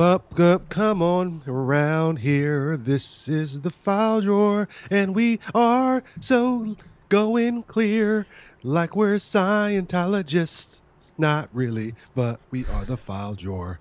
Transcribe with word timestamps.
up, 0.00 0.40
up, 0.40 0.68
come 0.70 1.02
on 1.02 1.42
around 1.46 2.20
here. 2.20 2.74
This 2.76 3.28
is 3.28 3.60
the 3.60 3.70
file 3.70 4.22
drawer, 4.22 4.66
and 4.90 5.14
we 5.14 5.38
are 5.54 6.02
so 6.20 6.74
going 7.10 7.64
clear, 7.64 8.26
like 8.62 8.96
we're 8.96 9.16
Scientologists. 9.16 10.80
Not 11.18 11.50
really, 11.52 11.94
but 12.14 12.40
we 12.50 12.64
are 12.66 12.86
the 12.86 12.96
file 12.96 13.34
drawer 13.34 13.78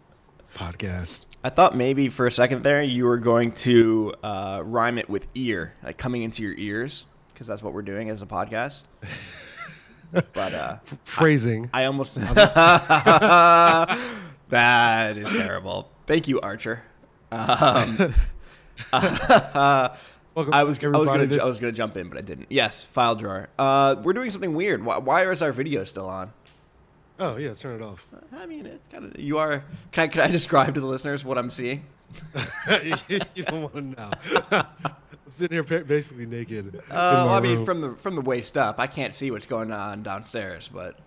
podcast. 0.53 1.25
I 1.41 1.49
thought 1.51 1.77
maybe 1.77 2.09
for 2.09 2.27
a 2.27 2.31
second 2.31 2.63
there 2.63 2.83
you 2.83 3.05
were 3.05 3.17
going 3.17 3.53
to 3.53 4.13
uh, 4.21 4.61
rhyme 4.65 4.97
it 4.97 5.09
with 5.09 5.25
ear, 5.35 5.73
like 5.83 5.97
coming 5.97 6.23
into 6.23 6.43
your 6.43 6.55
ears, 6.57 7.05
because 7.29 7.47
that's 7.47 7.63
what 7.63 7.73
we're 7.73 7.81
doing 7.81 8.09
as 8.09 8.21
a 8.21 8.25
podcast. 8.25 8.81
but 10.11 10.53
uh, 10.53 10.79
Phrasing. 11.05 11.69
I 11.73 11.85
almost. 11.85 12.15
that 12.15 13.97
is 15.17 15.29
terrible. 15.31 15.89
Thank 16.09 16.27
you, 16.27 16.41
Archer. 16.41 16.81
Um, 17.31 17.95
Welcome 18.91 20.53
I 20.53 20.63
was 20.63 20.79
I 20.83 20.87
was 20.87 21.07
gonna 21.07 21.27
This 21.27 21.39
I 21.39 21.47
was 21.47 21.59
gonna 21.59 21.67
is- 21.67 21.77
jump 21.77 21.95
in, 21.97 22.09
but 22.09 22.17
I 22.17 22.21
didn't. 22.21 22.47
Yes, 22.49 22.83
file 22.83 23.13
drawer. 23.13 23.47
Uh, 23.59 23.95
we're 24.01 24.13
doing 24.13 24.31
something 24.31 24.55
weird. 24.55 24.83
Why, 24.83 24.97
why 24.97 25.31
is 25.31 25.43
our 25.43 25.51
video 25.51 25.83
still 25.83 26.07
on? 26.07 26.33
Oh 27.19 27.37
yeah, 27.37 27.53
turn 27.53 27.79
it 27.79 27.85
off. 27.85 28.07
I 28.35 28.47
mean, 28.47 28.65
it's 28.65 28.87
kind 28.87 29.05
of 29.05 29.19
you 29.19 29.37
are. 29.37 29.63
Can 29.91 30.05
I, 30.05 30.07
can 30.07 30.21
I 30.21 30.27
describe 30.31 30.73
to 30.73 30.81
the 30.81 30.87
listeners 30.87 31.23
what 31.23 31.37
I'm 31.37 31.51
seeing? 31.51 31.83
you 33.07 33.43
don't 33.43 33.61
want 33.61 33.75
to 33.75 33.81
know. 33.81 34.11
I'm 34.51 34.65
sitting 35.29 35.63
here 35.63 35.83
basically 35.83 36.25
naked. 36.25 36.75
Uh, 36.75 36.81
well, 36.89 37.29
I 37.29 37.39
mean, 37.39 37.57
room. 37.57 37.65
from 37.65 37.81
the 37.81 37.91
from 37.97 38.15
the 38.15 38.21
waist 38.21 38.57
up, 38.57 38.79
I 38.79 38.87
can't 38.87 39.13
see 39.13 39.29
what's 39.29 39.45
going 39.45 39.71
on 39.71 40.01
downstairs, 40.01 40.71
but 40.73 40.97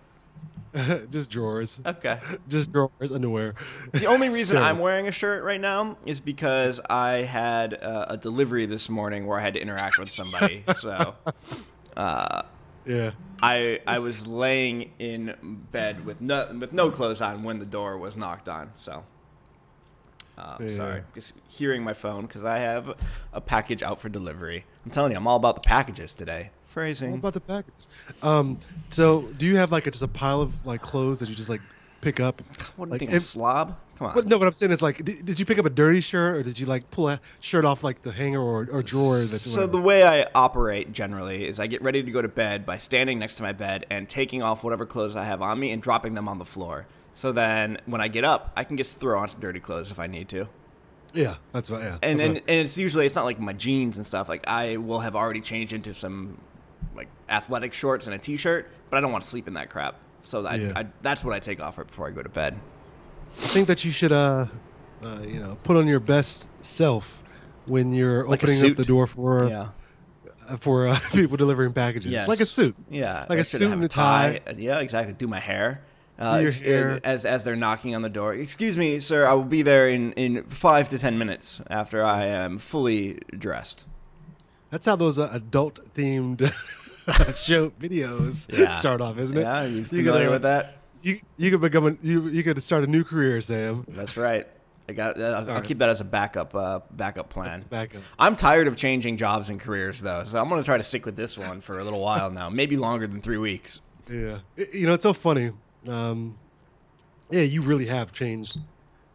just 1.11 1.29
drawers, 1.29 1.79
okay. 1.85 2.19
just 2.49 2.71
drawers, 2.71 3.11
underwear. 3.11 3.53
The 3.91 4.05
only 4.07 4.29
reason 4.29 4.57
So- 4.57 4.63
I'm 4.63 4.79
wearing 4.79 5.07
a 5.07 5.11
shirt 5.11 5.43
right 5.43 5.61
now 5.61 5.97
is 6.05 6.19
because 6.19 6.79
I 6.89 7.21
had 7.23 7.75
uh, 7.75 8.05
a 8.09 8.17
delivery 8.17 8.65
this 8.65 8.89
morning 8.89 9.25
where 9.27 9.39
I 9.39 9.41
had 9.41 9.53
to 9.53 9.61
interact 9.61 9.99
with 9.99 10.09
somebody. 10.09 10.63
so 10.77 11.15
uh, 11.95 12.41
yeah. 12.85 13.11
I 13.41 13.79
I 13.85 13.99
was 13.99 14.25
laying 14.27 14.91
in 14.99 15.35
bed 15.71 16.05
with 16.05 16.21
no 16.21 16.55
with 16.59 16.73
no 16.73 16.89
clothes 16.89 17.21
on 17.21 17.43
when 17.43 17.59
the 17.59 17.65
door 17.65 17.97
was 17.97 18.17
knocked 18.17 18.49
on. 18.49 18.71
So 18.75 19.03
uh, 20.37 20.57
Yeah. 20.59 20.69
sorry, 20.69 21.03
just 21.13 21.33
hearing 21.47 21.83
my 21.83 21.93
phone 21.93 22.25
because 22.25 22.43
I 22.43 22.57
have 22.59 22.95
a 23.31 23.41
package 23.41 23.83
out 23.83 23.99
for 23.99 24.09
delivery. 24.09 24.65
I'm 24.85 24.91
telling 24.91 25.11
you, 25.11 25.17
I'm 25.17 25.27
all 25.27 25.37
about 25.37 25.55
the 25.55 25.61
packages 25.61 26.13
today. 26.13 26.49
What 26.73 26.81
Phrasing. 26.81 27.13
about 27.15 27.33
the 27.33 27.39
packers? 27.41 27.87
Um, 28.21 28.59
so 28.89 29.21
do 29.37 29.45
you 29.45 29.57
have 29.57 29.71
like 29.71 29.85
a, 29.87 29.91
just 29.91 30.03
a 30.03 30.07
pile 30.07 30.41
of 30.41 30.65
like 30.65 30.81
clothes 30.81 31.19
that 31.19 31.29
you 31.29 31.35
just 31.35 31.49
like 31.49 31.61
pick 32.01 32.19
up? 32.19 32.41
What 32.75 32.87
do 32.89 32.93
you 32.95 32.99
think? 32.99 33.11
I'm 33.11 33.15
a 33.15 33.17
if- 33.17 33.23
slob? 33.23 33.77
Come 33.99 34.07
on. 34.07 34.15
But 34.15 34.25
no, 34.25 34.39
what 34.39 34.47
I'm 34.47 34.53
saying 34.53 34.71
is 34.71 34.81
like, 34.81 35.05
did, 35.05 35.23
did 35.23 35.39
you 35.39 35.45
pick 35.45 35.59
up 35.59 35.65
a 35.65 35.69
dirty 35.69 36.01
shirt 36.01 36.35
or 36.37 36.41
did 36.41 36.57
you 36.57 36.65
like 36.65 36.89
pull 36.89 37.09
a 37.09 37.21
shirt 37.41 37.63
off 37.63 37.83
like 37.83 38.01
the 38.01 38.11
hanger 38.11 38.41
or, 38.41 38.67
or 38.71 38.81
drawer? 38.81 39.17
That's 39.19 39.43
So 39.43 39.67
the 39.67 39.79
way 39.79 40.01
I 40.03 40.27
operate 40.33 40.91
generally 40.93 41.47
is 41.47 41.59
I 41.59 41.67
get 41.67 41.83
ready 41.83 42.01
to 42.01 42.09
go 42.11 42.19
to 42.19 42.27
bed 42.27 42.65
by 42.65 42.77
standing 42.79 43.19
next 43.19 43.35
to 43.35 43.43
my 43.43 43.51
bed 43.51 43.85
and 43.91 44.09
taking 44.09 44.41
off 44.41 44.63
whatever 44.63 44.87
clothes 44.87 45.15
I 45.15 45.25
have 45.25 45.43
on 45.43 45.59
me 45.59 45.69
and 45.69 45.79
dropping 45.79 46.15
them 46.15 46.27
on 46.27 46.39
the 46.39 46.45
floor. 46.45 46.87
So 47.13 47.31
then 47.31 47.77
when 47.85 48.01
I 48.01 48.07
get 48.07 48.23
up, 48.23 48.51
I 48.57 48.63
can 48.63 48.77
just 48.77 48.95
throw 48.95 49.19
on 49.19 49.29
some 49.29 49.39
dirty 49.39 49.59
clothes 49.59 49.91
if 49.91 49.99
I 49.99 50.07
need 50.07 50.27
to. 50.29 50.47
yeah, 51.13 51.35
that's 51.51 51.69
what. 51.69 51.83
Yeah, 51.83 51.99
And 52.01 52.19
and, 52.19 52.33
what- 52.33 52.43
and 52.47 52.59
it's 52.61 52.79
usually 52.79 53.05
it's 53.05 53.13
not 53.13 53.25
like 53.25 53.39
my 53.39 53.53
jeans 53.53 53.97
and 53.97 54.07
stuff. 54.07 54.27
Like 54.27 54.47
I 54.47 54.77
will 54.77 55.01
have 55.01 55.15
already 55.15 55.41
changed 55.41 55.71
into 55.71 55.93
some 55.93 56.39
like 56.95 57.07
athletic 57.29 57.73
shorts 57.73 58.05
and 58.05 58.15
a 58.15 58.17
t-shirt, 58.17 58.69
but 58.89 58.97
I 58.97 59.01
don't 59.01 59.11
want 59.11 59.23
to 59.23 59.29
sleep 59.29 59.47
in 59.47 59.53
that 59.55 59.69
crap. 59.69 59.95
So 60.23 60.45
I, 60.45 60.55
Yeah. 60.55 60.71
I, 60.75 60.85
that's 61.01 61.23
what 61.23 61.33
I 61.33 61.39
take 61.39 61.61
off 61.61 61.77
right 61.77 61.87
before 61.87 62.07
I 62.07 62.11
go 62.11 62.23
to 62.23 62.29
bed. 62.29 62.59
I 63.41 63.47
think 63.47 63.67
that 63.67 63.83
you 63.83 63.91
should, 63.91 64.11
uh, 64.11 64.45
uh, 65.03 65.19
you 65.27 65.39
know, 65.39 65.57
put 65.63 65.75
on 65.75 65.87
your 65.87 65.99
best 65.99 66.49
self 66.63 67.23
when 67.65 67.93
you're 67.93 68.27
Like 68.27 68.43
opening 68.43 68.71
up 68.71 68.77
the 68.77 68.85
door 68.85 69.07
for 69.07 69.49
yeah. 69.49 69.69
uh, 70.49 70.57
for 70.57 70.87
uh, 70.87 70.99
people 71.13 71.37
delivering 71.37 71.73
packages. 71.73 72.11
Yes. 72.11 72.27
Like 72.27 72.41
a 72.41 72.45
suit. 72.45 72.75
Yeah, 72.89 73.25
Like 73.29 73.37
I 73.37 73.41
a 73.41 73.43
suit 73.43 73.71
and 73.71 73.83
a 73.83 73.87
tie. 73.87 74.41
Yeah, 74.57 74.79
exactly. 74.79 75.13
Do 75.13 75.27
my 75.27 75.39
hair. 75.39 75.81
Uh, 76.19 76.37
your 76.41 76.51
uh, 76.51 76.55
hair. 76.63 76.99
as 77.03 77.25
as 77.25 77.43
they're 77.43 77.55
knocking 77.55 77.95
on 77.95 78.03
the 78.03 78.09
door. 78.09 78.35
Excuse 78.35 78.77
me, 78.77 78.99
sir. 78.99 79.25
I 79.25 79.33
will 79.33 79.43
be 79.43 79.63
there 79.63 79.89
in 79.89 80.13
in 80.13 80.43
five 80.43 80.87
to 80.89 80.99
ten 80.99 81.17
minutes 81.17 81.59
after 81.69 82.03
I 82.03 82.27
am 82.27 82.59
fully 82.59 83.19
dressed. 83.37 83.85
That's 84.69 84.85
how 84.85 84.95
those 84.95 85.17
uh, 85.17 85.29
adult 85.33 85.93
themed 85.95 86.53
show 87.35 87.69
videos 87.71 88.55
Yeah. 88.57 88.69
start 88.69 89.01
off, 89.01 89.17
isn't 89.17 89.37
it? 89.37 89.41
Yeah, 89.41 89.63
you 89.65 89.77
You 89.77 89.85
familiar 89.85 90.11
gotta- 90.19 90.31
with 90.31 90.41
that? 90.43 90.77
You 91.01 91.19
you 91.37 91.51
could 91.51 91.59
become 91.61 91.85
a 91.87 91.97
you 92.01 92.27
you 92.29 92.43
could 92.43 92.61
start 92.63 92.83
a 92.83 92.87
new 92.87 93.03
career, 93.03 93.41
Sam. 93.41 93.85
That's 93.89 94.15
right. 94.15 94.47
I 94.87 94.93
got. 94.93 95.19
I'll, 95.21 95.35
I'll 95.35 95.45
right. 95.45 95.63
keep 95.63 95.79
that 95.79 95.89
as 95.89 95.99
a 96.01 96.05
backup 96.05 96.55
uh, 96.55 96.79
backup 96.91 97.29
plan. 97.29 97.47
That's 97.47 97.63
backup. 97.65 98.01
I'm 98.17 98.35
tired 98.37 98.67
of 98.67 98.77
changing 98.77 99.17
jobs 99.17 99.49
and 99.49 99.59
careers 99.59 99.99
though, 99.99 100.23
so 100.23 100.39
I'm 100.39 100.47
gonna 100.47 100.63
try 100.63 100.77
to 100.77 100.83
stick 100.83 101.05
with 101.05 101.15
this 101.17 101.37
one 101.37 101.59
for 101.61 101.79
a 101.79 101.83
little 101.83 101.99
while 101.99 102.31
now, 102.31 102.49
maybe 102.49 102.77
longer 102.77 103.05
than 103.07 103.21
three 103.21 103.37
weeks. 103.37 103.81
Yeah, 104.09 104.39
you 104.55 104.85
know 104.87 104.93
it's 104.93 105.03
so 105.03 105.11
funny. 105.13 105.51
Um, 105.87 106.37
yeah, 107.29 107.41
you 107.41 107.61
really 107.63 107.85
have 107.87 108.11
changed, 108.13 108.57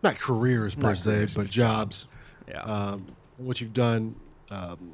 not 0.03 0.19
careers 0.19 0.75
per 0.75 0.83
Not 0.89 0.99
se, 0.99 1.11
careers, 1.11 1.35
but 1.35 1.51
jobs. 1.51 2.07
Yeah. 2.49 2.63
Um, 2.63 3.07
what 3.39 3.61
you've 3.63 3.73
done 3.75 4.15
um, 4.51 4.93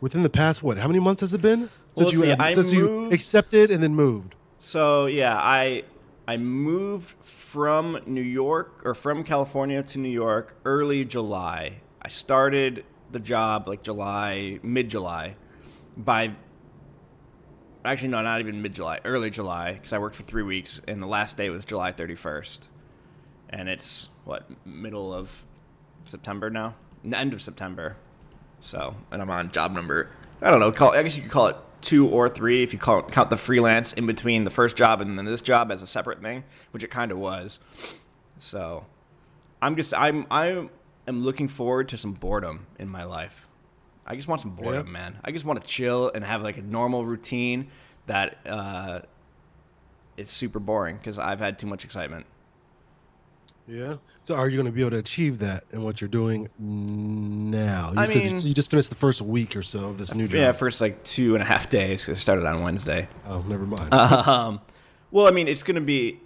within 0.00 0.22
the 0.22 0.30
past 0.30 0.62
what? 0.62 0.78
How 0.78 0.86
many 0.86 1.00
months 1.00 1.20
has 1.20 1.34
it 1.34 1.42
been 1.42 1.60
Well, 1.60 1.70
since 2.08 2.12
you 2.12 2.18
see, 2.20 2.32
uh, 2.32 2.50
since 2.52 2.72
you 2.72 3.10
accepted 3.10 3.70
and 3.70 3.82
then 3.82 3.94
moved? 3.94 4.34
So 4.58 5.06
yeah, 5.06 5.36
I 5.36 5.84
I 6.26 6.36
moved 6.36 7.14
from 7.22 8.00
New 8.06 8.22
York 8.22 8.80
or 8.84 8.94
from 8.94 9.24
California 9.24 9.82
to 9.82 9.98
New 9.98 10.08
York 10.08 10.56
early 10.64 11.04
July. 11.04 11.80
I 12.00 12.08
started 12.08 12.84
the 13.12 13.20
job 13.20 13.68
like 13.68 13.82
July, 13.82 14.60
mid 14.62 14.88
July. 14.88 15.36
By 15.96 16.34
actually 17.84 18.08
no, 18.08 18.22
not 18.22 18.40
even 18.40 18.62
mid 18.62 18.74
July, 18.74 19.00
early 19.04 19.30
July 19.30 19.74
because 19.74 19.92
I 19.92 19.98
worked 19.98 20.16
for 20.16 20.22
three 20.22 20.42
weeks, 20.42 20.80
and 20.88 21.02
the 21.02 21.06
last 21.06 21.36
day 21.36 21.50
was 21.50 21.64
July 21.64 21.92
thirty 21.92 22.14
first, 22.14 22.68
and 23.50 23.68
it's 23.68 24.08
what 24.24 24.48
middle 24.66 25.12
of 25.12 25.44
September 26.04 26.50
now, 26.50 26.74
end 27.12 27.32
of 27.32 27.42
September. 27.42 27.96
So, 28.64 28.96
and 29.10 29.20
I'm 29.20 29.28
on 29.28 29.52
job 29.52 29.72
number. 29.72 30.08
I 30.40 30.50
don't 30.50 30.58
know. 30.58 30.72
Call. 30.72 30.92
I 30.92 31.02
guess 31.02 31.16
you 31.16 31.22
could 31.22 31.30
call 31.30 31.48
it 31.48 31.56
two 31.82 32.08
or 32.08 32.30
three 32.30 32.62
if 32.62 32.72
you 32.72 32.78
call 32.78 33.02
count 33.02 33.28
the 33.28 33.36
freelance 33.36 33.92
in 33.92 34.06
between 34.06 34.44
the 34.44 34.50
first 34.50 34.74
job 34.74 35.02
and 35.02 35.18
then 35.18 35.26
this 35.26 35.42
job 35.42 35.70
as 35.70 35.82
a 35.82 35.86
separate 35.86 36.22
thing, 36.22 36.44
which 36.70 36.82
it 36.82 36.90
kind 36.90 37.12
of 37.12 37.18
was. 37.18 37.60
So, 38.38 38.86
I'm 39.60 39.76
just 39.76 39.92
I'm 39.94 40.26
I 40.30 40.66
am 41.06 41.22
looking 41.24 41.46
forward 41.46 41.90
to 41.90 41.98
some 41.98 42.12
boredom 42.14 42.66
in 42.78 42.88
my 42.88 43.04
life. 43.04 43.46
I 44.06 44.16
just 44.16 44.28
want 44.28 44.40
some 44.40 44.52
boredom, 44.54 44.86
Yeah. 44.86 44.92
man. 44.92 45.18
I 45.24 45.30
just 45.30 45.44
want 45.44 45.60
to 45.62 45.66
chill 45.66 46.10
and 46.14 46.24
have 46.24 46.42
like 46.42 46.56
a 46.56 46.62
normal 46.62 47.04
routine 47.04 47.68
that 48.06 48.38
uh, 48.46 49.00
is 50.16 50.30
super 50.30 50.58
boring 50.58 50.96
because 50.96 51.18
I've 51.18 51.38
had 51.38 51.58
too 51.58 51.66
much 51.66 51.84
excitement. 51.84 52.24
Yeah. 53.66 53.96
So 54.24 54.34
are 54.34 54.48
you 54.48 54.56
going 54.56 54.66
to 54.66 54.72
be 54.72 54.80
able 54.82 54.90
to 54.90 54.98
achieve 54.98 55.38
that 55.38 55.64
in 55.72 55.82
what 55.82 56.00
you're 56.00 56.08
doing 56.08 56.50
now? 56.58 57.92
You 57.92 57.98
I 57.98 58.04
said 58.04 58.24
mean- 58.24 58.36
so 58.36 58.46
you 58.48 58.54
just 58.54 58.70
finished 58.70 58.90
the 58.90 58.94
first 58.96 59.20
week 59.22 59.56
or 59.56 59.62
so 59.62 59.88
of 59.90 59.98
this 59.98 60.14
new 60.14 60.26
job. 60.26 60.34
Yeah, 60.34 60.52
first 60.52 60.80
like 60.80 61.02
two 61.04 61.34
and 61.34 61.42
a 61.42 61.46
half 61.46 61.68
days 61.68 62.04
'cause 62.04 62.18
it 62.18 62.20
started 62.20 62.44
on 62.46 62.62
Wednesday. 62.62 63.08
oh, 63.26 63.42
never 63.48 63.64
mind. 63.66 63.92
Um, 63.94 64.60
well, 65.10 65.26
I 65.26 65.30
mean, 65.30 65.48
it's 65.48 65.62
going 65.62 65.76
to 65.76 65.80
be. 65.80 66.20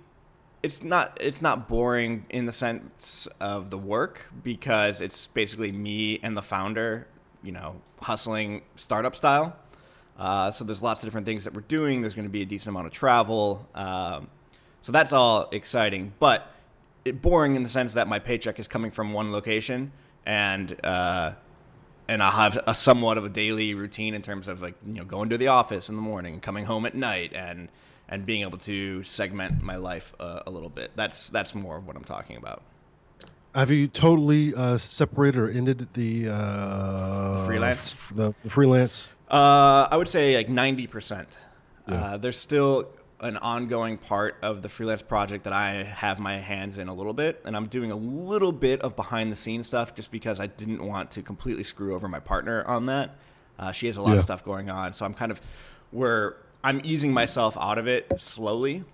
It's 0.62 0.82
not. 0.82 1.16
It's 1.21 1.41
not 1.41 1.69
boring 1.69 2.27
in 2.31 2.47
the 2.47 2.53
sense 2.53 3.28
of 3.41 3.71
the 3.71 3.78
work 3.78 4.27
because 4.43 5.00
it's 5.00 5.28
basically 5.28 5.71
me 5.71 6.19
and 6.22 6.37
the 6.37 6.43
founder, 6.43 7.06
you 7.44 7.53
know, 7.53 7.77
hustling 8.03 8.62
startup 8.75 9.15
style. 9.15 9.54
Uh, 10.19 10.50
so 10.50 10.65
there's 10.65 10.82
lots 10.82 11.03
of 11.03 11.06
different 11.06 11.27
things 11.27 11.44
that 11.44 11.54
we're 11.54 11.60
doing. 11.60 12.00
There's 12.00 12.15
going 12.15 12.27
to 12.27 12.31
be 12.31 12.43
a 12.43 12.47
decent 12.47 12.75
amount 12.75 12.88
of 12.88 12.93
travel. 12.93 13.69
Um, 13.77 14.27
so 14.82 14.91
that's 14.91 15.12
all 15.12 15.48
exciting, 15.53 16.12
but 16.19 16.50
it 17.04 17.22
boring 17.22 17.56
in 17.56 17.62
the 17.62 17.69
sense 17.69 17.94
that 17.94 18.09
my 18.09 18.19
paycheck 18.19 18.59
is 18.59 18.69
coming 18.69 18.91
from 18.91 19.12
one 19.12 19.33
location 19.33 19.92
and. 20.27 20.77
Uh, 20.84 21.33
and 22.10 22.22
I'll 22.22 22.30
have 22.30 22.59
a 22.66 22.74
somewhat 22.74 23.18
of 23.18 23.27
a 23.27 23.28
daily 23.28 23.74
routine 23.74 24.15
in 24.15 24.22
terms 24.22 24.48
of 24.48 24.62
like 24.62 24.74
you 24.86 24.95
know 24.95 25.04
going 25.04 25.28
to 25.28 25.36
the 25.36 25.48
office 25.48 25.91
in 25.91 25.95
the 25.95 26.00
morning, 26.00 26.41
coming 26.41 26.65
home 26.65 26.86
at 26.86 26.95
night, 26.95 27.34
and 27.34 27.68
and 28.09 28.24
being 28.24 28.41
able 28.41 28.59
to 28.59 29.04
segment 29.04 29.62
my 29.62 29.77
life 29.77 30.15
uh, 30.18 30.41
a 30.47 30.50
little 30.50 30.71
bit. 30.71 30.92
That's 30.97 31.28
that's 31.28 31.54
more 31.54 31.77
of 31.77 31.86
what 31.86 31.97
I'm 31.97 32.04
talking 32.04 32.36
about. 32.36 32.62
Have 33.54 33.71
you 33.71 33.89
totally 33.89 34.54
uh, 34.54 34.78
separated 34.78 35.39
or 35.39 35.48
ended 35.51 35.86
the 35.92 36.28
uh, 36.28 37.44
Freelance? 37.44 37.94
The, 38.15 38.34
the 38.42 38.51
freelance. 38.51 39.10
Uh, 39.30 39.89
I 39.91 39.97
would 39.97 40.09
say 40.09 40.36
like 40.36 40.48
ninety 40.48 40.86
percent. 40.86 41.39
Uh, 41.86 42.18
there's 42.18 42.39
still 42.39 42.86
an 43.20 43.36
ongoing 43.38 43.98
part 43.98 44.36
of 44.42 44.62
the 44.62 44.68
freelance 44.68 45.03
project 45.03 45.44
that 45.44 45.53
I 45.53 45.82
have 45.82 46.20
my 46.20 46.36
hands 46.38 46.78
in 46.78 46.88
a 46.88 46.94
little 46.94 47.12
bit, 47.12 47.42
and 47.44 47.56
I'm 47.56 47.66
doing 47.66 47.91
a 47.91 47.97
little 47.97 48.53
bit 48.53 48.80
of 48.82 48.94
behind 48.94 49.32
the 49.32 49.36
scenes 49.36 49.66
stuff 49.66 49.94
just 49.94 50.10
because 50.12 50.38
I 50.38 50.47
didn't 50.47 50.82
want 50.82 51.10
to 51.12 51.22
completely 51.22 51.65
screw 51.65 51.94
over 51.94 52.06
my 52.09 52.20
partner 52.20 52.65
on 52.65 52.86
that. 52.86 53.16
Uh, 53.59 53.72
she 53.72 53.86
has 53.88 53.97
a 53.97 54.03
lot 54.03 54.12
Yeah. 54.12 54.18
of 54.18 54.22
stuff 54.22 54.44
going 54.44 54.70
on, 54.70 54.92
so 54.92 55.04
I'm 55.04 55.15
kind 55.15 55.32
of 55.32 55.41
where 55.91 56.36
I'm 56.62 56.80
easing 56.84 57.12
myself 57.12 57.56
out 57.59 57.78
of 57.78 57.88
it 57.88 58.20
slowly 58.20 58.84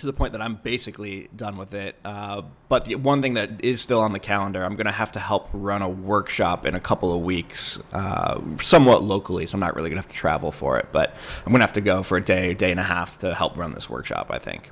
to 0.00 0.06
the 0.06 0.12
point 0.12 0.32
that 0.32 0.42
I'm 0.42 0.56
basically 0.56 1.28
done 1.34 1.56
with 1.56 1.74
it. 1.74 1.96
Uh, 2.04 2.42
but 2.68 2.84
the 2.86 2.96
one 2.96 3.22
thing 3.22 3.34
that 3.34 3.62
is 3.64 3.80
still 3.80 4.00
on 4.00 4.12
the 4.12 4.18
calendar, 4.18 4.64
I'm 4.64 4.76
going 4.76 4.86
to 4.86 4.92
have 4.92 5.12
to 5.12 5.20
help 5.20 5.48
run 5.52 5.82
a 5.82 5.88
workshop 5.88 6.66
in 6.66 6.74
a 6.74 6.80
couple 6.80 7.14
of 7.14 7.22
weeks, 7.22 7.78
uh, 7.92 8.40
somewhat 8.60 9.02
locally. 9.02 9.46
So 9.46 9.54
I'm 9.54 9.60
not 9.60 9.76
really 9.76 9.90
going 9.90 9.98
to 9.98 10.02
have 10.02 10.10
to 10.10 10.16
travel 10.16 10.52
for 10.52 10.78
it, 10.78 10.88
but 10.92 11.14
I'm 11.44 11.52
going 11.52 11.60
to 11.60 11.66
have 11.66 11.74
to 11.74 11.80
go 11.80 12.02
for 12.02 12.16
a 12.16 12.22
day, 12.22 12.54
day 12.54 12.70
and 12.70 12.80
a 12.80 12.84
half 12.84 13.18
to 13.18 13.34
help 13.34 13.56
run 13.56 13.72
this 13.72 13.88
workshop. 13.88 14.28
I 14.30 14.38
think. 14.38 14.70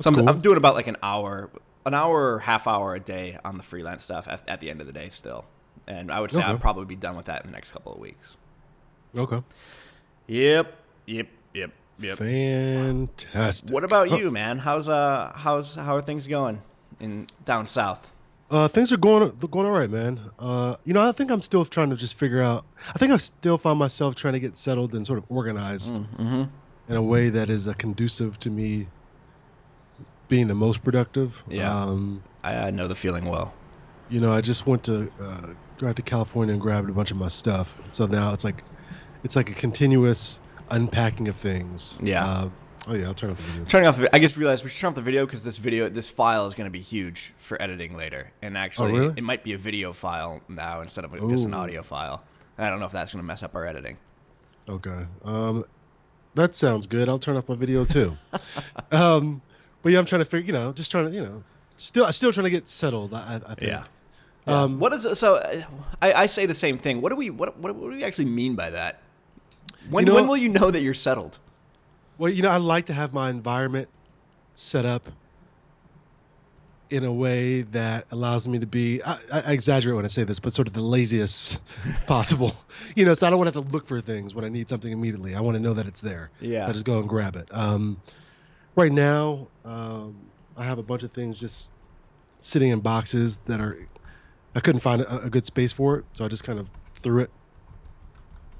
so 0.00 0.08
I'm, 0.08 0.14
cool. 0.16 0.28
I'm 0.28 0.40
doing 0.40 0.56
about 0.56 0.74
like 0.74 0.86
an 0.86 0.96
hour, 1.02 1.50
an 1.84 1.94
hour, 1.94 2.34
or 2.34 2.38
half 2.38 2.66
hour 2.66 2.94
a 2.94 3.00
day 3.00 3.38
on 3.44 3.56
the 3.56 3.62
freelance 3.62 4.02
stuff 4.04 4.26
at, 4.28 4.48
at 4.48 4.60
the 4.60 4.70
end 4.70 4.80
of 4.80 4.86
the 4.86 4.92
day 4.92 5.08
still, 5.08 5.44
and 5.86 6.10
I 6.10 6.20
would 6.20 6.32
say 6.32 6.40
Okay. 6.40 6.48
I'll 6.48 6.58
probably 6.58 6.86
be 6.86 6.96
done 6.96 7.16
with 7.16 7.26
that 7.26 7.44
in 7.44 7.50
the 7.50 7.54
next 7.54 7.70
couple 7.70 7.92
of 7.92 7.98
weeks. 7.98 8.36
Okay. 9.16 9.42
Yep, 10.26 10.74
yep, 11.06 11.28
yep, 11.52 11.70
yep. 11.98 12.18
Fantastic. 12.18 13.70
What 13.70 13.84
about 13.84 14.10
you, 14.10 14.30
man? 14.30 14.58
How's 14.58 14.88
uh 14.88 15.32
how's 15.34 15.76
how 15.76 15.96
are 15.96 16.02
things 16.02 16.26
going 16.26 16.62
in 17.00 17.26
down 17.44 17.66
south? 17.66 18.10
Uh, 18.50 18.68
things 18.68 18.92
are 18.92 18.96
going 18.98 19.30
going 19.50 19.66
all 19.66 19.72
right, 19.72 19.90
man. 19.90 20.20
Uh, 20.38 20.76
you 20.84 20.92
know, 20.92 21.00
I 21.08 21.12
think 21.12 21.30
I'm 21.30 21.42
still 21.42 21.64
trying 21.64 21.90
to 21.90 21.96
just 21.96 22.14
figure 22.14 22.42
out. 22.42 22.64
I 22.94 22.98
think 22.98 23.10
I 23.12 23.16
still 23.16 23.58
find 23.58 23.78
myself 23.78 24.14
trying 24.14 24.34
to 24.34 24.40
get 24.40 24.56
settled 24.56 24.94
and 24.94 25.04
sort 25.06 25.18
of 25.18 25.24
organized 25.28 25.94
Mm-hmm. 25.96 26.44
in 26.88 26.96
a 26.96 27.02
way 27.02 27.30
that 27.30 27.48
is 27.50 27.66
uh, 27.66 27.72
conducive 27.72 28.38
to 28.40 28.50
me 28.50 28.88
being 30.28 30.46
the 30.48 30.54
most 30.54 30.84
productive. 30.84 31.42
Yeah. 31.48 31.74
Um, 31.74 32.22
I, 32.42 32.54
I 32.54 32.70
know 32.70 32.86
the 32.86 32.94
feeling 32.94 33.24
well. 33.24 33.54
you 34.10 34.20
know, 34.20 34.32
I 34.32 34.40
just 34.40 34.66
went 34.66 34.84
to 34.84 35.10
uh, 35.20 35.46
go 35.78 35.88
out 35.88 35.96
to 35.96 36.02
California 36.02 36.52
and 36.52 36.60
grabbed 36.60 36.90
a 36.90 36.92
bunch 36.92 37.10
of 37.10 37.16
my 37.16 37.28
stuff. 37.28 37.76
So 37.90 38.06
now 38.06 38.32
it's 38.34 38.44
like 38.44 38.62
it's 39.24 39.34
like 39.36 39.48
a 39.50 39.54
continuous 39.54 40.40
unpacking 40.70 41.28
of 41.28 41.36
things. 41.36 41.98
Yeah. 42.02 42.24
Uh, 42.26 42.48
oh 42.88 42.94
yeah, 42.94 43.06
I'll 43.06 43.14
turn 43.14 43.30
off 43.30 43.36
the 43.36 43.42
video. 43.44 43.64
Turning 43.64 43.88
off, 43.88 43.96
the, 43.98 44.14
I 44.14 44.18
just 44.18 44.36
realized 44.36 44.64
we 44.64 44.70
should 44.70 44.80
turn 44.80 44.88
off 44.88 44.94
the 44.94 45.02
video 45.02 45.26
because 45.26 45.42
this 45.42 45.56
video, 45.56 45.88
this 45.88 46.08
file 46.10 46.46
is 46.46 46.54
going 46.54 46.66
to 46.66 46.70
be 46.70 46.80
huge 46.80 47.32
for 47.38 47.60
editing 47.60 47.96
later, 47.96 48.30
and 48.42 48.56
actually, 48.56 48.92
Oh, 48.92 48.96
really? 48.96 49.14
it 49.16 49.24
might 49.24 49.44
be 49.44 49.52
a 49.52 49.58
video 49.58 49.92
file 49.92 50.40
now 50.48 50.80
instead 50.80 51.04
of 51.04 51.12
just 51.30 51.46
an 51.46 51.54
audio 51.54 51.82
file. 51.82 52.24
I 52.58 52.70
don't 52.70 52.78
know 52.80 52.86
if 52.86 52.92
that's 52.92 53.12
going 53.12 53.22
to 53.22 53.26
mess 53.26 53.42
up 53.42 53.54
our 53.54 53.66
editing. 53.66 53.96
Okay. 54.68 55.06
Um, 55.24 55.64
that 56.34 56.54
sounds 56.54 56.86
good. 56.86 57.08
I'll 57.08 57.18
turn 57.18 57.36
off 57.36 57.48
my 57.48 57.54
video 57.54 57.84
too. 57.84 58.16
um, 58.92 59.42
but 59.82 59.92
yeah, 59.92 59.98
I'm 59.98 60.06
trying 60.06 60.20
to 60.20 60.24
figure. 60.24 60.46
You 60.46 60.52
know, 60.52 60.72
just 60.72 60.90
trying 60.90 61.06
to. 61.06 61.12
You 61.12 61.22
know, 61.24 61.44
still 61.76 62.10
still 62.12 62.32
trying 62.32 62.44
to 62.44 62.50
get 62.50 62.68
settled. 62.68 63.12
I, 63.14 63.40
I 63.46 63.54
think. 63.54 63.70
Yeah. 63.70 63.84
Um, 64.46 64.78
what 64.78 64.92
is 64.92 65.06
so? 65.18 65.36
uh, 65.36 65.62
I, 66.02 66.12
I 66.12 66.26
say 66.26 66.44
the 66.46 66.54
same 66.54 66.76
thing. 66.78 67.00
What 67.00 67.10
do 67.10 67.16
we 67.16 67.30
what 67.30 67.58
what, 67.58 67.74
what 67.74 67.90
do 67.90 67.96
we 67.96 68.04
actually 68.04 68.26
mean 68.26 68.54
by 68.54 68.70
that? 68.70 69.00
When 69.90 70.06
You 70.06 70.12
know- 70.12 70.16
when 70.16 70.28
will 70.28 70.36
you 70.36 70.48
know 70.48 70.70
that 70.70 70.82
you're 70.82 70.94
settled? 70.94 71.38
Well, 72.18 72.30
you 72.30 72.42
know, 72.42 72.50
I 72.50 72.58
like 72.58 72.86
to 72.86 72.92
have 72.92 73.12
my 73.12 73.28
environment 73.28 73.88
set 74.54 74.84
up 74.86 75.08
in 76.90 77.02
a 77.02 77.12
way 77.12 77.62
that 77.62 78.06
allows 78.12 78.46
me 78.46 78.58
to 78.60 78.66
be. 78.66 79.02
I, 79.02 79.18
I 79.32 79.52
exaggerate 79.52 79.96
when 79.96 80.04
I 80.04 80.08
say 80.08 80.22
this, 80.22 80.38
but 80.38 80.52
sort 80.52 80.68
of 80.68 80.74
the 80.74 80.82
laziest 80.82 81.60
possible. 82.06 82.54
You 82.94 83.04
know, 83.04 83.14
so 83.14 83.26
I 83.26 83.30
don't 83.30 83.38
want 83.38 83.52
to 83.52 83.58
have 83.58 83.66
to 83.66 83.72
look 83.72 83.88
for 83.88 84.00
things 84.00 84.34
when 84.34 84.44
I 84.44 84.48
need 84.48 84.68
something 84.68 84.92
immediately. 84.92 85.34
I 85.34 85.40
want 85.40 85.56
to 85.56 85.60
know 85.60 85.74
that 85.74 85.86
it's 85.86 86.00
there. 86.00 86.30
Yeah. 86.40 86.68
I 86.68 86.72
just 86.72 86.84
go 86.84 87.00
and 87.00 87.08
grab 87.08 87.34
it. 87.36 87.48
Um, 87.52 88.00
right 88.76 88.92
now, 88.92 89.48
um, 89.64 90.14
I 90.56 90.64
have 90.64 90.78
a 90.78 90.82
bunch 90.84 91.02
of 91.02 91.12
things 91.12 91.40
just 91.40 91.70
sitting 92.40 92.70
in 92.70 92.80
boxes 92.80 93.38
that 93.46 93.60
are. 93.60 93.76
I 94.54 94.60
couldn't 94.60 94.82
find 94.82 95.02
a, 95.02 95.24
a 95.24 95.30
good 95.30 95.44
space 95.46 95.72
for 95.72 95.96
it, 95.96 96.04
so 96.12 96.24
I 96.24 96.28
just 96.28 96.44
kind 96.44 96.60
of 96.60 96.68
threw 96.94 97.18
it 97.22 97.30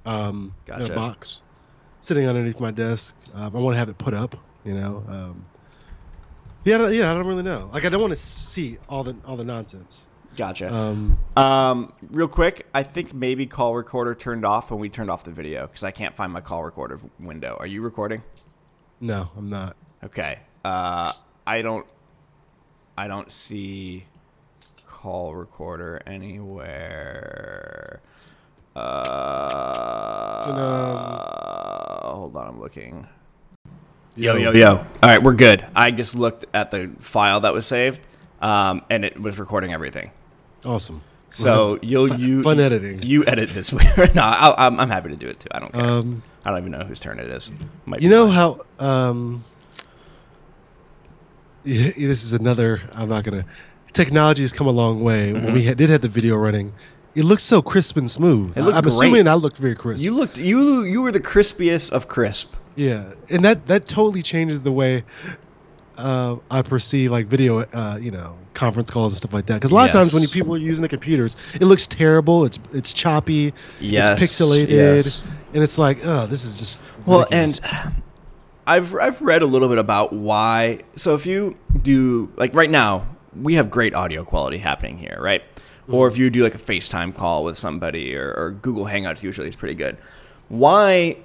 um, 0.04 0.54
in 0.68 0.82
a 0.82 0.94
box, 0.94 1.40
sitting 2.00 2.26
underneath 2.28 2.60
my 2.60 2.70
desk. 2.70 3.14
Um, 3.34 3.54
I 3.56 3.58
want 3.58 3.74
to 3.74 3.78
have 3.78 3.88
it 3.88 3.98
put 3.98 4.14
up, 4.14 4.36
you 4.64 4.74
know. 4.74 5.04
Um, 5.08 5.42
yeah, 6.64 6.74
I 6.76 6.78
don't- 6.78 6.94
yeah, 6.94 7.10
I 7.10 7.14
don't 7.14 7.26
really 7.26 7.42
know. 7.42 7.68
Like, 7.72 7.84
I 7.84 7.88
don't 7.88 8.00
want 8.00 8.12
to 8.12 8.18
see 8.18 8.78
all 8.88 9.02
the 9.04 9.16
all 9.26 9.36
the 9.36 9.44
nonsense. 9.44 10.06
Gotcha. 10.36 10.72
Um, 10.74 11.18
Um, 11.36 11.92
real 12.10 12.26
quick, 12.26 12.66
I 12.74 12.82
think 12.82 13.14
maybe 13.14 13.46
call 13.46 13.74
recorder 13.76 14.14
turned 14.16 14.44
off 14.44 14.70
when 14.72 14.80
we 14.80 14.88
turned 14.88 15.08
off 15.10 15.22
the 15.24 15.30
video 15.30 15.66
because 15.68 15.84
I 15.84 15.90
can't 15.92 16.16
find 16.16 16.32
my 16.32 16.40
call 16.40 16.64
recorder 16.64 16.98
window. 17.20 17.56
Are 17.60 17.66
you 17.66 17.82
recording? 17.82 18.22
no, 19.00 19.30
I'm 19.36 19.48
not. 19.50 19.76
Okay. 20.02 20.38
Uh, 20.64 21.10
I 21.46 21.60
don't. 21.62 21.86
I 22.96 23.06
don't 23.08 23.30
see 23.30 24.06
call 24.86 25.34
recorder 25.34 26.00
anywhere. 26.06 28.00
Uh, 30.74 32.12
hold 32.12 32.36
on, 32.36 32.48
I'm 32.48 32.53
looking. 32.64 33.06
Yo, 34.16 34.36
yo, 34.36 34.52
yo. 34.52 34.76
All 34.76 34.86
right, 35.02 35.22
we're 35.22 35.34
good. 35.34 35.66
I 35.76 35.90
just 35.90 36.14
looked 36.14 36.46
at 36.54 36.70
the 36.70 36.90
file 36.98 37.40
that 37.40 37.52
was 37.52 37.66
saved, 37.66 38.00
um, 38.40 38.80
and 38.88 39.04
it 39.04 39.20
was 39.20 39.38
recording 39.38 39.74
everything. 39.74 40.10
Awesome. 40.64 41.02
So 41.28 41.78
you'll 41.82 42.08
Fun- 42.08 42.20
you 42.20 42.42
fun 42.42 42.60
editing. 42.60 43.02
You 43.02 43.22
edit 43.26 43.50
this 43.50 43.70
way. 43.70 43.84
no, 44.14 44.22
I'll, 44.22 44.54
I'm 44.56 44.80
I'm 44.80 44.88
happy 44.88 45.10
to 45.10 45.16
do 45.16 45.26
it 45.28 45.40
too. 45.40 45.48
I 45.50 45.58
don't 45.58 45.72
care. 45.72 45.82
Um, 45.82 46.22
I 46.44 46.50
don't 46.50 46.60
even 46.60 46.72
know 46.72 46.84
whose 46.86 47.00
turn 47.00 47.18
it 47.18 47.28
is. 47.28 47.50
Might 47.84 48.00
you 48.00 48.08
know 48.08 48.28
mine. 48.28 48.34
how? 48.34 48.60
Um, 48.78 49.44
this 51.64 52.24
is 52.24 52.32
another. 52.32 52.80
I'm 52.94 53.10
not 53.10 53.24
gonna. 53.24 53.44
Technology 53.92 54.40
has 54.42 54.54
come 54.54 54.66
a 54.68 54.72
long 54.72 55.02
way. 55.02 55.34
When 55.34 55.52
we 55.52 55.64
had, 55.64 55.76
did 55.76 55.90
have 55.90 56.00
the 56.00 56.08
video 56.08 56.36
running, 56.36 56.72
it 57.14 57.24
looks 57.24 57.42
so 57.42 57.62
crisp 57.62 57.96
and 57.96 58.10
smooth. 58.10 58.56
I'm 58.56 58.64
great. 58.64 58.86
assuming 58.86 59.24
that 59.24 59.36
looked 59.38 59.58
very 59.58 59.74
crisp. 59.74 60.02
you 60.02 60.12
looked 60.12 60.38
you 60.38 60.82
you 60.82 61.02
were 61.02 61.12
the 61.12 61.20
crispiest 61.20 61.90
of 61.90 62.08
crisp. 62.08 62.54
Yeah, 62.76 63.14
and 63.30 63.44
that 63.44 63.66
that 63.68 63.86
totally 63.86 64.22
changes 64.22 64.62
the 64.62 64.72
way 64.72 65.04
uh, 65.96 66.36
I 66.50 66.62
perceive 66.62 67.10
like 67.10 67.26
video, 67.26 67.60
uh, 67.60 67.98
you 68.00 68.10
know, 68.10 68.36
conference 68.54 68.90
calls 68.90 69.12
and 69.12 69.18
stuff 69.18 69.32
like 69.32 69.46
that. 69.46 69.54
Because 69.54 69.70
a 69.70 69.74
lot 69.74 69.88
of 69.88 69.92
times 69.92 70.12
when 70.12 70.22
you, 70.22 70.28
people 70.28 70.54
are 70.54 70.58
using 70.58 70.82
the 70.82 70.88
computers, 70.88 71.36
it 71.54 71.64
looks 71.64 71.86
terrible. 71.86 72.44
It's 72.44 72.58
it's 72.72 72.92
choppy. 72.92 73.54
Yes, 73.80 74.20
it's 74.20 74.32
pixelated, 74.32 74.68
yes. 74.70 75.22
and 75.52 75.62
it's 75.62 75.78
like, 75.78 76.04
oh, 76.04 76.26
this 76.26 76.44
is 76.44 76.58
just 76.58 76.82
Well, 77.06 77.20
ridiculous. 77.20 77.60
and 77.60 78.02
I've 78.66 78.94
I've 78.96 79.22
read 79.22 79.42
a 79.42 79.46
little 79.46 79.68
bit 79.68 79.78
about 79.78 80.12
why. 80.12 80.80
So 80.96 81.14
if 81.14 81.26
you 81.26 81.56
do 81.82 82.32
like 82.36 82.54
right 82.54 82.70
now, 82.70 83.06
we 83.40 83.54
have 83.54 83.70
great 83.70 83.94
audio 83.94 84.24
quality 84.24 84.58
happening 84.58 84.98
here, 84.98 85.18
right? 85.20 85.42
Or 85.88 86.08
if 86.08 86.16
you 86.16 86.30
do 86.30 86.42
like 86.42 86.54
a 86.54 86.58
FaceTime 86.58 87.14
call 87.14 87.44
with 87.44 87.58
somebody 87.58 88.16
or, 88.16 88.32
or 88.32 88.50
Google 88.50 88.86
Hangouts, 88.86 89.22
usually 89.22 89.48
is 89.48 89.56
pretty 89.56 89.74
good. 89.74 89.98
Why 90.48 91.18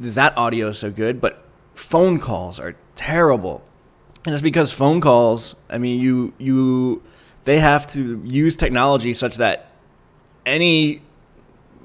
is 0.00 0.14
that 0.14 0.36
audio 0.38 0.72
so 0.72 0.90
good, 0.90 1.20
but 1.20 1.44
phone 1.74 2.18
calls 2.18 2.58
are 2.58 2.76
terrible? 2.94 3.62
And 4.24 4.34
it's 4.34 4.42
because 4.42 4.72
phone 4.72 5.00
calls. 5.00 5.54
I 5.68 5.78
mean, 5.78 6.00
you 6.00 6.32
you 6.38 7.02
they 7.44 7.60
have 7.60 7.86
to 7.88 8.20
use 8.24 8.56
technology 8.56 9.14
such 9.14 9.36
that 9.36 9.70
any 10.44 11.02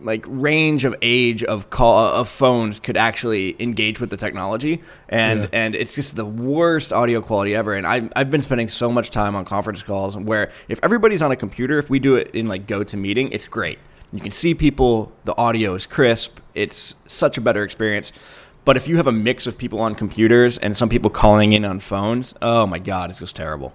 like 0.03 0.25
range 0.27 0.83
of 0.85 0.95
age 1.01 1.43
of 1.43 1.69
call 1.69 2.13
of 2.13 2.27
phones 2.27 2.79
could 2.79 2.97
actually 2.97 3.55
engage 3.61 3.99
with 3.99 4.09
the 4.09 4.17
technology. 4.17 4.81
And 5.09 5.41
Yeah. 5.41 5.47
and 5.53 5.75
it's 5.75 5.93
just 5.95 6.15
the 6.15 6.25
worst 6.25 6.91
audio 6.91 7.21
quality 7.21 7.55
ever. 7.55 7.73
And 7.73 7.85
I 7.85 8.09
I've 8.15 8.31
been 8.31 8.41
spending 8.41 8.67
so 8.69 8.91
much 8.91 9.11
time 9.11 9.35
on 9.35 9.45
conference 9.45 9.83
calls 9.83 10.17
where 10.17 10.51
if 10.69 10.79
everybody's 10.83 11.21
on 11.21 11.31
a 11.31 11.35
computer 11.35 11.77
if 11.77 11.89
we 11.89 11.99
do 11.99 12.15
it 12.15 12.31
in 12.33 12.47
like 12.47 12.65
GoToMeeting 12.67 13.29
it's 13.31 13.47
great. 13.47 13.79
You 14.11 14.19
can 14.19 14.31
see 14.31 14.53
people 14.55 15.11
the 15.25 15.37
audio 15.37 15.73
is 15.75 15.85
crisp 15.85 16.39
it's 16.55 16.95
such 17.05 17.37
a 17.37 17.41
better 17.41 17.63
experience. 17.63 18.11
But 18.65 18.77
if 18.77 18.87
you 18.87 18.97
have 18.97 19.07
a 19.07 19.11
mix 19.11 19.47
of 19.47 19.57
people 19.57 19.79
on 19.79 19.95
computers 19.95 20.57
and 20.57 20.75
some 20.77 20.89
people 20.89 21.09
calling 21.09 21.51
in 21.53 21.63
on 21.65 21.79
phones 21.79 22.33
oh 22.41 22.65
my 22.65 22.79
god 22.79 23.09
it's 23.09 23.19
just 23.19 23.35
terrible. 23.35 23.73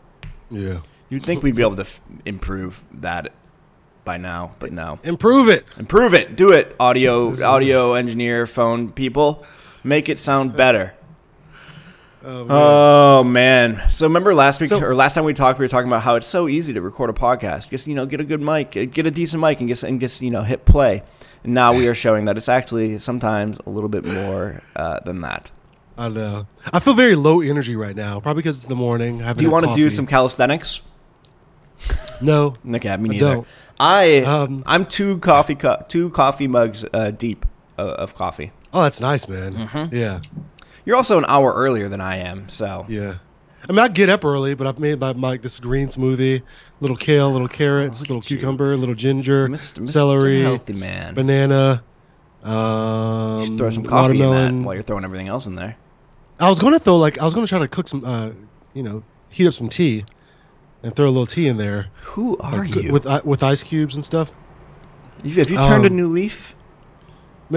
Yeah, 0.51 0.79
you'd 1.09 1.25
think 1.25 1.43
we'd 1.43 1.55
be 1.57 1.63
able 1.63 1.77
to 1.77 1.83
f- 1.83 2.01
improve 2.25 2.85
that 2.93 3.33
by 4.07 4.17
now 4.17 4.55
but 4.59 4.73
no 4.73 4.99
improve 5.03 5.51
it. 5.51 5.67
Improve 5.79 6.15
it. 6.15 6.35
Do 6.37 6.53
it. 6.53 6.75
Audio 6.81 7.35
audio 7.45 7.93
engineer 7.93 8.47
phone 8.47 8.91
people. 8.93 9.45
Make 9.85 10.09
it 10.09 10.19
sound 10.19 10.57
better. 10.57 10.95
Oh, 12.25 12.45
man. 12.45 12.47
Oh 12.51 13.25
man. 13.25 13.83
So 13.91 14.07
remember 14.07 14.35
last 14.35 14.61
week 14.61 14.69
So- 14.69 14.81
or 14.83 14.95
last 14.95 15.15
time 15.15 15.25
we 15.25 15.35
talked 15.35 15.59
we 15.59 15.65
were 15.65 15.69
talking 15.69 15.89
about 15.89 16.03
how 16.03 16.17
it's 16.17 16.27
so 16.27 16.49
easy 16.49 16.73
to 16.73 16.81
record 16.81 17.11
a 17.11 17.13
podcast. 17.13 17.69
Just 17.71 17.87
you 17.87 17.95
know, 17.95 18.07
get 18.07 18.21
a 18.21 18.25
good 18.25 18.41
mic, 18.41 18.71
get 18.73 19.07
a 19.07 19.11
decent 19.11 19.43
mic 19.43 19.61
and 19.61 19.69
just 19.69 19.85
and 19.85 20.01
just, 20.01 20.23
you 20.23 20.31
know, 20.31 20.43
hit 20.43 20.65
play. 20.65 21.03
And 21.45 21.53
now 21.55 21.73
we 21.75 21.87
are 21.87 21.95
showing 21.95 22.25
that 22.25 22.37
it's 22.37 22.49
actually 22.49 22.99
sometimes 22.99 23.59
a 23.67 23.71
little 23.71 23.89
bit 23.89 24.05
more 24.05 24.63
uh, 24.75 25.01
than 25.01 25.21
that. 25.21 25.51
I 25.99 26.09
know. 26.09 26.47
I 26.73 26.81
feel 26.81 26.95
very 26.95 27.15
low 27.17 27.41
energy 27.41 27.75
right 27.77 27.95
now, 27.97 28.21
probably 28.21 28.43
because 28.43 28.59
it's 28.59 28.67
the 28.67 28.77
morning. 28.77 29.23
I 29.23 29.33
Do 29.33 29.45
you 29.45 29.51
want 29.51 29.67
to 29.67 29.73
do 29.75 29.89
some 29.91 30.07
calisthenics? 30.07 30.81
No. 32.21 32.57
Okay, 32.75 32.97
me 32.97 33.11
neither. 33.11 33.45
I 33.79 34.19
Um, 34.23 34.63
I'm 34.67 34.87
two 34.87 35.19
coffee 35.19 35.55
cu- 35.55 35.77
two 35.89 36.11
coffee 36.11 36.47
mugs 36.49 36.85
uh, 36.93 37.11
deep 37.11 37.45
uh, 37.79 37.83
of 37.83 38.15
coffee. 38.15 38.53
Oh, 38.73 38.83
that's 38.83 39.01
nice, 39.01 39.29
man. 39.29 39.55
Mm-hmm. 39.55 39.95
Yeah, 39.95 40.21
You're 40.85 40.97
also 40.97 41.19
an 41.19 41.25
hour 41.29 41.53
earlier 41.53 41.89
than 41.89 42.01
I 42.01 42.17
am, 42.17 42.49
so 42.49 42.85
yeah. 42.89 43.17
I 43.69 43.73
mean, 43.73 43.81
I 43.81 43.89
get 43.89 44.09
up 44.09 44.25
early, 44.25 44.55
but 44.55 44.67
I've 44.69 44.79
made 44.79 45.01
my, 45.01 45.13
my 45.13 45.37
this 45.39 45.59
green 45.59 45.89
smoothie, 45.89 46.43
little 46.81 46.97
kale, 46.97 47.33
little 47.33 47.49
carrots, 47.49 48.01
look 48.03 48.09
little 48.11 48.23
at 48.23 48.31
you. 48.31 48.37
cucumber, 48.39 48.77
little 48.77 48.95
ginger, 48.95 49.49
Mr. 49.49 49.81
Mr. 49.83 49.89
celery, 49.89 50.43
healthy 50.43 50.73
man. 50.73 51.15
banana, 51.15 51.83
um, 52.45 53.57
throw 53.57 53.71
some 53.71 53.85
coffee 53.85 54.21
in 54.21 54.31
that 54.31 54.65
while 54.65 54.75
you're 54.75 54.83
throwing 54.83 55.05
everything 55.05 55.29
else 55.29 55.47
in 55.47 55.55
there. 55.57 55.77
I 56.39 56.49
was 56.49 56.59
gonna 56.59 56.79
throw 56.79 56.97
like 56.97 57.19
I 57.19 57.25
was 57.25 57.35
gonna 57.35 57.47
try 57.47 57.59
to 57.59 57.69
cook 57.69 57.89
some, 57.89 58.05
uh, 58.05 58.31
you 58.75 58.83
know, 58.83 59.03
heat 59.31 59.47
up 59.49 59.55
some 59.55 59.69
tea, 59.69 60.05
and 60.87 60.95
throw 60.97 61.07
a 61.07 61.11
little 61.11 61.27
tea 61.27 61.49
in 61.49 61.57
there 61.57 61.89
Who 62.03 62.37
are 62.39 62.59
like, 62.59 62.75
you? 62.77 62.93
with 62.93 63.05
with 63.25 63.43
ice 63.43 63.63
cubes 63.63 63.95
and 63.95 64.05
stuff. 64.05 64.31
have 65.23 65.51
you 65.51 65.57
turned 65.57 65.85
a 65.85 65.89
um, 65.89 65.97
new 65.97 66.09
leaf? 66.09 66.55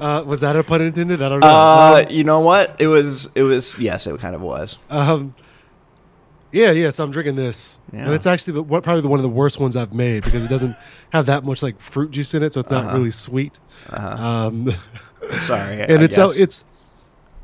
Uh, 0.00 0.20
was 0.24 0.40
that 0.40 0.56
a 0.56 0.64
pun 0.64 0.82
intended? 0.82 1.22
I 1.22 1.28
don't 1.28 1.38
know. 1.38 1.46
Uh, 1.46 2.04
you 2.10 2.24
know 2.24 2.40
what? 2.40 2.74
It 2.80 2.88
was. 2.88 3.28
It 3.36 3.44
was. 3.44 3.78
Yes, 3.78 4.04
it 4.08 4.18
kind 4.18 4.34
of 4.34 4.40
was. 4.40 4.76
Um, 4.90 5.32
yeah, 6.50 6.72
yeah. 6.72 6.90
So 6.90 7.04
I'm 7.04 7.12
drinking 7.12 7.36
this, 7.36 7.78
Yeah. 7.92 8.06
and 8.06 8.12
it's 8.12 8.26
actually 8.26 8.54
the, 8.54 8.62
what, 8.64 8.82
probably 8.82 9.02
the, 9.02 9.08
one 9.08 9.20
of 9.20 9.22
the 9.22 9.28
worst 9.28 9.60
ones 9.60 9.76
I've 9.76 9.94
made 9.94 10.24
because 10.24 10.44
it 10.44 10.48
doesn't 10.48 10.74
have 11.12 11.26
that 11.26 11.44
much 11.44 11.62
like 11.62 11.80
fruit 11.80 12.10
juice 12.10 12.34
in 12.34 12.42
it, 12.42 12.52
so 12.52 12.58
it's 12.60 12.70
not 12.72 12.82
Uh-huh. 12.86 12.96
really 12.96 13.12
sweet. 13.12 13.60
Um, 13.90 14.72
Sorry. 15.38 15.82
and 15.82 16.00
I 16.00 16.04
it's 16.06 16.16
so 16.16 16.28
guess. 16.30 16.36
it's 16.36 16.64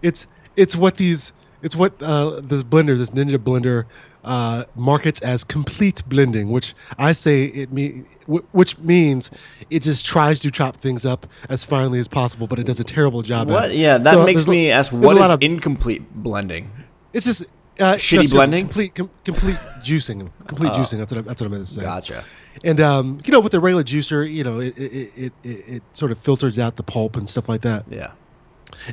it's 0.03 0.27
it's 0.57 0.75
what 0.75 0.97
these 0.97 1.33
it's 1.63 1.75
what 1.77 2.01
uh, 2.03 2.41
this 2.43 2.63
blender, 2.63 2.97
this 2.99 3.11
Ninja 3.11 3.37
blender, 3.39 3.85
uh, 4.25 4.65
markets 4.75 5.21
as 5.23 5.45
complete 5.45 6.03
blending, 6.09 6.51
which 6.51 6.75
I 6.99 7.13
say 7.13 7.45
it 7.45 7.73
mean 7.73 8.07
wh- 8.31 8.45
which 8.55 8.79
means 8.79 9.31
it 9.71 9.83
just 9.83 10.05
tries 10.05 10.41
to 10.41 10.51
chop 10.51 10.77
things 10.77 11.07
up 11.07 11.27
as 11.49 11.65
finely 11.65 11.99
as 11.99 12.09
possible, 12.09 12.47
but 12.47 12.59
it 12.59 12.65
does 12.67 12.81
a 12.81 12.85
terrible 12.85 13.23
job. 13.23 13.49
at 13.49 13.53
What? 13.55 13.71
it. 13.71 13.77
Yeah, 13.79 13.99
that 13.99 14.15
So, 14.15 14.25
makes 14.25 14.47
me 14.47 14.71
ask 14.71 14.93
what 14.93 15.17
is 15.17 15.31
of- 15.31 15.43
incomplete 15.43 16.03
blending? 16.15 16.71
It's 17.13 17.25
just 17.27 17.45
uh, 17.81 17.95
Shitty 17.95 18.25
no, 18.33 18.37
blending? 18.37 18.65
complete 18.67 18.95
com- 18.97 19.11
complete 19.25 19.57
juicing, 19.83 20.31
complete 20.47 20.73
juicing. 20.73 20.99
That's 20.99 21.13
what 21.13 21.19
I, 21.19 21.23
that's 21.23 21.41
what 21.41 21.47
I 21.47 21.51
meant 21.51 21.65
to 21.67 21.73
say. 21.73 21.83
Gotcha. 21.83 22.25
And 22.65 22.81
um, 22.81 23.21
you 23.25 23.33
know, 23.33 23.39
with 23.41 23.53
the 23.53 23.61
regular 23.61 23.85
juicer, 23.85 24.31
you 24.31 24.43
know, 24.43 24.59
it 24.61 24.77
it, 24.77 25.13
it, 25.17 25.33
it 25.45 25.49
it 25.77 25.83
sort 25.93 26.11
of 26.11 26.19
filters 26.19 26.59
out 26.59 26.75
the 26.77 26.83
pulp 26.83 27.17
and 27.17 27.29
stuff 27.31 27.49
like 27.49 27.61
that, 27.63 27.85
Yeah. 27.89 28.11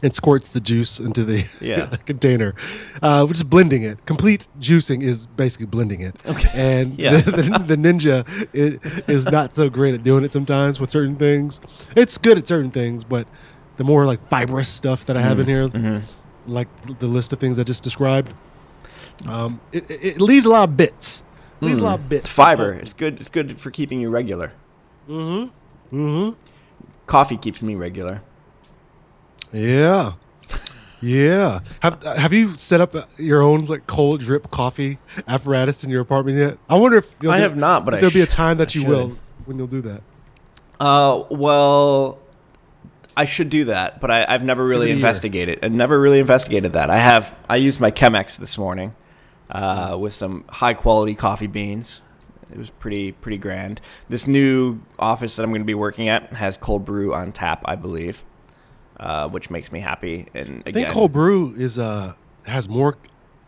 And 0.04 0.14
squirts 0.16 0.54
the 0.54 0.60
juice 0.60 1.00
into 1.00 1.24
the 1.24 1.46
Yeah. 1.62 1.86
container, 2.06 2.54
uh, 3.02 3.26
which 3.26 3.38
is 3.38 3.44
blending 3.44 3.84
it. 3.84 4.06
Complete 4.06 4.48
juicing 4.60 5.02
is 5.04 5.26
basically 5.26 5.66
blending 5.68 6.02
it. 6.02 6.26
Okay. 6.26 6.50
And 6.54 6.98
Yeah. 7.00 7.18
the, 7.18 7.32
the, 7.32 7.60
the 7.60 7.76
ninja 7.78 8.26
is, 8.54 8.80
is 9.08 9.26
not 9.26 9.54
so 9.56 9.70
great 9.70 9.94
at 9.94 10.04
doing 10.04 10.24
it 10.24 10.32
sometimes 10.32 10.80
with 10.80 10.90
certain 10.90 11.16
things. 11.16 11.60
It's 11.96 12.18
good 12.18 12.38
at 12.38 12.48
certain 12.48 12.72
things, 12.72 13.04
but 13.04 13.28
the 13.78 13.84
more 13.84 14.06
like 14.06 14.28
fibrous 14.30 14.70
stuff 14.70 15.06
that 15.06 15.18
I 15.18 15.22
have 15.22 15.40
in 15.40 15.48
here, 15.48 15.68
Mm-hmm. 15.68 16.52
like 16.52 16.68
the 17.00 17.08
list 17.08 17.34
of 17.34 17.40
things 17.40 17.60
I 17.60 17.64
just 17.64 17.84
described, 17.84 18.32
um, 19.28 19.60
it, 19.72 19.90
it, 19.90 20.06
it 20.06 20.22
leaves 20.22 20.46
a 20.46 20.50
lot 20.50 20.68
of 20.70 20.78
bits. 20.78 21.24
Leaves 21.62 21.80
a 21.80 21.84
lot 21.84 22.00
of 22.00 22.10
bits. 22.10 22.30
Fiber. 22.30 22.74
It's 22.74 22.94
good. 22.94 23.20
It's 23.20 23.30
good 23.30 23.60
for 23.60 23.72
keeping 23.72 24.00
you 24.02 24.10
regular. 24.10 24.52
Mm-hmm. 25.10 25.96
Mm-hmm. 25.96 26.40
Coffee 27.08 27.38
keeps 27.38 27.62
me 27.62 27.76
regular. 27.76 28.22
Yeah. 29.52 30.14
Yeah. 31.02 31.60
Have 31.82 32.02
Have 32.04 32.34
you 32.34 32.58
set 32.58 32.82
up 32.82 32.96
your 33.20 33.42
own 33.42 33.66
like 33.66 33.86
cold 33.88 34.22
drip 34.22 34.50
coffee 34.52 34.98
apparatus 35.28 35.84
in 35.84 35.90
your 35.90 36.02
apartment 36.02 36.38
yet? 36.38 36.58
I 36.70 36.78
wonder 36.78 36.98
if 36.98 37.08
you'll 37.22 37.32
I 37.32 37.38
do- 37.38 37.44
have 37.44 37.58
not, 37.58 37.86
but 37.86 37.92
there'll 37.96 38.12
be 38.12 38.22
a 38.22 38.26
time 38.28 38.58
that 38.58 38.76
I 38.76 38.80
you 38.80 38.86
will 38.88 39.18
when 39.46 39.58
you'll 39.58 39.68
do 39.68 39.82
that. 39.82 40.02
Uh, 40.80 41.24
well, 41.30 42.18
I 43.16 43.26
should 43.26 43.50
do 43.50 43.66
that, 43.66 44.02
but 44.02 44.12
I, 44.12 44.26
I've 44.28 44.44
never 44.44 44.66
really 44.66 44.88
it 44.88 44.90
a 44.90 44.90
year. 44.90 44.96
investigated. 44.98 45.60
I 45.64 45.68
never 45.70 46.00
really 46.00 46.20
investigated 46.20 46.74
that. 46.74 46.90
I 46.90 46.98
have. 46.98 47.36
I 47.50 47.58
used 47.58 47.80
my 47.80 47.92
Chemex 47.92 48.38
this 48.38 48.58
morning 48.58 48.94
uh, 49.50 49.96
with 50.00 50.14
some 50.14 50.44
high 50.50 50.74
quality 50.74 51.14
coffee 51.16 51.48
beans. 51.48 52.02
It 52.52 52.58
was 52.58 52.70
pretty 52.70 53.12
pretty 53.12 53.38
grand. 53.38 53.80
This 54.10 54.28
new 54.28 54.80
office 55.00 55.36
that 55.36 55.44
I'm 55.44 55.50
going 55.52 55.62
to 55.62 55.66
be 55.66 55.74
working 55.76 56.10
at 56.10 56.34
has 56.34 56.58
cold 56.58 56.84
brew 56.86 57.14
on 57.14 57.32
tap, 57.32 57.62
I 57.66 57.76
believe, 57.76 58.24
uh, 59.00 59.28
which 59.30 59.50
makes 59.50 59.72
me 59.72 59.80
happy. 59.80 60.28
And 60.34 60.64
I 60.66 60.72
think 60.72 60.90
cold 60.90 61.12
brew 61.12 61.54
is 61.58 61.80
uh 61.80 62.14
has 62.46 62.70
more. 62.70 62.98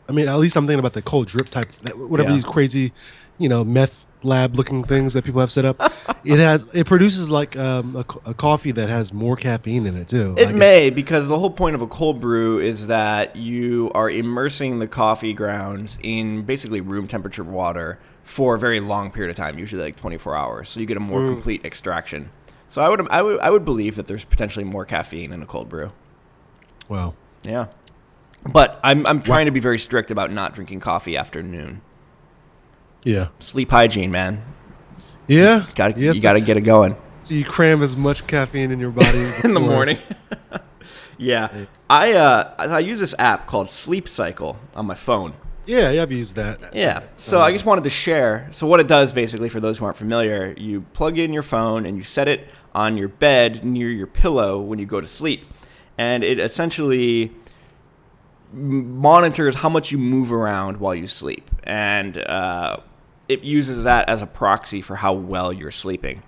I 0.09 0.13
mean, 0.13 0.27
at 0.29 0.37
least 0.37 0.55
I'm 0.55 0.65
thinking 0.65 0.79
about 0.79 0.93
the 0.93 1.01
cold 1.01 1.27
drip 1.27 1.49
type. 1.49 1.71
Whatever 1.95 2.29
Yeah. 2.29 2.35
these 2.35 2.43
crazy, 2.45 2.93
you 3.37 3.49
know, 3.49 3.63
meth 3.63 4.05
lab 4.23 4.55
looking 4.55 4.83
things 4.83 5.13
that 5.13 5.23
people 5.25 5.39
have 5.41 5.51
set 5.51 5.65
up. 5.65 5.81
it 6.23 6.39
has 6.39 6.65
it 6.73 6.87
produces 6.87 7.29
like 7.29 7.57
um, 7.57 7.95
a, 7.95 8.29
a 8.29 8.33
coffee 8.33 8.71
that 8.71 8.89
has 8.89 9.11
more 9.13 9.35
caffeine 9.35 9.85
in 9.85 9.95
it 9.97 10.07
too. 10.07 10.33
It 10.37 10.45
Like, 10.47 10.55
may, 10.55 10.89
because 10.89 11.27
the 11.27 11.37
whole 11.37 11.49
point 11.51 11.75
of 11.75 11.81
a 11.81 11.87
cold 11.87 12.19
brew 12.21 12.59
is 12.59 12.87
that 12.87 13.35
you 13.35 13.91
are 13.93 14.09
immersing 14.09 14.79
the 14.79 14.87
coffee 14.87 15.33
grounds 15.33 15.99
in 16.01 16.43
basically 16.43 16.81
room 16.81 17.07
temperature 17.07 17.43
water 17.43 17.99
for 18.23 18.55
a 18.55 18.59
very 18.59 18.79
long 18.79 19.11
period 19.11 19.29
of 19.29 19.35
time, 19.37 19.57
usually 19.59 19.81
like 19.81 19.95
24 19.97 20.35
hours. 20.35 20.69
So 20.69 20.79
you 20.79 20.85
get 20.85 20.97
a 20.97 21.01
more 21.01 21.25
complete 21.25 21.63
extraction. 21.65 22.29
So 22.69 22.81
I 22.81 22.89
would, 22.89 23.07
I 23.09 23.21
would, 23.21 23.39
I 23.39 23.49
would 23.49 23.65
believe 23.65 23.95
that 23.95 24.07
there's 24.07 24.25
potentially 24.25 24.65
more 24.65 24.85
caffeine 24.85 25.31
in 25.31 25.41
a 25.41 25.45
cold 25.45 25.69
brew. 25.69 25.91
Wow. 26.89 27.15
Yeah, 27.43 27.67
but 28.45 28.79
I'm, 28.83 29.05
I'm 29.07 29.21
trying 29.21 29.45
to 29.45 29.51
be 29.51 29.59
very 29.59 29.79
strict 29.79 30.11
about 30.11 30.31
not 30.31 30.53
drinking 30.53 30.79
coffee 30.81 31.15
after 31.15 31.41
noon. 31.41 31.81
Yeah. 33.03 33.29
Sleep 33.39 33.71
hygiene, 33.71 34.11
man. 34.11 34.43
Yeah. 35.27 35.65
Got 35.75 35.97
yeah, 35.97 36.11
you 36.11 36.19
so- 36.19 36.23
got 36.23 36.33
to 36.33 36.41
get 36.41 36.57
it 36.57 36.61
going. 36.61 36.95
So 37.19 37.33
you 37.33 37.45
cram 37.45 37.81
as 37.81 37.95
much 37.95 38.27
caffeine 38.27 38.71
in 38.71 38.79
your 38.79 38.91
body 38.91 39.31
in 39.43 39.53
the 39.53 39.59
morning. 39.59 39.97
yeah, 41.17 41.65
I 41.89 42.13
uh, 42.13 42.53
I 42.59 42.79
use 42.79 42.99
this 42.99 43.15
app 43.17 43.47
called 43.47 43.69
Sleep 43.69 44.07
Cycle 44.07 44.59
on 44.75 44.85
my 44.85 44.93
phone. 44.95 45.33
Yeah, 45.67 46.01
I've 46.01 46.11
used 46.11 46.35
that. 46.35 46.73
Yeah. 46.73 47.03
So 47.17 47.41
I 47.41 47.51
just 47.51 47.65
wanted 47.65 47.83
to 47.83 47.89
share. 47.89 48.49
So 48.53 48.65
what 48.65 48.79
it 48.79 48.87
does 48.87 49.11
basically 49.11 49.49
for 49.49 49.59
those 49.59 49.77
who 49.77 49.85
aren't 49.85 49.97
familiar, 49.97 50.53
you 50.57 50.81
plug 50.93 51.19
in 51.19 51.33
your 51.33 51.43
phone 51.43 51.85
and 51.85 51.97
you 51.97 52.03
set 52.03 52.27
it 52.27 52.47
on 52.73 52.97
your 52.97 53.09
bed 53.09 53.63
near 53.65 53.89
your 53.89 54.07
pillow 54.07 54.59
when 54.59 54.79
you 54.79 54.85
go 54.85 55.01
to 55.01 55.07
sleep. 55.07 55.45
And 55.97 56.23
it 56.23 56.39
essentially 56.39 57.31
monitors 58.53 59.55
how 59.55 59.69
much 59.69 59.91
you 59.91 59.97
move 59.97 60.31
around 60.31 60.77
while 60.77 60.95
you 60.95 61.07
sleep. 61.07 61.51
And 61.63 62.17
uh, 62.17 62.77
it 63.27 63.43
uses 63.43 63.83
that 63.83 64.07
as 64.07 64.21
a 64.21 64.27
proxy 64.27 64.81
for 64.81 64.95
how 64.95 65.13
well 65.13 65.51
you're 65.51 65.71
sleeping. 65.71 66.23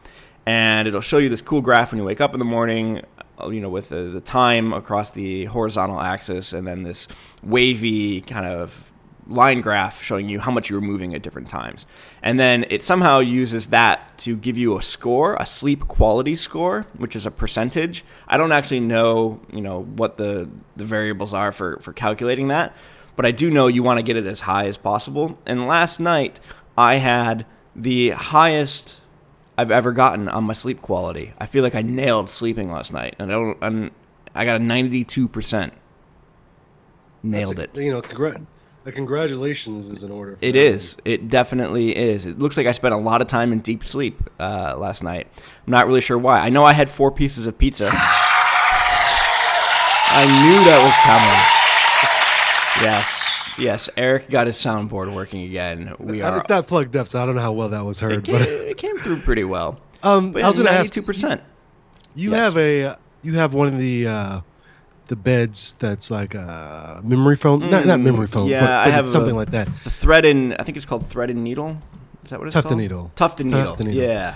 And 0.45 0.87
it'll 0.87 1.01
show 1.01 1.17
you 1.17 1.29
this 1.29 1.41
cool 1.41 1.61
graph 1.61 1.91
when 1.91 1.99
you 1.99 2.05
wake 2.05 2.19
up 2.19 2.33
in 2.33 2.39
the 2.39 2.45
morning, 2.45 3.03
uh, 3.39 3.49
you 3.49 3.61
know, 3.61 3.69
with 3.69 3.89
the, 3.89 4.03
the 4.03 4.21
time 4.21 4.73
across 4.73 5.11
the 5.11 5.45
horizontal 5.45 6.01
axis, 6.01 6.53
and 6.53 6.67
then 6.67 6.83
this 6.83 7.07
wavy 7.43 8.21
kind 8.21 8.45
of 8.45 8.88
line 9.29 9.61
graph 9.61 10.01
showing 10.03 10.27
you 10.27 10.39
how 10.39 10.51
much 10.51 10.69
you 10.69 10.75
were 10.75 10.81
moving 10.81 11.15
at 11.15 11.21
different 11.21 11.47
times. 11.47 11.85
And 12.21 12.37
then 12.39 12.65
it 12.69 12.83
somehow 12.83 13.19
uses 13.19 13.67
that 13.67 14.17
to 14.19 14.35
give 14.35 14.57
you 14.57 14.77
a 14.77 14.83
score, 14.83 15.35
a 15.35 15.45
sleep 15.45 15.87
quality 15.87 16.35
score, 16.35 16.85
which 16.97 17.15
is 17.15 17.25
a 17.25 17.31
percentage. 17.31 18.03
I 18.27 18.37
don't 18.37 18.51
actually 18.51 18.81
know, 18.81 19.39
you 19.53 19.61
know, 19.61 19.83
what 19.83 20.17
the, 20.17 20.49
the 20.75 20.83
variables 20.83 21.33
are 21.33 21.51
for, 21.51 21.77
for 21.79 21.93
calculating 21.93 22.49
that, 22.49 22.75
but 23.15 23.25
I 23.25 23.31
do 23.31 23.49
know 23.49 23.67
you 23.67 23.83
want 23.83 23.99
to 23.99 24.03
get 24.03 24.17
it 24.17 24.25
as 24.25 24.41
high 24.41 24.67
as 24.67 24.77
possible. 24.77 25.37
And 25.45 25.67
last 25.67 25.99
night 25.99 26.39
I 26.77 26.95
had 26.95 27.45
the 27.75 28.09
highest 28.09 28.99
I've 29.57 29.71
ever 29.71 29.91
gotten 29.91 30.29
on 30.29 30.45
my 30.45 30.53
sleep 30.53 30.81
quality. 30.81 31.33
I 31.37 31.45
feel 31.45 31.63
like 31.63 31.75
I 31.75 31.81
nailed 31.81 32.29
sleeping 32.29 32.71
last 32.71 32.93
night, 32.93 33.17
and 33.19 33.29
I 33.29 33.35
don't. 33.35 33.57
I'm, 33.61 33.91
I 34.33 34.45
got 34.45 34.61
a 34.61 34.63
ninety-two 34.63 35.27
percent. 35.27 35.73
Nailed 37.23 37.59
it. 37.59 37.77
You 37.77 37.91
know, 37.91 38.01
congr- 38.01 38.45
a 38.89 38.91
congratulations 38.91 39.87
is 39.87 40.03
in 40.03 40.11
order. 40.11 40.33
It 40.41 40.51
that. 40.53 40.59
is. 40.59 40.97
It 41.05 41.29
definitely 41.29 41.95
is. 41.95 42.25
It 42.25 42.39
looks 42.39 42.57
like 42.57 42.67
I 42.67 42.73
spent 42.73 42.93
a 42.93 42.97
lot 42.97 43.21
of 43.21 43.27
time 43.27 43.53
in 43.53 43.59
deep 43.59 43.85
sleep 43.85 44.21
uh, 44.39 44.75
last 44.77 45.01
night. 45.03 45.27
I'm 45.65 45.71
not 45.71 45.87
really 45.87 46.01
sure 46.01 46.17
why. 46.17 46.39
I 46.39 46.49
know 46.49 46.65
I 46.65 46.73
had 46.73 46.89
four 46.89 47.11
pieces 47.11 47.45
of 47.47 47.57
pizza. 47.57 47.89
I 50.11 50.25
knew 50.25 50.65
that 50.65 50.81
was 50.83 50.95
coming. 51.05 52.85
Yes. 52.85 53.53
Yes. 53.57 53.89
Eric 53.97 54.29
got 54.29 54.47
his 54.47 54.55
soundboard 54.57 55.13
working 55.13 55.43
again. 55.43 55.93
We 55.99 56.21
are. 56.21 56.37
It's 56.39 56.49
not 56.49 56.67
plugged 56.67 56.95
up, 56.95 57.07
so 57.07 57.21
I 57.21 57.25
don't 57.25 57.35
know 57.35 57.41
how 57.41 57.51
well 57.51 57.69
that 57.69 57.85
was 57.85 58.01
It 58.01 58.05
heard. 58.05 58.23
came, 58.25 58.35
But 58.35 58.47
it 58.47 58.77
came 58.77 58.97
through 58.99 59.21
pretty 59.21 59.43
well. 59.43 59.79
um, 60.01 60.35
I 60.35 60.47
was 60.47 60.55
going 60.57 60.65
to 60.65 60.71
ask. 60.71 60.77
ninety-two 60.77 61.01
percent. 61.03 61.41
You 62.15 62.31
Yes. 62.31 62.39
have 62.39 62.57
a 62.57 62.97
you 63.21 63.33
have 63.35 63.53
one 63.53 63.67
of 63.67 63.77
the 63.77 64.07
uh, 64.07 64.41
the 65.09 65.15
beds 65.15 65.75
that's 65.79 66.09
like 66.09 66.33
a 66.33 67.01
memory 67.03 67.35
foam, 67.35 67.59
not 67.69 67.85
not 67.85 67.99
Mm, 67.99 68.03
memory 68.03 68.27
foam, 68.27 68.47
yeah, 68.47 68.61
but, 68.61 68.69
I 68.69 68.89
have 68.89 69.07
something 69.09 69.33
a- 69.33 69.37
like 69.37 69.51
that. 69.51 69.67
The 69.83 69.89
thread 69.89 70.23
and 70.25 70.55
I 70.57 70.63
think 70.63 70.77
it's 70.77 70.85
called 70.85 71.05
thread 71.07 71.29
and 71.29 71.43
needle. 71.43 71.77
Is 72.23 72.29
that 72.31 72.39
what 72.39 72.47
it's 72.47 72.53
Tuft 72.53 72.67
called? 72.69 72.79
needle. 72.79 73.11
Tuft 73.15 73.39
and 73.41 73.49
needle. 73.51 73.65
Tuft 73.65 73.79
and 73.81 73.89
needle. 73.89 74.03
Yeah. 74.07 74.35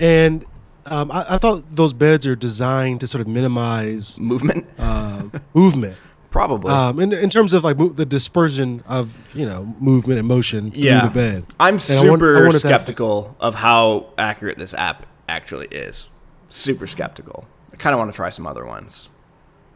And 0.00 0.44
um, 0.86 1.10
I, 1.10 1.34
I 1.34 1.38
thought 1.38 1.64
those 1.70 1.92
beds 1.92 2.26
are 2.26 2.36
designed 2.36 3.00
to 3.00 3.06
sort 3.06 3.20
of 3.20 3.28
minimize 3.28 4.18
Movement. 4.20 4.66
uh, 4.78 5.24
movement. 5.54 5.96
Probably. 6.30 6.70
Um, 6.70 7.00
in, 7.00 7.12
in 7.12 7.30
terms 7.30 7.52
of 7.54 7.64
like 7.64 7.78
mo- 7.78 7.88
the 7.88 8.04
dispersion 8.06 8.82
of 8.86 9.10
you 9.34 9.46
know 9.46 9.74
movement 9.80 10.18
and 10.18 10.28
motion 10.28 10.70
through 10.70 10.82
Yeah. 10.82 11.06
the 11.06 11.10
bed. 11.10 11.44
I'm 11.58 11.74
And 11.74 11.82
I 11.82 11.82
want- 11.82 11.82
I 11.82 12.02
super 12.02 12.34
wanted 12.34 12.60
to 12.60 12.68
have- 12.68 12.82
skeptical 12.82 13.36
of 13.40 13.54
how 13.56 14.10
accurate 14.18 14.58
this 14.58 14.74
app 14.74 15.06
actually 15.28 15.66
is. 15.68 16.06
Super 16.50 16.86
skeptical. 16.86 17.46
I 17.72 17.76
kind 17.76 17.92
of 17.94 17.98
want 17.98 18.10
to 18.12 18.16
try 18.16 18.30
some 18.30 18.46
other 18.46 18.64
ones, 18.64 19.08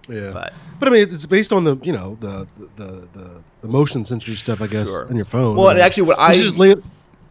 Yeah, 0.08 0.30
but 0.32 0.52
but 0.80 0.88
I 0.88 0.90
mean, 0.90 1.02
it's 1.02 1.26
based 1.26 1.52
on 1.52 1.64
the 1.64 1.76
you 1.82 1.92
know 1.92 2.16
the 2.20 2.46
the 2.76 3.08
the, 3.12 3.42
the 3.62 3.68
motion 3.68 4.04
sensor 4.04 4.32
stuff, 4.32 4.60
I 4.60 4.66
guess, 4.66 4.88
Sure. 4.90 5.08
on 5.08 5.16
your 5.16 5.24
phone. 5.24 5.56
Well, 5.56 5.68
and 5.68 5.78
actually 5.80 6.04
what 6.04 6.18
I- 6.18 6.34
should 6.34 6.44
just 6.44 6.58
lay 6.58 6.72
it, 6.72 6.82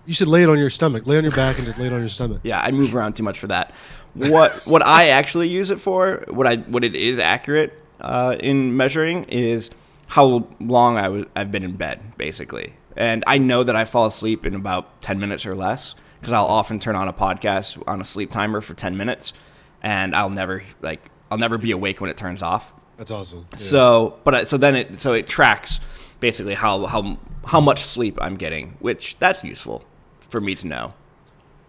You 0.05 0.13
should 0.13 0.27
lay 0.29 0.43
it 0.43 0.49
on 0.49 0.57
your 0.57 0.69
stomach. 0.69 1.05
Lay 1.05 1.17
on 1.17 1.23
your 1.23 1.33
back 1.33 1.57
and 1.57 1.65
just 1.65 1.77
lay 1.79 1.87
it 1.87 1.93
on 1.93 1.99
your 1.99 2.09
stomach. 2.09 2.39
Yeah, 2.43 2.59
I 2.61 2.71
move 2.71 2.95
around 2.95 3.13
too 3.13 3.23
much 3.23 3.39
for 3.39 3.47
that. 3.47 3.73
What 4.13 4.53
what 4.65 4.85
I 4.85 5.09
actually 5.09 5.47
use 5.49 5.69
it 5.71 5.79
for, 5.79 6.23
what 6.29 6.47
I 6.47 6.55
what 6.57 6.83
it 6.83 6.95
is 6.95 7.19
accurate 7.19 7.73
uh, 7.99 8.35
in 8.39 8.75
measuring 8.77 9.25
is 9.25 9.69
how 10.07 10.47
long 10.59 10.97
I 10.97 11.07
was 11.09 11.25
I've 11.35 11.51
been 11.51 11.63
in 11.63 11.75
bed 11.75 11.99
basically, 12.17 12.73
and 12.97 13.23
I 13.27 13.37
know 13.37 13.63
that 13.63 13.75
I 13.75 13.85
fall 13.85 14.05
asleep 14.07 14.45
in 14.45 14.55
about 14.55 15.01
ten 15.01 15.19
minutes 15.19 15.45
or 15.45 15.55
less 15.55 15.95
because 16.19 16.33
I'll 16.33 16.45
often 16.45 16.79
turn 16.79 16.95
on 16.95 17.07
a 17.07 17.13
podcast 17.13 17.81
on 17.87 18.01
a 18.01 18.03
sleep 18.03 18.31
timer 18.31 18.59
for 18.61 18.73
ten 18.73 18.97
minutes, 18.97 19.33
and 19.81 20.15
I'll 20.15 20.29
never 20.29 20.63
like 20.81 21.01
I'll 21.31 21.38
never 21.38 21.57
be 21.57 21.71
awake 21.71 22.01
when 22.01 22.09
it 22.09 22.17
turns 22.17 22.43
off. 22.43 22.73
That's 22.97 23.09
awesome. 23.09 23.47
Yeah. 23.51 23.57
So, 23.57 24.19
but 24.23 24.47
so 24.47 24.57
then 24.57 24.75
it 24.75 25.00
so 25.00 25.13
it 25.13 25.27
tracks 25.27 25.79
basically 26.19 26.53
how 26.53 26.85
how 26.85 27.17
how 27.45 27.61
much 27.61 27.83
sleep 27.83 28.17
I'm 28.21 28.35
getting, 28.35 28.75
which 28.79 29.17
that's 29.17 29.43
useful 29.43 29.83
for 30.19 30.39
me 30.39 30.53
to 30.55 30.67
know. 30.67 30.93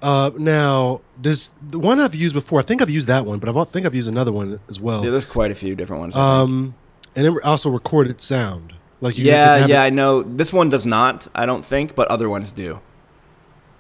Uh, 0.03 0.33
now, 0.37 1.01
does 1.21 1.53
the 1.71 1.79
one 1.79 2.01
I've 2.01 2.15
used 2.15 2.35
before? 2.35 2.59
I 2.59 2.65
think 2.65 2.83
I've 2.83 2.91
used 2.91 3.07
that 3.07 3.25
one, 3.25 3.39
but 3.39 3.57
I 3.57 3.65
think 3.65 3.87
I've 3.87 3.95
used 3.95 4.09
another 4.09 4.33
one 4.33 4.59
as 4.69 4.81
well. 4.81 5.05
Yeah, 5.05 5.13
there's 5.13 5.25
quite 5.25 5.53
a 5.53 5.55
few 5.55 5.77
different 5.77 6.01
ones. 6.01 6.17
Um, 6.17 6.75
and 7.15 7.25
it 7.25 7.45
also 7.45 7.71
recorded 7.71 8.21
sound. 8.21 8.75
Like 9.01 9.17
you 9.17 9.25
yeah, 9.25 9.67
yeah, 9.67 9.83
I 9.83 9.91
know. 9.91 10.23
This 10.23 10.53
one 10.53 10.69
does 10.69 10.85
not, 10.85 11.29
I 11.35 11.47
don't 11.47 11.65
think, 11.65 11.95
but 11.95 12.09
other 12.09 12.29
ones 12.29 12.53
do. 12.53 12.81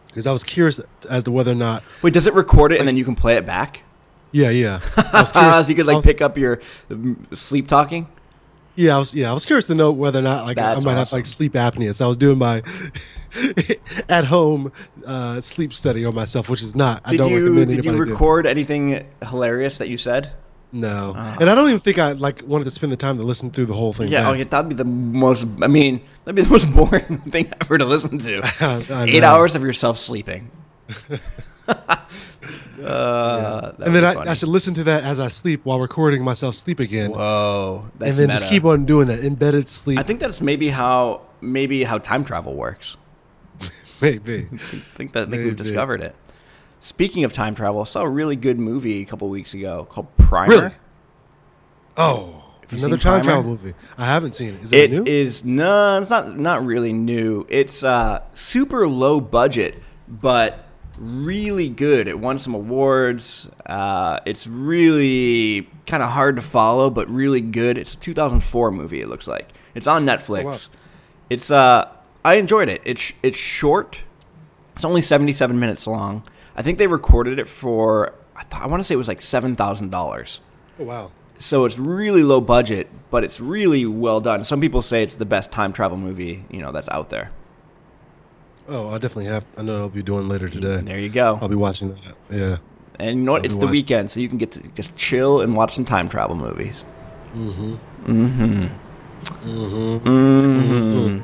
Because 0.08 0.26
I 0.26 0.32
was 0.32 0.44
curious 0.44 0.80
as 1.08 1.24
to 1.24 1.32
whether 1.32 1.52
or 1.52 1.56
not. 1.56 1.82
Wait, 2.02 2.12
does 2.12 2.26
it 2.26 2.34
record 2.34 2.72
it 2.72 2.78
and 2.78 2.86
then 2.86 2.96
you 2.96 3.04
can 3.04 3.14
play 3.14 3.36
it 3.36 3.46
back? 3.46 3.82
Yeah, 4.32 4.50
yeah. 4.50 4.80
I 5.12 5.20
was 5.20 5.32
curious- 5.32 5.64
so 5.64 5.68
you 5.68 5.74
could 5.74 5.86
like 5.86 5.96
was- 5.96 6.06
pick 6.06 6.20
up 6.20 6.36
your 6.38 6.60
sleep 7.32 7.68
talking. 7.68 8.08
Yeah, 8.74 8.96
I 8.96 8.98
was. 8.98 9.14
Yeah, 9.14 9.30
I 9.30 9.34
was 9.34 9.44
curious 9.44 9.66
to 9.66 9.74
know 9.74 9.92
whether 9.92 10.18
or 10.18 10.22
not 10.22 10.46
like 10.46 10.56
I 10.56 10.72
That's 10.74 10.84
might 10.86 10.96
have 10.96 11.12
like 11.12 11.26
sleep 11.26 11.52
apnea. 11.52 11.94
So 11.94 12.06
I 12.06 12.08
was 12.08 12.16
doing 12.16 12.38
my 12.38 12.62
at 14.08 14.24
home 14.24 14.72
uh, 15.04 15.42
sleep 15.42 15.74
study 15.74 16.06
on 16.06 16.14
myself, 16.14 16.48
which 16.48 16.62
is 16.62 16.74
not. 16.74 17.02
I 17.04 17.10
Did 17.10 17.16
don't 17.18 17.30
you 17.30 17.40
recommend 17.40 17.70
did 17.70 17.84
you 17.84 17.92
do. 17.92 17.98
record 17.98 18.46
anything 18.46 19.04
hilarious 19.28 19.76
that 19.76 19.90
you 19.90 19.98
said? 19.98 20.32
No, 20.74 21.12
and 21.14 21.50
I 21.50 21.54
don't 21.54 21.68
even 21.68 21.80
think 21.80 21.98
I 21.98 22.12
like 22.12 22.44
wanted 22.46 22.64
to 22.64 22.70
spend 22.70 22.90
the 22.92 22.96
time 22.96 23.18
to 23.18 23.24
listen 23.24 23.50
through 23.50 23.66
the 23.66 23.74
whole 23.74 23.92
thing. 23.92 24.08
Yeah, 24.08 24.30
oh, 24.30 24.32
yeah, 24.32 24.44
that'd 24.44 24.70
be 24.70 24.74
the 24.74 24.86
most. 24.86 25.46
I 25.60 25.66
mean, 25.66 26.00
that'd 26.24 26.34
be 26.34 26.40
the 26.40 26.48
most 26.48 26.72
boring 26.74 27.18
thing 27.28 27.52
ever 27.60 27.76
to 27.76 27.84
listen 27.84 28.18
to. 28.20 28.40
Eight 29.06 29.22
hours 29.22 29.54
of 29.54 29.62
yourself 29.62 29.98
sleeping. 29.98 30.50
uh, 32.82 33.72
and 33.78 33.94
then 33.94 34.04
I. 34.04 34.30
I 34.30 34.34
should 34.34 34.48
listen 34.48 34.74
to 34.74 34.84
that 34.84 35.04
as 35.04 35.20
I 35.20 35.28
sleep 35.28 35.64
while 35.64 35.78
recording 35.80 36.24
myself 36.24 36.56
sleep 36.56 36.80
again, 36.80 37.12
Whoa, 37.12 37.90
that's 37.98 38.10
and 38.10 38.18
then 38.18 38.26
meta. 38.28 38.40
just 38.40 38.50
keep 38.50 38.64
on 38.64 38.84
doing 38.84 39.08
that 39.08 39.24
embedded 39.24 39.68
sleep. 39.68 39.98
I 39.98 40.02
think 40.02 40.20
that's 40.20 40.40
maybe 40.40 40.68
how 40.70 41.22
maybe 41.40 41.84
how 41.84 41.98
time 41.98 42.24
travel 42.24 42.54
works. 42.54 42.96
maybe. 44.00 44.48
I 44.52 44.56
think 44.96 45.12
that 45.12 45.20
I 45.20 45.22
think 45.24 45.30
Maybe. 45.30 45.44
we've 45.44 45.56
discovered 45.56 46.00
it. 46.00 46.16
Speaking 46.80 47.22
of 47.22 47.32
time 47.32 47.54
travel, 47.54 47.80
I 47.82 47.84
saw 47.84 48.02
a 48.02 48.08
really 48.08 48.34
good 48.34 48.58
movie 48.58 49.02
a 49.02 49.04
couple 49.04 49.28
weeks 49.28 49.54
ago 49.54 49.86
called 49.88 50.08
Primer. 50.16 50.48
Really? 50.48 50.74
Oh, 51.96 52.42
another 52.70 52.96
time 52.96 53.20
Primer? 53.20 53.22
travel 53.22 53.42
movie. 53.44 53.74
I 53.96 54.06
haven't 54.06 54.34
seen 54.34 54.54
it. 54.54 54.62
Is 54.64 54.72
it, 54.72 54.84
It 54.84 54.90
new? 54.90 55.04
is 55.04 55.44
no, 55.44 56.00
it's 56.00 56.10
not 56.10 56.36
not 56.36 56.64
really 56.64 56.92
new. 56.92 57.46
It's 57.48 57.84
uh, 57.84 58.22
super 58.34 58.88
low 58.88 59.20
budget, 59.20 59.80
but 60.08 60.66
really 60.98 61.68
good. 61.68 62.08
It 62.08 62.18
won 62.18 62.38
some 62.38 62.54
awards. 62.54 63.48
Uh, 63.66 64.20
it's 64.26 64.46
really 64.46 65.68
kind 65.86 66.02
of 66.02 66.10
hard 66.10 66.36
to 66.36 66.42
follow, 66.42 66.90
but 66.90 67.08
really 67.08 67.40
good. 67.40 67.78
It's 67.78 67.94
a 67.94 67.98
2004 67.98 68.70
movie. 68.70 69.00
It 69.00 69.08
looks 69.08 69.26
like 69.26 69.48
it's 69.74 69.86
on 69.86 70.04
Netflix. 70.06 70.42
Oh, 70.42 70.48
wow. 70.48 70.78
It's 71.30 71.50
uh, 71.50 71.88
I 72.24 72.34
enjoyed 72.34 72.68
it. 72.68 72.82
It's 72.84 73.12
it's 73.22 73.38
short. 73.38 74.02
It's 74.76 74.84
only 74.84 75.02
77 75.02 75.58
minutes 75.58 75.86
long. 75.86 76.24
I 76.56 76.62
think 76.62 76.78
they 76.78 76.86
recorded 76.86 77.38
it 77.38 77.48
for 77.48 78.14
I, 78.36 78.42
th- 78.42 78.62
I 78.62 78.66
want 78.66 78.80
to 78.80 78.84
say 78.84 78.94
it 78.94 78.98
was 78.98 79.08
like 79.08 79.22
seven 79.22 79.56
thousand 79.56 79.90
dollars 79.90 80.40
oh 80.78 80.84
wow. 80.84 81.10
so 81.38 81.64
it's 81.64 81.78
really 81.78 82.22
low 82.22 82.40
budget, 82.40 82.88
but 83.10 83.24
it's 83.24 83.40
really 83.40 83.86
well 83.86 84.20
done. 84.20 84.44
Some 84.44 84.60
people 84.60 84.82
say 84.82 85.02
it's 85.02 85.16
the 85.16 85.24
best 85.24 85.50
time 85.52 85.72
travel 85.72 85.96
movie, 85.96 86.44
you 86.50 86.60
know, 86.60 86.72
that's 86.72 86.88
out 86.90 87.08
there. 87.08 87.30
Oh, 88.68 88.88
I 88.90 88.98
definitely 88.98 89.26
have. 89.26 89.44
I 89.56 89.62
know 89.62 89.80
I'll 89.80 89.88
be 89.88 90.02
doing 90.02 90.28
later 90.28 90.48
today. 90.48 90.80
There 90.82 90.98
you 90.98 91.08
go. 91.08 91.38
I'll 91.42 91.48
be 91.48 91.56
watching 91.56 91.90
that. 91.90 92.14
Yeah. 92.30 92.56
And 92.98 93.18
you 93.18 93.24
know 93.24 93.32
what? 93.32 93.44
It's 93.44 93.54
the 93.54 93.60
watching- 93.66 93.70
weekend, 93.72 94.10
so 94.10 94.20
you 94.20 94.28
can 94.28 94.38
get 94.38 94.52
to 94.52 94.62
just 94.74 94.94
chill 94.96 95.40
and 95.40 95.56
watch 95.56 95.74
some 95.74 95.84
time 95.84 96.08
travel 96.08 96.36
movies. 96.36 96.84
Mm-hmm. 97.34 97.74
Mm-hmm. 98.06 98.66
Mm-hmm. 99.48 101.22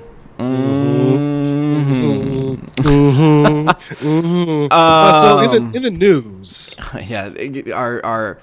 Mm-hmm. 3.68 4.68
Uh, 4.70 5.12
so 5.20 5.38
in 5.40 5.50
Um, 5.50 5.70
the 5.72 5.76
in 5.76 5.82
the 5.82 5.90
news, 5.90 6.74
yeah, 7.06 7.30
our 7.74 8.04
our 8.04 8.38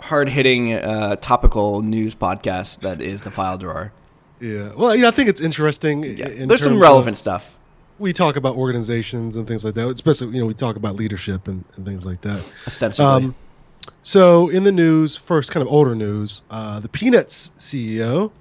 hard 0.00 0.28
hitting 0.28 0.72
uh, 0.74 1.16
topical 1.16 1.82
news 1.82 2.14
podcast 2.14 2.80
that 2.80 3.00
is 3.00 3.22
the 3.22 3.30
file 3.30 3.58
drawer. 3.58 3.92
yeah. 4.40 4.72
Well, 4.76 4.94
yeah, 4.94 5.08
I 5.08 5.10
think 5.10 5.28
it's 5.28 5.40
interesting. 5.40 6.04
Yeah. 6.04 6.28
in 6.28 6.48
There's 6.48 6.62
some 6.62 6.80
relevant 6.80 7.14
of- 7.14 7.18
stuff. 7.20 7.55
We 7.98 8.12
talk 8.12 8.36
about 8.36 8.56
organizations 8.56 9.36
and 9.36 9.46
things 9.46 9.64
like 9.64 9.74
that. 9.74 9.88
Especially, 9.88 10.28
you 10.34 10.40
know, 10.40 10.46
we 10.46 10.54
talk 10.54 10.76
about 10.76 10.96
leadership 10.96 11.48
and, 11.48 11.64
and 11.76 11.84
things 11.86 12.04
like 12.06 12.20
that. 12.22 12.44
Ostensibly. 12.66 13.06
Um, 13.26 13.34
so 14.02 14.48
in 14.48 14.64
the 14.64 14.72
news, 14.72 15.16
first 15.16 15.50
kind 15.50 15.62
of 15.66 15.72
older 15.72 15.94
news, 15.94 16.42
uh, 16.50 16.80
the 16.80 16.88
Peanuts 16.88 17.50
CEO, 17.56 18.32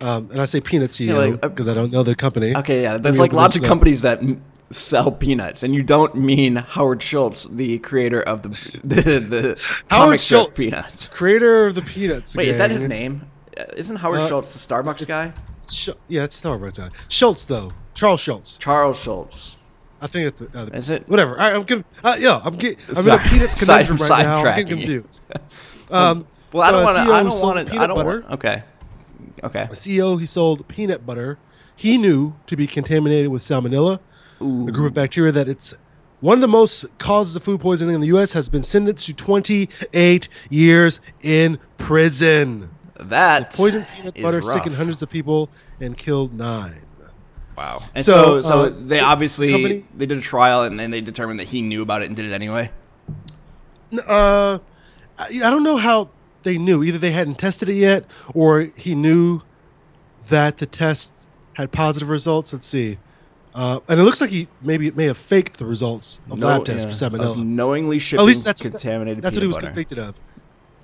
um, 0.00 0.28
and 0.30 0.40
I 0.40 0.44
say 0.44 0.60
Peanuts 0.60 0.98
CEO 0.98 1.32
like, 1.32 1.44
uh, 1.44 1.48
because 1.48 1.68
I 1.68 1.74
don't 1.74 1.92
know 1.92 2.02
the 2.02 2.14
company. 2.14 2.54
Okay, 2.56 2.82
yeah. 2.82 2.96
There's 2.98 3.18
like 3.18 3.32
lots 3.32 3.56
of 3.56 3.62
up. 3.62 3.68
companies 3.68 4.02
that 4.02 4.18
m- 4.20 4.42
sell 4.70 5.12
peanuts, 5.12 5.62
and 5.62 5.74
you 5.74 5.82
don't 5.82 6.14
mean 6.16 6.56
Howard 6.56 7.02
Schultz, 7.02 7.44
the 7.44 7.78
creator 7.78 8.20
of 8.22 8.42
the 8.42 8.48
the, 8.84 9.02
the 9.20 9.82
Howard 9.88 10.20
Schultz, 10.20 10.58
Peanuts. 10.62 11.08
creator 11.08 11.66
of 11.68 11.74
the 11.74 11.82
Peanuts. 11.82 12.34
Wait, 12.36 12.48
is 12.48 12.58
that 12.58 12.70
his 12.70 12.82
name? 12.82 13.30
Uh, 13.56 13.64
Isn't 13.76 13.96
Howard 13.96 14.20
Uh, 14.20 14.28
Schultz 14.28 14.52
the 14.52 14.74
Starbucks 14.74 15.06
guy? 15.06 15.32
Sch- 15.70 15.90
yeah, 16.08 16.24
it's 16.24 16.40
Starbucks 16.40 16.76
guy. 16.78 16.90
Schultz 17.08 17.44
though, 17.44 17.70
Charles 17.94 18.20
Schulz. 18.20 18.58
Charles 18.58 18.98
Schulz. 18.98 19.56
I 20.00 20.06
think 20.06 20.28
it's 20.28 20.42
uh, 20.42 20.68
Is 20.74 20.90
it? 20.90 21.08
whatever. 21.08 21.32
All 21.32 21.36
right, 21.38 21.54
I'm 21.54 21.62
getting. 21.62 21.84
Uh, 22.02 22.16
yeah, 22.18 22.40
I'm 22.44 22.56
getting. 22.56 22.78
I'm 22.94 23.04
in 23.08 23.14
a. 23.14 23.18
Peanuts 23.18 23.60
Side- 23.60 23.86
conundrum 23.86 24.08
right 24.10 24.22
now. 24.24 24.36
I'm 24.38 24.44
getting 24.66 24.66
confused. 24.78 25.24
Um, 25.90 26.26
Well, 26.52 26.62
I 26.62 26.72
don't 26.72 26.82
want 26.84 26.96
to. 26.96 27.02
I 27.02 27.22
don't 27.22 27.40
want 27.42 27.56
to. 27.66 27.72
I 27.72 27.74
peanut 27.74 27.88
don't 27.88 27.96
butter. 27.96 28.20
want. 28.22 28.32
Okay. 28.34 28.62
Okay. 29.42 29.62
A 29.62 29.66
CEO 29.68 30.18
he 30.18 30.24
sold 30.26 30.66
peanut 30.66 31.04
butter 31.04 31.38
he 31.76 31.98
knew 31.98 32.34
to 32.46 32.56
be 32.56 32.66
contaminated 32.66 33.28
with 33.30 33.42
salmonella, 33.42 33.98
a 34.40 34.44
group 34.72 34.86
of 34.88 34.94
bacteria 34.94 35.30
that 35.32 35.48
it's 35.48 35.76
one 36.20 36.36
of 36.38 36.40
the 36.40 36.48
most 36.48 36.86
causes 36.98 37.36
of 37.36 37.42
food 37.42 37.60
poisoning 37.60 37.94
in 37.96 38.00
the 38.00 38.06
U.S. 38.08 38.32
has 38.32 38.48
been 38.48 38.62
sentenced 38.62 39.06
to 39.06 39.12
28 39.12 40.28
years 40.48 41.00
in 41.22 41.58
prison. 41.76 42.70
That 42.98 43.52
Poisoned 43.52 43.86
peanut 43.94 44.14
butter 44.22 44.38
rough. 44.38 44.46
sickened 44.46 44.76
hundreds 44.76 45.02
of 45.02 45.10
people 45.10 45.50
and 45.80 45.96
killed 45.96 46.32
nine. 46.32 46.80
Wow. 47.56 47.82
And 47.94 48.04
so, 48.04 48.40
So, 48.42 48.48
so, 48.48 48.60
uh, 48.62 48.72
they 48.76 49.00
obviously 49.00 49.50
company- 49.52 49.84
they 49.96 50.06
did 50.06 50.18
a 50.18 50.20
trial, 50.20 50.62
and 50.64 50.78
then 50.78 50.90
they 50.90 51.00
determined 51.00 51.38
that 51.40 51.48
he 51.48 51.62
knew 51.62 51.82
about 51.82 52.02
it 52.02 52.06
and 52.06 52.16
did 52.16 52.26
it 52.26 52.32
anyway. 52.32 52.70
Uh, 54.06 54.58
I, 55.18 55.24
I 55.26 55.50
don't 55.50 55.62
know 55.62 55.76
how 55.76 56.10
they 56.42 56.58
knew. 56.58 56.82
Either 56.82 56.98
they 56.98 57.12
hadn't 57.12 57.36
tested 57.36 57.68
it 57.68 57.74
yet, 57.74 58.04
or 58.32 58.70
he 58.76 58.94
knew 58.94 59.42
that 60.28 60.58
the 60.58 60.66
test 60.66 61.28
had 61.54 61.70
positive 61.70 62.10
results. 62.10 62.52
Let's 62.52 62.66
see. 62.66 62.98
Uh, 63.54 63.78
and 63.88 64.00
it 64.00 64.02
looks 64.02 64.20
like 64.20 64.30
he 64.30 64.48
maybe 64.62 64.88
it 64.88 64.96
may 64.96 65.04
have 65.04 65.16
faked 65.16 65.58
the 65.58 65.66
results 65.66 66.18
of 66.28 66.40
No- 66.40 66.46
lab 66.48 66.64
tests 66.64 67.00
yeah, 67.00 67.08
for 67.08 67.16
of 67.16 67.20
salmonella. 67.36 67.44
knowingly 67.44 68.00
shipping 68.00 68.20
At 68.20 68.26
least 68.26 68.44
that's 68.44 68.60
contaminated. 68.60 69.22
That's 69.22 69.36
what 69.36 69.42
he 69.42 69.46
was 69.46 69.56
butter. 69.56 69.68
convicted 69.68 69.98
of. 70.00 70.18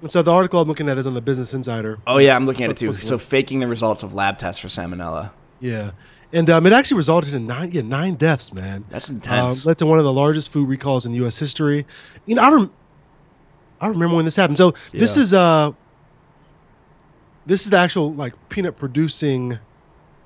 And 0.02 0.10
so 0.12 0.22
the 0.22 0.32
article 0.32 0.60
I'm 0.60 0.68
looking 0.68 0.88
at 0.88 0.96
is 0.96 1.06
on 1.06 1.14
the 1.14 1.20
Business 1.20 1.52
Insider. 1.52 1.98
Oh 2.06 2.18
yeah, 2.18 2.36
I'm 2.36 2.46
looking 2.46 2.64
at 2.64 2.70
it 2.70 2.76
too. 2.76 2.92
So 2.92 3.18
faking 3.18 3.58
the 3.58 3.66
results 3.66 4.04
of 4.04 4.14
lab 4.14 4.38
tests 4.38 4.60
for 4.60 4.68
salmonella. 4.68 5.32
Yeah, 5.58 5.90
and 6.32 6.48
um, 6.50 6.66
it 6.66 6.72
actually 6.72 6.96
resulted 6.96 7.34
in 7.34 7.46
nine 7.46 7.72
yeah 7.72 7.82
nine 7.82 8.14
deaths. 8.14 8.52
Man, 8.52 8.84
That's 8.90 9.08
um, 9.08 9.16
intense. 9.16 9.64
led 9.66 9.78
to 9.78 9.86
one 9.86 9.98
of 9.98 10.04
the 10.04 10.12
largest 10.12 10.52
food 10.52 10.68
recalls 10.68 11.06
in 11.06 11.14
U.S. 11.14 11.38
history. 11.38 11.86
You 12.26 12.36
know, 12.36 12.42
I 12.42 12.50
rem- 12.52 12.72
I 13.80 13.86
remember 13.88 14.16
when 14.16 14.24
this 14.24 14.36
happened. 14.36 14.58
So 14.58 14.74
this 14.92 15.16
is 15.16 15.32
uh 15.34 15.72
this 17.46 17.64
is 17.64 17.70
the 17.70 17.78
actual 17.78 18.12
like 18.12 18.34
peanut 18.48 18.76
producing 18.76 19.58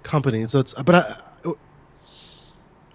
company. 0.03 0.47
So 0.47 0.59
it's 0.61 0.75
but 0.75 0.95
I 0.95 1.21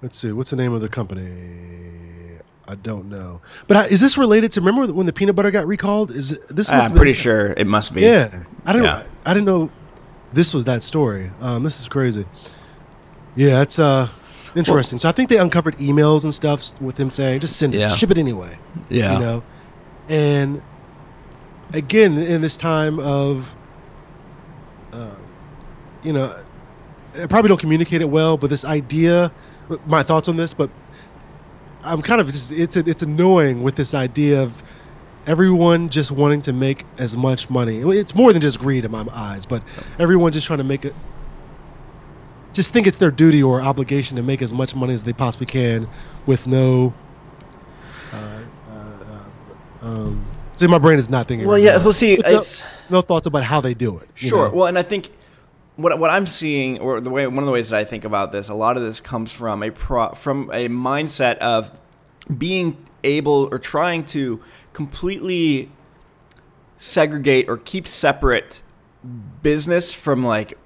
let's 0.02 0.18
see 0.18 0.32
what's 0.32 0.50
the 0.50 0.56
name 0.56 0.74
of 0.74 0.82
the 0.82 0.90
company. 0.90 2.40
I 2.68 2.76
don't 2.76 3.10
know, 3.10 3.42
but 3.66 3.78
I, 3.78 3.86
is 3.88 4.00
this 4.00 4.16
related 4.16 4.52
to 4.52 4.62
remember 4.62 4.94
when 4.94 5.08
the 5.08 5.14
peanut 5.14 5.36
butter 5.36 5.50
got 5.50 5.66
recalled? 5.66 6.12
Is 6.12 6.34
it, 6.34 6.48
this? 6.50 6.70
must 6.70 6.84
I'm 6.84 6.92
been- 6.92 6.98
pretty 6.98 7.14
sure 7.14 7.48
it 7.58 7.66
must 7.66 7.96
be. 7.96 8.02
Yeah, 8.02 8.44
I 8.64 8.74
don't. 8.74 8.84
Yeah. 8.84 9.04
I 9.26 9.34
didn't 9.34 9.48
know 9.48 9.72
this 10.34 10.54
was 10.54 10.66
that 10.66 10.84
story. 10.84 11.32
Um, 11.42 11.64
this 11.64 11.80
is 11.82 11.88
crazy. 11.88 12.26
Yeah, 13.36 13.62
it's 13.62 13.80
uh 13.80 14.10
interesting. 14.56 15.00
so 15.00 15.08
I 15.08 15.12
think 15.12 15.30
they 15.30 15.38
uncovered 15.38 15.76
emails 15.76 16.24
and 16.24 16.34
stuff 16.34 16.80
with 16.82 16.98
him 16.98 17.12
saying, 17.12 17.40
"Just 17.42 17.58
send 17.58 17.76
it, 17.76 17.80
Yeah. 17.80 17.90
ship 17.90 18.12
it 18.12 18.18
anyway." 18.18 18.58
Yeah. 18.90 19.14
You 19.14 19.20
know, 19.20 19.44
and 20.08 20.62
again 21.74 22.18
in 22.18 22.42
this 22.42 22.58
time 22.58 23.00
of, 23.00 23.56
uh, 24.92 25.12
you 26.04 26.12
know, 26.14 26.36
I 27.22 27.26
probably 27.28 27.50
don't 27.50 27.60
communicate 27.60 28.02
it 28.02 28.10
well, 28.10 28.38
but 28.38 28.50
this 28.50 28.66
idea 28.66 29.32
my 29.86 30.02
thoughts 30.02 30.28
on 30.28 30.36
this, 30.36 30.54
but 30.54 30.70
I'm 31.84 32.02
kind 32.02 32.20
of 32.20 32.28
just 32.28 32.52
it's 32.52 32.76
a, 32.76 32.80
it's 32.90 33.04
annoying 33.04 33.62
with 33.62 33.76
this 33.76 33.94
idea 33.94 34.42
of 34.42 34.64
everyone 35.28 35.90
just 35.90 36.10
wanting 36.12 36.42
to 36.44 36.54
make 36.54 36.86
as 36.98 37.16
much 37.16 37.50
money. 37.52 37.78
It's 37.98 38.16
more 38.16 38.34
than 38.34 38.42
just 38.42 38.60
greed 38.60 38.84
in 38.84 38.90
my 38.92 39.06
eyes, 39.14 39.46
but 39.46 39.62
everyone 40.00 40.32
just 40.32 40.48
trying 40.48 40.58
to 40.58 40.64
make 40.66 40.86
it. 40.86 40.96
Just 42.54 42.74
think 42.74 42.88
it's 42.88 42.98
their 42.98 43.12
duty 43.12 43.44
or 43.44 43.62
obligation 43.62 44.18
to 44.18 44.24
make 44.24 44.42
as 44.42 44.52
much 44.52 44.76
money 44.76 44.94
as 44.94 45.04
they 45.04 45.14
possibly 45.14 45.46
can, 45.46 45.88
with 46.26 46.48
no. 46.48 46.94
Uh, 48.12 48.16
uh, 48.16 48.74
uh, 48.74 49.86
um, 49.88 50.26
see, 50.58 50.68
my 50.68 50.80
brain 50.80 50.98
is 50.98 51.10
not 51.10 51.28
thinking. 51.28 51.48
Well, 51.48 51.58
right 51.58 51.64
yeah. 51.64 51.78
now. 51.78 51.84
Well, 51.84 51.94
see, 51.94 52.16
no, 52.18 52.38
it's 52.40 52.66
no 52.90 53.02
thoughts 53.02 53.28
about 53.28 53.44
how 53.44 53.62
they 53.62 53.74
do 53.74 53.98
it. 53.98 54.10
you 54.18 54.30
Sure. 54.30 54.50
know? 54.50 54.56
Well, 54.56 54.68
and 54.68 54.80
I 54.80 54.84
think 54.84 55.12
what 55.76 55.98
what 56.00 56.10
I'm 56.10 56.26
seeing, 56.26 56.80
or 56.80 57.00
the 57.00 57.10
way 57.10 57.28
one 57.28 57.40
of 57.40 57.46
the 57.46 57.52
ways 57.52 57.70
that 57.70 57.78
I 57.78 57.86
think 57.86 58.04
about 58.04 58.32
this, 58.32 58.50
a 58.50 58.56
lot 58.56 58.78
of 58.78 58.84
this 58.84 59.00
comes 59.00 59.32
from 59.32 59.62
a 59.64 59.70
pro, 59.70 60.12
from 60.14 60.50
a 60.52 60.68
mindset 60.70 61.38
of 61.38 61.72
being 62.36 62.78
able 63.04 63.48
or 63.52 63.60
trying 63.60 64.04
to 64.06 64.42
completely 64.74 65.72
segregate 66.78 67.50
or 67.50 67.58
keep 67.58 67.88
separate 67.88 68.64
business 69.42 69.94
from 69.94 70.24
like 70.24 70.58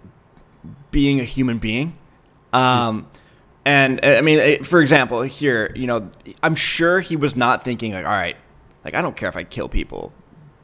being 0.93 1.19
a 1.19 1.25
human 1.25 1.57
being. 1.57 1.97
Um, 2.53 3.07
and 3.65 3.99
uh, 4.05 4.15
I 4.19 4.21
mean, 4.21 4.39
eh, 4.39 4.57
for 4.63 4.79
example, 4.79 5.21
here, 5.23 5.73
you 5.75 5.87
know, 5.87 6.09
I'm 6.41 6.55
sure 6.55 7.01
he 7.01 7.17
was 7.17 7.35
not 7.35 7.63
thinking 7.65 7.91
like, 7.91 8.05
all 8.05 8.11
right, 8.11 8.37
like 8.85 8.93
I 8.93 9.01
don't 9.01 9.17
care 9.17 9.27
if 9.27 9.35
I 9.35 9.43
kill 9.43 9.67
people, 9.67 10.13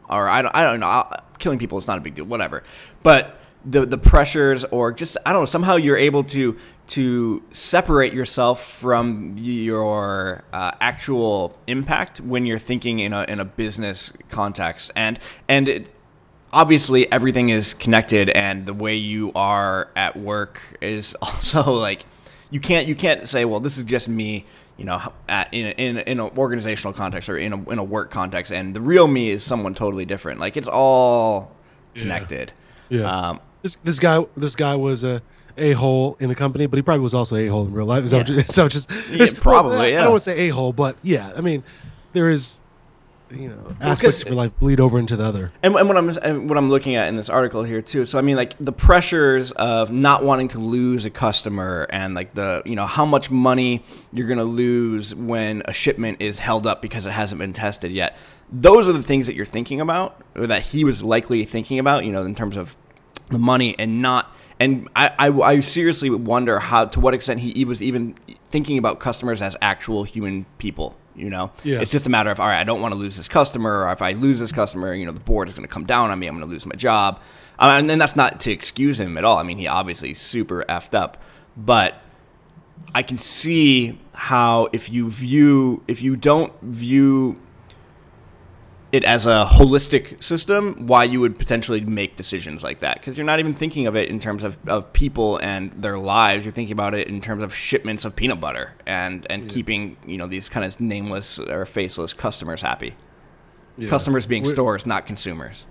or 0.09 0.29
I 0.29 0.41
don't, 0.41 0.55
I 0.55 0.63
don't 0.63 0.79
know, 0.79 0.87
I'll- 0.87 1.23
killing 1.39 1.59
people 1.59 1.77
is 1.77 1.87
not 1.87 1.97
a 1.97 2.01
big 2.01 2.15
deal, 2.15 2.25
whatever. 2.25 2.63
But 3.03 3.37
the 3.65 3.85
the 3.85 3.97
pressures, 3.97 4.63
or 4.65 4.91
just 4.91 5.17
I 5.25 5.33
don't 5.33 5.41
know, 5.41 5.45
somehow 5.45 5.75
you're 5.75 5.97
able 5.97 6.23
to 6.25 6.57
to 6.87 7.43
separate 7.51 8.13
yourself 8.13 8.63
from 8.65 9.35
your 9.37 10.43
uh, 10.53 10.71
actual 10.81 11.57
impact 11.67 12.19
when 12.19 12.45
you're 12.45 12.59
thinking 12.59 12.99
in 12.99 13.13
a 13.13 13.23
in 13.27 13.39
a 13.39 13.45
business 13.45 14.13
context, 14.29 14.91
and 14.95 15.19
and 15.47 15.67
it, 15.69 15.91
obviously 16.51 17.12
everything 17.12 17.49
is 17.49 17.73
connected 17.73 18.29
and 18.29 18.65
the 18.65 18.73
way 18.73 18.95
you 18.95 19.31
are 19.35 19.89
at 19.95 20.17
work 20.17 20.59
is 20.81 21.15
also 21.21 21.73
like 21.73 22.05
you 22.49 22.59
can't 22.59 22.88
you 22.88 22.95
can't 22.95 23.27
say 23.27 23.45
well 23.45 23.59
this 23.59 23.77
is 23.77 23.83
just 23.83 24.09
me 24.09 24.45
you 24.77 24.85
know 24.85 24.99
at, 25.27 25.53
in 25.53 25.67
in 25.73 25.97
in 25.99 26.19
an 26.19 26.31
organizational 26.38 26.93
context 26.93 27.29
or 27.29 27.38
in 27.38 27.53
a, 27.53 27.69
in 27.69 27.77
a 27.77 27.83
work 27.83 28.09
context 28.09 28.51
and 28.51 28.75
the 28.75 28.81
real 28.81 29.07
me 29.07 29.29
is 29.29 29.43
someone 29.43 29.75
totally 29.75 30.05
different. 30.05 30.39
Like 30.39 30.57
it's 30.57 30.67
all 30.67 31.55
connected. 31.93 32.53
Yeah. 32.88 33.29
um, 33.29 33.41
this 33.62 33.75
this 33.77 33.99
guy 33.99 34.25
this 34.38 34.55
guy 34.55 34.75
was 34.75 35.03
a 35.03 35.21
a 35.57 35.73
hole 35.73 36.15
in 36.19 36.29
the 36.29 36.35
company, 36.35 36.65
but 36.65 36.77
he 36.77 36.81
probably 36.81 37.03
was 37.03 37.13
also 37.13 37.35
a 37.35 37.47
hole 37.47 37.65
in 37.65 37.73
real 37.73 37.85
life. 37.85 38.05
Is 38.05 38.12
that 38.12 38.17
what 38.17 38.29
you, 38.29 38.35
what 38.63 38.71
just 38.71 38.89
Yeah, 39.12 39.25
probably, 39.41 39.95
I, 39.95 39.99
I 39.99 40.03
don't 40.03 40.12
want 40.12 40.23
to 40.23 40.31
say 40.31 40.47
a 40.47 40.49
hole, 40.49 40.71
but 40.71 40.95
yeah, 41.03 41.33
I 41.35 41.41
mean, 41.41 41.63
there 42.13 42.29
is 42.29 42.62
you 43.31 43.49
know 43.49 43.75
aspects 43.81 44.01
'cause- 44.17 44.21
of 44.23 44.27
your 44.29 44.35
life 44.35 44.51
bleed 44.59 44.79
over 44.79 44.97
into 44.99 45.15
the 45.15 45.23
other. 45.23 45.51
And, 45.63 45.75
and 45.75 45.87
what 45.87 45.97
I'm 45.97 46.09
and 46.23 46.49
what 46.49 46.57
I'm 46.57 46.69
looking 46.69 46.95
at 46.95 47.07
in 47.07 47.15
this 47.15 47.29
article 47.29 47.63
here 47.63 47.81
too. 47.81 48.05
So 48.05 48.17
I 48.17 48.21
mean, 48.21 48.35
like 48.35 48.53
the 48.59 48.71
pressures 48.71 49.51
of 49.53 49.91
not 49.91 50.23
wanting 50.23 50.47
to 50.49 50.59
lose 50.59 51.05
a 51.05 51.09
customer, 51.09 51.87
and 51.89 52.13
like 52.15 52.33
the 52.33 52.61
you 52.65 52.75
know 52.75 52.85
how 52.87 53.05
much 53.05 53.29
money 53.31 53.83
you're 54.11 54.27
gonna 54.27 54.43
lose 54.43 55.13
when 55.15 55.61
a 55.65 55.73
shipment 55.73 56.17
is 56.21 56.39
held 56.39 56.65
up 56.67 56.81
because 56.81 57.05
it 57.05 57.11
hasn't 57.11 57.39
been 57.39 57.53
tested 57.53 57.91
yet. 57.91 58.17
Those 58.51 58.87
are 58.87 58.93
the 58.93 59.03
things 59.03 59.27
that 59.27 59.35
you're 59.35 59.45
thinking 59.45 59.79
about, 59.79 60.19
or 60.35 60.47
that 60.47 60.63
he 60.63 60.83
was 60.83 61.03
likely 61.03 61.45
thinking 61.45 61.77
about. 61.79 62.05
You 62.05 62.11
know, 62.11 62.23
in 62.23 62.33
terms 62.35 62.57
of 62.57 62.75
the 63.29 63.39
money 63.39 63.75
and 63.77 64.01
not. 64.01 64.35
And 64.61 64.89
I, 64.93 65.11
I, 65.17 65.29
I 65.29 65.59
seriously 65.61 66.09
wonder 66.09 66.59
how 66.59 66.83
to 66.83 66.99
what 66.99 67.13
extent 67.13 67.39
he, 67.39 67.51
he 67.51 67.63
was 67.63 67.81
even 67.81 68.15
thinking 68.49 68.77
about 68.77 68.99
customers 68.99 69.41
as 69.41 69.55
actual 69.61 70.03
human 70.03 70.45
people. 70.57 70.97
You 71.19 71.29
know, 71.29 71.51
Yeah. 71.63 71.82
it's 71.82 71.91
just 71.91 72.08
a 72.08 72.10
matter 72.10 72.32
of 72.32 72.39
all 72.39 72.47
right, 72.47 72.60
I 72.60 72.63
don't 72.63 72.82
want 72.82 72.93
to 72.93 72.99
lose 72.99 73.17
this 73.17 73.27
customer, 73.27 73.86
or 73.86 73.91
if 73.91 74.01
I 74.01 74.13
lose 74.13 74.39
this 74.39 74.51
customer, 74.51 74.93
you 74.93 75.05
know, 75.05 75.12
the 75.12 75.19
board 75.19 75.47
is 75.49 75.53
going 75.53 75.67
to 75.67 75.73
come 75.73 75.86
down 75.86 76.10
on 76.12 76.17
me. 76.19 76.27
I'm 76.27 76.36
going 76.36 76.47
to 76.47 76.51
lose 76.51 76.65
my 76.65 76.75
job, 76.75 77.19
uh, 77.60 77.75
and 77.77 77.89
then 77.89 77.99
that's 77.99 78.15
not 78.15 78.39
to 78.41 78.51
excuse 78.51 78.99
him 78.99 79.17
at 79.17 79.25
all. 79.25 79.38
I 79.38 79.43
mean, 79.43 79.58
he 79.58 79.67
obviously 79.67 80.13
super 80.13 80.63
effed 80.69 80.95
up, 80.95 81.17
but 81.58 82.01
I 82.95 83.03
can 83.03 83.17
see 83.17 83.99
how 84.13 84.69
if 84.73 84.89
you 84.89 85.10
view 85.10 85.84
if 85.88 86.01
you 86.01 86.15
don't 86.15 86.53
view 86.62 87.38
it 88.91 89.04
as 89.04 89.28
a 89.28 89.47
holistic 89.49 90.21
system, 90.23 90.88
why 90.88 91.04
you 91.04 91.19
would 91.19 91.38
potentially 91.38 91.82
make 91.82 92.15
decisions 92.15 92.63
like 92.63 92.80
that. 92.80 92.99
Because 92.99 93.17
you're 93.17 93.25
not 93.25 93.39
even 93.39 93.54
thinking 93.54 93.86
of 93.86 93.95
it 93.95 94.10
in 94.10 94.19
terms 94.19 94.43
of, 94.43 94.58
of 94.67 94.91
people 94.93 95.38
and 95.38 95.71
their 95.73 95.99
lives. 95.99 96.43
You're 96.43 96.54
thinking 96.54 96.73
about 96.73 96.95
it 96.95 97.08
in 97.08 97.21
terms 97.21 97.43
of 97.43 97.54
shipments 97.54 98.04
of 98.04 98.15
peanut 98.15 98.41
butter 98.41 98.73
and, 98.88 99.28
and 99.30 99.47
keeping, 99.47 99.97
you 100.06 100.17
know, 100.17 100.25
these 100.25 100.49
kind 100.49 100.65
of 100.65 100.80
nameless 100.80 101.38
or 101.39 101.65
faceless 101.65 102.13
customers 102.13 102.62
happy. 102.62 102.95
Yeah. 103.78 103.89
Customers 103.89 104.25
being 104.25 104.43
We're- 104.43 104.54
stores, 104.54 104.86
not 104.86 105.06
consumers. 105.06 105.65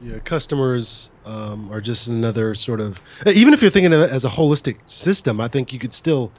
Yeah, 0.00 0.18
customers 0.18 1.10
um, 1.24 1.72
are 1.72 1.80
just 1.80 2.08
another 2.08 2.54
sort 2.54 2.80
of. 2.80 3.00
Even 3.26 3.54
if 3.54 3.62
you're 3.62 3.70
thinking 3.70 3.92
of 3.92 4.00
it 4.00 4.10
as 4.10 4.24
a 4.24 4.28
holistic 4.28 4.78
system, 4.86 5.40
I 5.40 5.48
think 5.48 5.72
you 5.72 5.78
could 5.78 5.94
still 5.94 6.32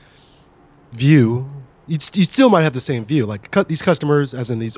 view. 0.92 1.50
You'd, 1.88 2.04
you 2.16 2.24
still 2.24 2.50
might 2.50 2.64
have 2.64 2.74
the 2.74 2.82
same 2.82 3.06
view. 3.06 3.26
Like 3.26 3.50
cut 3.52 3.68
these 3.68 3.82
customers, 3.82 4.34
as 4.34 4.52
in 4.52 4.60
these 4.60 4.78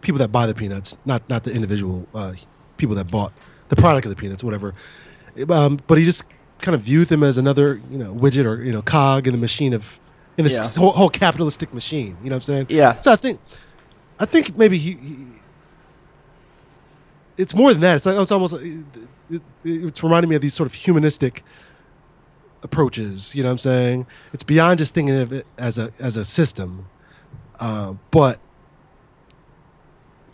people 0.00 0.18
that 0.18 0.28
buy 0.32 0.46
the 0.46 0.54
peanuts, 0.54 0.96
not 1.04 1.28
not 1.28 1.44
the 1.44 1.52
individual 1.52 2.06
uh, 2.14 2.32
people 2.76 2.94
that 2.96 3.10
bought 3.10 3.32
the 3.68 3.76
product 3.76 4.06
of 4.06 4.10
the 4.10 4.16
peanuts, 4.16 4.42
whatever. 4.42 4.74
Um, 5.48 5.78
but 5.86 5.98
he 5.98 6.04
just 6.04 6.24
kind 6.58 6.74
of 6.74 6.82
viewed 6.82 7.08
them 7.08 7.22
as 7.22 7.38
another, 7.38 7.80
you 7.90 7.98
know, 7.98 8.12
widget 8.14 8.44
or 8.44 8.62
you 8.62 8.72
know, 8.72 8.82
cog 8.82 9.26
in 9.26 9.32
the 9.32 9.38
machine 9.38 9.72
of 9.72 9.98
in 10.36 10.44
this 10.44 10.58
Yeah. 10.58 10.80
whole, 10.80 10.92
whole 10.92 11.10
capitalistic 11.10 11.72
machine. 11.74 12.16
You 12.22 12.30
know 12.30 12.36
what 12.36 12.48
I'm 12.48 12.54
saying? 12.54 12.66
Yeah. 12.68 13.00
So 13.00 13.12
I 13.12 13.16
think, 13.16 13.40
I 14.18 14.24
think 14.26 14.56
maybe 14.56 14.78
he, 14.78 14.92
he 14.92 15.16
it's 17.36 17.54
more 17.54 17.72
than 17.72 17.80
that. 17.82 17.96
It's 17.96 18.06
like 18.06 18.16
it's 18.18 18.30
almost 18.32 18.54
it, 18.54 18.82
it, 19.30 19.42
it's 19.64 20.02
reminding 20.02 20.28
me 20.28 20.36
of 20.36 20.42
these 20.42 20.54
sort 20.54 20.66
of 20.66 20.74
humanistic 20.74 21.42
approaches. 22.62 23.34
You 23.34 23.42
know 23.42 23.48
what 23.48 23.52
I'm 23.52 23.58
saying? 23.58 24.06
It's 24.32 24.42
beyond 24.42 24.78
just 24.78 24.94
thinking 24.94 25.16
of 25.16 25.32
it 25.32 25.46
as 25.56 25.78
a 25.78 25.92
as 25.98 26.16
a 26.16 26.24
system, 26.24 26.86
uh, 27.58 27.94
but 28.10 28.38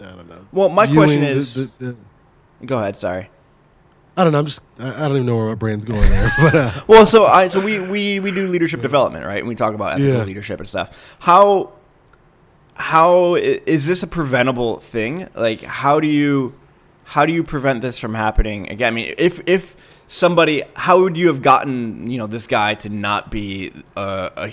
I 0.01 0.11
don't 0.13 0.29
know. 0.29 0.47
Well, 0.53 0.69
my 0.69 0.87
Viewing 0.87 0.99
question 1.09 1.23
is 1.25 1.55
the- 1.55 1.71
the- 1.79 1.97
go 2.67 2.79
ahead, 2.79 2.97
sorry. 2.97 3.31
I 4.19 4.25
don't 4.25 4.33
know. 4.33 4.39
I'm 4.39 4.47
just 4.47 4.63
I, 4.79 4.89
I 4.89 5.09
don't 5.09 5.13
even 5.17 5.27
know 5.27 5.37
where 5.37 5.49
my 5.49 5.55
brain's 5.55 5.85
going 5.85 6.01
there, 6.09 6.31
but 6.41 6.55
uh, 6.55 6.71
Well, 6.87 7.07
so 7.07 7.27
I 7.27 7.49
so 7.49 7.61
we 7.61 7.81
we 7.81 8.19
we 8.21 8.31
do 8.31 8.47
leadership 8.49 8.81
development, 8.81 9.27
right? 9.27 9.39
And 9.41 9.49
we 9.49 9.55
talk 9.55 9.75
about 9.75 9.93
ethical 9.93 10.15
Yeah. 10.19 10.25
leadership 10.25 10.59
and 10.59 10.69
stuff. 10.69 11.17
How 11.21 11.73
how 12.75 13.35
i- 13.37 13.61
is 13.67 13.87
this 13.87 14.03
a 14.03 14.07
preventable 14.07 14.79
thing? 14.81 15.29
Like, 15.35 15.61
how 15.63 16.01
do 16.01 16.07
you 16.09 16.55
how 17.05 17.27
do 17.27 17.33
you 17.33 17.43
prevent 17.45 17.83
this 17.83 17.99
from 17.99 18.15
happening 18.15 18.71
again? 18.71 18.93
I 18.93 18.97
mean, 18.97 19.15
if 19.19 19.41
if 19.47 19.77
somebody, 20.07 20.63
how 20.77 21.01
would 21.01 21.17
you 21.19 21.27
have 21.29 21.43
gotten 21.43 22.11
you 22.11 22.17
know 22.17 22.27
this 22.27 22.47
guy 22.47 22.75
to 22.77 22.89
not 22.89 23.31
be 23.31 23.73
a, 23.97 24.31
a 24.37 24.53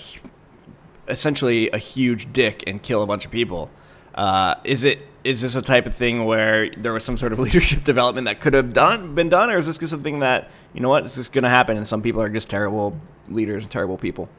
essentially 1.07 1.69
a 1.71 1.77
huge 1.77 2.31
dick 2.33 2.63
and 2.67 2.81
kill 2.81 3.01
a 3.01 3.07
bunch 3.07 3.23
of 3.25 3.31
people? 3.31 3.69
Uh, 4.13 4.55
is 4.65 4.83
it 4.83 4.99
is 5.23 5.41
this 5.41 5.55
a 5.55 5.61
type 5.61 5.85
of 5.85 5.95
thing 5.95 6.25
where 6.25 6.69
there 6.71 6.93
was 6.93 7.03
some 7.03 7.17
sort 7.17 7.33
of 7.33 7.39
leadership 7.47 7.83
development 7.83 8.25
that 8.25 8.41
could 8.41 8.53
have 8.53 8.73
done 8.73 9.15
been 9.15 9.29
done, 9.29 9.49
or 9.49 9.57
is 9.57 9.67
this 9.67 9.77
just 9.77 9.91
something 9.91 10.19
that 10.19 10.49
you 10.73 10.79
know 10.81 10.89
what 10.89 11.05
is 11.05 11.15
just 11.15 11.31
going 11.31 11.43
to 11.43 11.49
happen 11.49 11.77
and 11.77 11.87
some 11.87 12.01
people 12.01 12.21
are 12.21 12.29
just 12.29 12.49
terrible 12.49 12.99
leaders 13.29 13.63
and 13.63 13.71
terrible 13.71 13.97
people? 13.97 14.29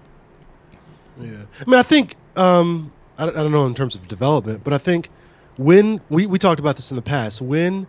Yeah. 1.20 1.44
I 1.60 1.70
mean, 1.70 1.78
I 1.78 1.82
think 1.82 2.16
um, 2.36 2.92
I, 3.18 3.26
don't, 3.26 3.36
I 3.36 3.42
don't 3.42 3.52
know 3.52 3.66
in 3.66 3.74
terms 3.74 3.94
of 3.94 4.08
development, 4.08 4.64
but 4.64 4.72
I 4.72 4.78
think 4.78 5.08
when 5.56 6.00
we, 6.08 6.26
we 6.26 6.38
talked 6.38 6.58
about 6.58 6.76
this 6.76 6.90
in 6.90 6.96
the 6.96 7.02
past, 7.02 7.40
when 7.40 7.86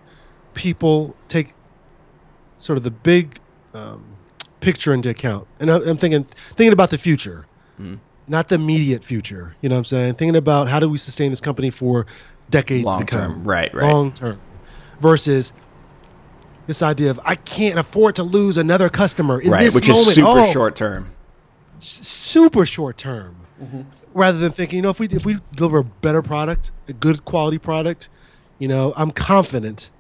people 0.54 1.16
take 1.28 1.54
sort 2.56 2.78
of 2.78 2.84
the 2.84 2.92
big 2.92 3.40
um, 3.74 4.06
picture 4.62 4.94
into 4.94 5.10
account, 5.10 5.48
and 5.60 5.72
I, 5.72 5.78
I'm 5.78 5.98
thinking 5.98 6.26
thinking 6.56 6.74
about 6.74 6.92
the 6.92 6.98
future, 6.98 7.48
not 8.28 8.50
the 8.50 8.56
immediate 8.56 9.04
future. 9.04 9.56
You 9.62 9.70
know 9.70 9.76
what 9.76 9.80
I'm 9.80 9.86
saying? 9.86 10.14
Thinking 10.16 10.36
about 10.36 10.68
how 10.70 10.80
do 10.80 10.90
we 10.90 10.98
sustain 10.98 11.32
this 11.32 11.42
company 11.42 11.70
for 11.70 12.06
decades 12.50 12.86
Long 12.86 13.00
to 13.02 13.06
come, 13.06 13.34
term. 13.36 13.44
Right, 13.44 13.74
right. 13.74 13.92
long 13.92 14.12
term, 14.12 14.40
versus. 15.00 15.54
This 16.68 16.82
idea 16.82 17.12
of 17.12 17.20
I 17.24 17.36
can't 17.36 17.78
afford 17.78 18.16
to 18.16 18.24
lose 18.24 18.58
another 18.58 18.90
customer 18.90 19.40
in 19.40 19.52
right, 19.52 19.62
this 19.66 19.76
which 19.76 19.88
moment. 19.88 20.08
is 20.08 20.16
super 20.16 20.30
Oh, 20.40 20.52
short 20.52 20.76
term. 20.76 21.12
super 21.80 22.66
short 22.66 22.98
term 22.98 23.36
mm-hmm. 23.62 23.82
rather 24.16 24.40
than 24.40 24.52
thinking 24.52 24.78
you 24.78 24.82
know 24.82 24.90
if 24.90 25.00
we 25.00 25.08
if 25.10 25.26
we 25.26 25.38
deliver 25.56 25.80
a 25.80 25.84
better 25.84 26.22
product 26.24 26.72
a 26.88 26.94
good 26.94 27.24
quality 27.26 27.58
product 27.60 28.10
you 28.58 28.68
know 28.68 28.94
i'm 28.96 29.12
confident 29.12 29.92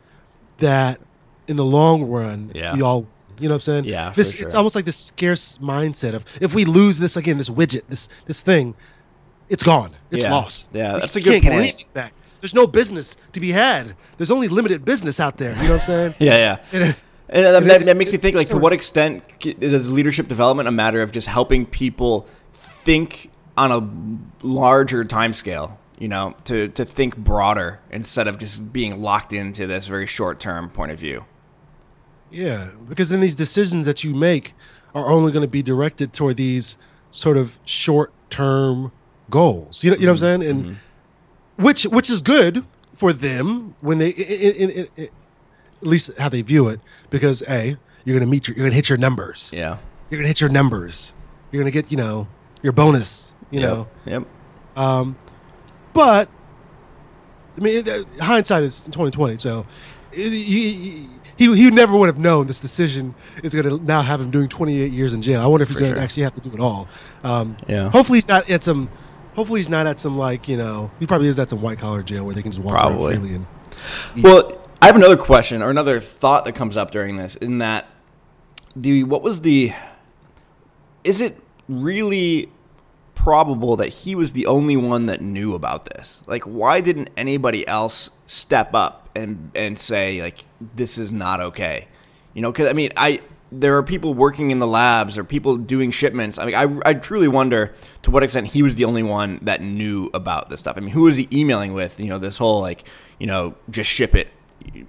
that 0.57 0.99
in 1.47 1.57
the 1.57 1.65
long 1.65 2.03
run 2.05 2.51
Yeah. 2.55 2.73
we 2.73 2.81
all 2.81 3.05
you 3.39 3.47
know 3.47 3.53
what 3.53 3.57
i'm 3.57 3.61
saying 3.61 3.85
Yeah, 3.85 4.09
for 4.11 4.15
this 4.15 4.41
it's 4.41 4.55
almost 4.55 4.75
like 4.75 4.85
this 4.85 4.97
scarce 4.97 5.59
mindset 5.59 6.13
of 6.13 6.25
if 6.41 6.55
we 6.55 6.65
lose 6.65 6.97
this 6.97 7.15
again 7.17 7.37
this 7.37 7.49
widget 7.49 7.81
this 7.89 8.07
this 8.25 8.41
thing 8.41 8.73
it's 9.49 9.63
gone 9.63 9.91
it's 10.09 10.25
Yeah. 10.25 10.31
lost 10.31 10.67
Yeah, 10.73 10.95
We 10.95 10.99
that's 11.01 11.15
a 11.15 11.21
good 11.21 11.43
can't 11.43 11.43
get 11.43 11.51
point. 11.77 12.03
There's 12.45 12.53
no 12.53 12.67
business 12.67 13.17
to 13.33 13.39
be 13.39 13.51
had 13.51 13.95
there's 14.17 14.29
only 14.29 14.47
limited 14.47 14.85
business 14.85 15.19
out 15.19 15.37
there 15.37 15.55
you 15.57 15.63
know 15.63 15.71
what 15.71 15.79
i'm 15.79 15.85
saying 15.85 16.15
Yeah, 16.19 16.37
yeah. 16.37 16.57
And- 16.71 16.95
And 17.27 17.43
uh, 17.43 17.53
that, 17.53 17.61
And 17.63 17.71
that, 17.71 17.85
that 17.85 17.97
makes 17.97 18.11
me 18.11 18.19
think 18.19 18.35
like 18.35 18.49
to 18.49 18.57
what 18.57 18.71
extent 18.71 19.23
is 19.43 19.91
leadership 19.91 20.27
development 20.27 20.67
a 20.67 20.71
matter 20.71 21.01
of 21.01 21.11
just 21.11 21.27
helping 21.27 21.65
people 21.65 22.27
think 22.53 23.31
on 23.57 23.71
a 23.71 24.45
larger 24.45 25.03
time 25.03 25.33
scale. 25.33 25.79
You 25.97 26.09
know, 26.09 26.35
to 26.43 26.67
to 26.67 26.83
think 26.83 27.17
broader 27.17 27.79
instead 27.89 28.27
of 28.27 28.37
just 28.37 28.73
being 28.73 29.01
locked 29.01 29.31
into 29.31 29.65
this 29.65 29.87
very 29.87 30.05
short 30.05 30.39
term 30.39 30.69
point 30.69 30.91
of 30.91 30.99
view. 30.99 31.25
Yeah, 32.29 32.71
because 32.87 33.09
then 33.09 33.21
these 33.21 33.35
decisions 33.35 33.85
that 33.85 34.03
you 34.03 34.13
make 34.13 34.53
are 34.93 35.09
only 35.09 35.31
going 35.31 35.41
to 35.41 35.47
be 35.47 35.63
directed 35.63 36.11
toward 36.11 36.35
these 36.37 36.77
sort 37.09 37.37
of 37.37 37.57
short 37.63 38.13
term 38.29 38.91
goals. 39.29 39.83
You 39.83 39.91
know, 39.91 39.97
you 39.97 40.05
know 40.05 40.13
what 40.13 40.21
I'm 40.21 40.29
mm-hmm. 40.29 40.41
saying? 40.41 40.51
And 40.51 40.63
mm-hmm. 40.65 40.84
Which 41.57 41.83
which 41.83 42.09
is 42.09 42.21
good 42.21 42.65
for 42.93 43.11
them 43.13 43.75
when 43.81 43.97
they 43.97 44.09
in, 44.09 44.69
in, 44.69 44.87
in- 44.95 45.09
at 45.81 45.87
least 45.87 46.09
how 46.17 46.29
they 46.29 46.41
view 46.41 46.67
it 46.69 46.79
because 47.09 47.43
a 47.49 47.77
you're 48.05 48.13
going 48.17 48.21
to 48.21 48.31
meet 48.31 48.47
your 48.47 48.55
you're 48.55 48.63
going 48.63 48.71
to 48.71 48.75
hit 48.75 48.89
your 48.89 48.97
numbers. 48.97 49.49
Yeah. 49.53 49.77
You're 50.09 50.19
going 50.19 50.23
to 50.23 50.27
hit 50.29 50.39
your 50.41 50.49
numbers. 50.49 51.13
You're 51.51 51.61
going 51.63 51.71
to 51.71 51.81
get, 51.81 51.91
you 51.91 51.97
know, 51.97 52.27
your 52.61 52.73
bonus, 52.73 53.33
you 53.51 53.59
know. 53.59 53.87
Yep. 54.05 54.25
Um, 54.75 55.15
but 55.93 56.29
I 57.57 57.61
mean, 57.61 57.85
it- 57.85 57.87
uh, 58.19 58.23
hindsight 58.23 58.63
is 58.63 58.81
2020. 58.81 59.37
So 59.37 59.65
it- 60.11 60.31
he, 60.31 61.07
he 61.37 61.53
he 61.55 61.69
never 61.69 61.97
would 61.97 62.07
have 62.07 62.17
known 62.17 62.47
this 62.47 62.59
decision 62.61 63.13
is 63.43 63.53
going 63.53 63.67
to 63.67 63.83
now 63.83 64.01
have 64.01 64.21
him 64.21 64.31
doing 64.31 64.47
28 64.47 64.91
years 64.91 65.13
in 65.13 65.21
jail. 65.21 65.41
I 65.41 65.47
wonder 65.47 65.63
if 65.63 65.69
he's 65.69 65.79
going 65.79 65.91
to 65.91 65.95
sure. 65.97 66.03
actually 66.03 66.23
have 66.23 66.33
to 66.35 66.41
do 66.41 66.53
it 66.53 66.59
all. 66.61 66.87
Um, 67.23 67.57
Yeah. 67.67 67.89
Hopefully 67.89 68.17
he's 68.17 68.27
not 68.27 68.49
at 68.49 68.63
some. 68.63 68.89
Hopefully 69.35 69.59
he's 69.59 69.69
not 69.69 69.85
at 69.85 69.99
some 69.99 70.17
like 70.17 70.47
you 70.47 70.57
know. 70.57 70.91
He 70.99 71.07
probably 71.07 71.27
is 71.27 71.39
at 71.39 71.49
some 71.49 71.61
white 71.61 71.79
collar 71.79 72.03
jail 72.03 72.23
where 72.23 72.33
they 72.33 72.41
can 72.41 72.51
just 72.51 72.63
walk 72.63 72.73
Probably. 72.73 73.13
around 73.13 73.21
freely 73.21 73.35
and. 73.35 73.47
Well, 74.23 74.61
I 74.81 74.87
have 74.87 74.95
another 74.95 75.17
question 75.17 75.61
or 75.61 75.69
another 75.69 75.99
thought 75.99 76.45
that 76.45 76.53
comes 76.53 76.77
up 76.77 76.91
during 76.91 77.17
this. 77.17 77.35
In 77.35 77.57
that, 77.59 77.87
the 78.75 79.03
what 79.03 79.21
was 79.21 79.41
the? 79.41 79.73
Is 81.03 81.21
it 81.21 81.39
really 81.67 82.49
probable 83.13 83.75
that 83.77 83.89
he 83.89 84.15
was 84.15 84.33
the 84.33 84.45
only 84.45 84.77
one 84.77 85.07
that 85.07 85.21
knew 85.21 85.53
about 85.53 85.85
this? 85.85 86.21
Like, 86.27 86.43
why 86.43 86.81
didn't 86.81 87.09
anybody 87.17 87.67
else 87.67 88.11
step 88.25 88.73
up 88.73 89.09
and 89.15 89.51
and 89.55 89.79
say 89.79 90.21
like 90.21 90.45
this 90.75 90.97
is 90.97 91.11
not 91.11 91.39
okay? 91.39 91.87
You 92.33 92.41
know, 92.41 92.51
because 92.51 92.69
I 92.69 92.73
mean, 92.73 92.91
I 92.95 93.21
there 93.51 93.77
are 93.77 93.83
people 93.83 94.13
working 94.13 94.51
in 94.51 94.59
the 94.59 94.67
labs 94.67 95.17
or 95.17 95.23
people 95.23 95.55
doing 95.57 95.91
shipments. 95.91 96.37
I 96.37 96.45
mean, 96.45 96.55
I, 96.55 96.89
I 96.89 96.93
truly 96.95 97.27
wonder 97.27 97.73
to 98.03 98.11
what 98.11 98.23
extent 98.23 98.47
he 98.47 98.61
was 98.63 98.75
the 98.75 98.85
only 98.85 99.03
one 99.03 99.39
that 99.43 99.61
knew 99.61 100.09
about 100.13 100.49
this 100.49 100.59
stuff. 100.59 100.77
I 100.77 100.79
mean, 100.81 100.89
who 100.89 101.03
was 101.03 101.15
he 101.17 101.27
emailing 101.31 101.73
with? 101.73 101.99
You 101.99 102.07
know, 102.07 102.17
this 102.17 102.37
whole 102.37 102.59
like, 102.61 102.83
you 103.19 103.27
know, 103.27 103.55
just 103.69 103.89
ship 103.89 104.15
it 104.15 104.29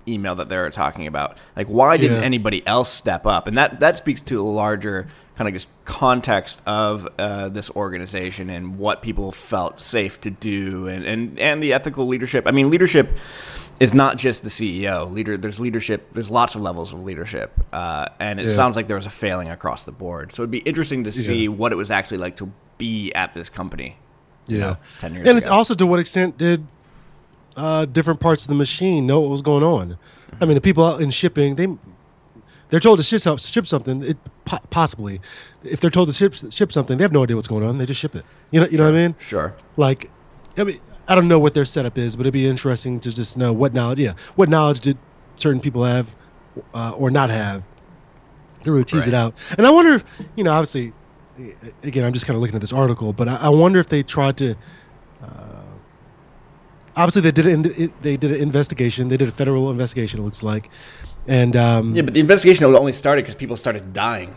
email 0.08 0.34
that 0.36 0.48
they 0.48 0.56
were 0.56 0.70
talking 0.70 1.06
about. 1.06 1.36
Like, 1.54 1.66
why 1.66 1.96
didn't 1.98 2.18
Yeah. 2.18 2.24
anybody 2.24 2.66
else 2.66 2.90
step 2.90 3.26
up? 3.26 3.46
And 3.46 3.58
that 3.58 3.80
that 3.80 3.96
speaks 3.98 4.22
to 4.22 4.40
a 4.40 4.42
larger 4.48 5.06
kind 5.36 5.48
of 5.48 5.54
just 5.54 5.68
context 5.84 6.62
of 6.64 7.06
uh, 7.18 7.50
this 7.50 7.68
organization 7.72 8.48
and 8.48 8.78
what 8.78 9.02
people 9.02 9.30
felt 9.32 9.80
safe 9.82 10.18
to 10.22 10.30
do 10.30 10.86
and, 10.86 11.04
and 11.04 11.38
and 11.38 11.62
the 11.62 11.74
ethical 11.74 12.06
leadership. 12.06 12.46
I 12.46 12.52
mean, 12.52 12.70
leadership 12.70 13.18
is 13.80 13.92
not 13.94 14.16
just 14.16 14.42
the 14.42 14.48
CEO. 14.48 15.10
Leader, 15.12 15.36
there's 15.36 15.60
leadership. 15.60 16.12
There's 16.12 16.30
lots 16.30 16.54
of 16.54 16.62
levels 16.62 16.92
of 16.92 17.02
leadership, 17.02 17.52
uh, 17.72 18.06
and 18.18 18.40
it 18.40 18.46
Yeah. 18.46 18.52
sounds 18.54 18.76
like 18.76 18.86
there 18.86 18.96
was 18.96 19.06
a 19.06 19.10
failing 19.10 19.48
across 19.50 19.84
the 19.84 19.92
board. 19.92 20.32
So 20.34 20.42
it'd 20.42 20.50
be 20.50 20.58
interesting 20.58 21.04
to 21.04 21.12
see 21.12 21.42
Yeah. 21.44 21.48
what 21.48 21.72
it 21.72 21.76
was 21.76 21.90
actually 21.90 22.18
like 22.18 22.36
to 22.36 22.50
be 22.78 23.12
at 23.14 23.34
this 23.34 23.48
company. 23.50 23.96
you 24.48 24.58
Yeah. 24.58 24.64
know, 24.64 24.76
ten 25.00 25.12
years 25.12 25.26
and 25.26 25.36
ago. 25.38 25.38
it's 25.38 25.48
also 25.48 25.74
to 25.74 25.84
what 25.86 25.98
extent 25.98 26.38
did 26.38 26.66
uh, 27.56 27.84
different 27.86 28.20
parts 28.20 28.44
of 28.44 28.48
the 28.48 28.54
machine 28.54 29.04
know 29.06 29.18
what 29.20 29.30
was 29.30 29.42
going 29.42 29.64
on? 29.64 29.98
I 30.40 30.44
mean, 30.44 30.54
the 30.54 30.60
people 30.60 30.84
out 30.84 31.00
in 31.00 31.10
shipping, 31.10 31.56
they 31.56 31.66
they're 32.68 32.78
told 32.80 32.98
to 32.98 33.04
ship, 33.04 33.22
ship 33.40 33.66
something. 33.66 34.02
It 34.04 34.18
possibly, 34.70 35.20
if 35.64 35.80
they're 35.80 35.90
told 35.90 36.08
to 36.08 36.14
ship 36.14 36.34
ship 36.52 36.70
something, 36.70 36.96
they 36.98 37.02
have 37.04 37.12
no 37.12 37.22
idea 37.24 37.34
what's 37.34 37.48
going 37.48 37.64
on. 37.64 37.78
They 37.78 37.86
just 37.86 37.98
ship 38.00 38.14
it. 38.14 38.24
You 38.52 38.60
know, 38.60 38.66
you 38.68 38.78
know 38.78 38.84
what 38.84 38.94
I 38.94 38.96
mean? 39.08 39.14
sure. 39.18 39.54
Like, 39.76 40.10
I 40.56 40.62
mean, 40.64 40.78
I 41.08 41.14
don't 41.14 41.28
know 41.28 41.38
what 41.38 41.54
their 41.54 41.64
setup 41.64 41.96
is, 41.98 42.16
but 42.16 42.22
it'd 42.22 42.32
be 42.32 42.46
interesting 42.46 42.98
to 43.00 43.10
just 43.14 43.36
know 43.36 43.52
what 43.52 43.72
knowledge. 43.74 44.00
Yeah, 44.00 44.14
what 44.34 44.48
knowledge 44.48 44.80
did 44.80 44.98
certain 45.36 45.60
people 45.60 45.84
have 45.84 46.14
uh, 46.74 46.92
or 46.96 47.10
not 47.10 47.30
have? 47.30 47.62
To 48.64 48.72
really 48.72 48.84
tease 48.84 49.06
it 49.06 49.14
out. 49.14 49.34
And 49.56 49.64
I 49.66 49.70
wonder, 49.70 50.02
you 50.34 50.42
know, 50.42 50.50
obviously, 50.50 50.92
again, 51.84 52.04
I'm 52.04 52.12
just 52.12 52.26
kind 52.26 52.34
of 52.34 52.40
looking 52.40 52.56
at 52.56 52.60
this 52.60 52.72
article, 52.72 53.12
but 53.12 53.28
I, 53.28 53.36
I 53.36 53.48
wonder 53.50 53.78
if 53.78 53.88
they 53.88 54.02
tried 54.02 54.36
to. 54.38 54.56
Uh, 55.22 55.62
obviously, 56.96 57.22
they 57.22 57.30
did 57.30 57.46
an, 57.46 57.72
it, 57.76 58.02
they 58.02 58.16
did 58.16 58.32
an 58.32 58.40
investigation. 58.42 59.06
They 59.06 59.16
did 59.16 59.28
a 59.28 59.32
federal 59.32 59.70
investigation. 59.70 60.18
It 60.18 60.24
looks 60.24 60.42
like, 60.42 60.68
and 61.28 61.54
um, 61.54 61.94
Yeah, 61.94 62.02
but 62.02 62.14
the 62.14 62.20
investigation 62.20 62.64
only 62.64 62.92
started 62.92 63.22
because 63.22 63.36
people 63.36 63.56
started 63.56 63.92
dying. 63.92 64.34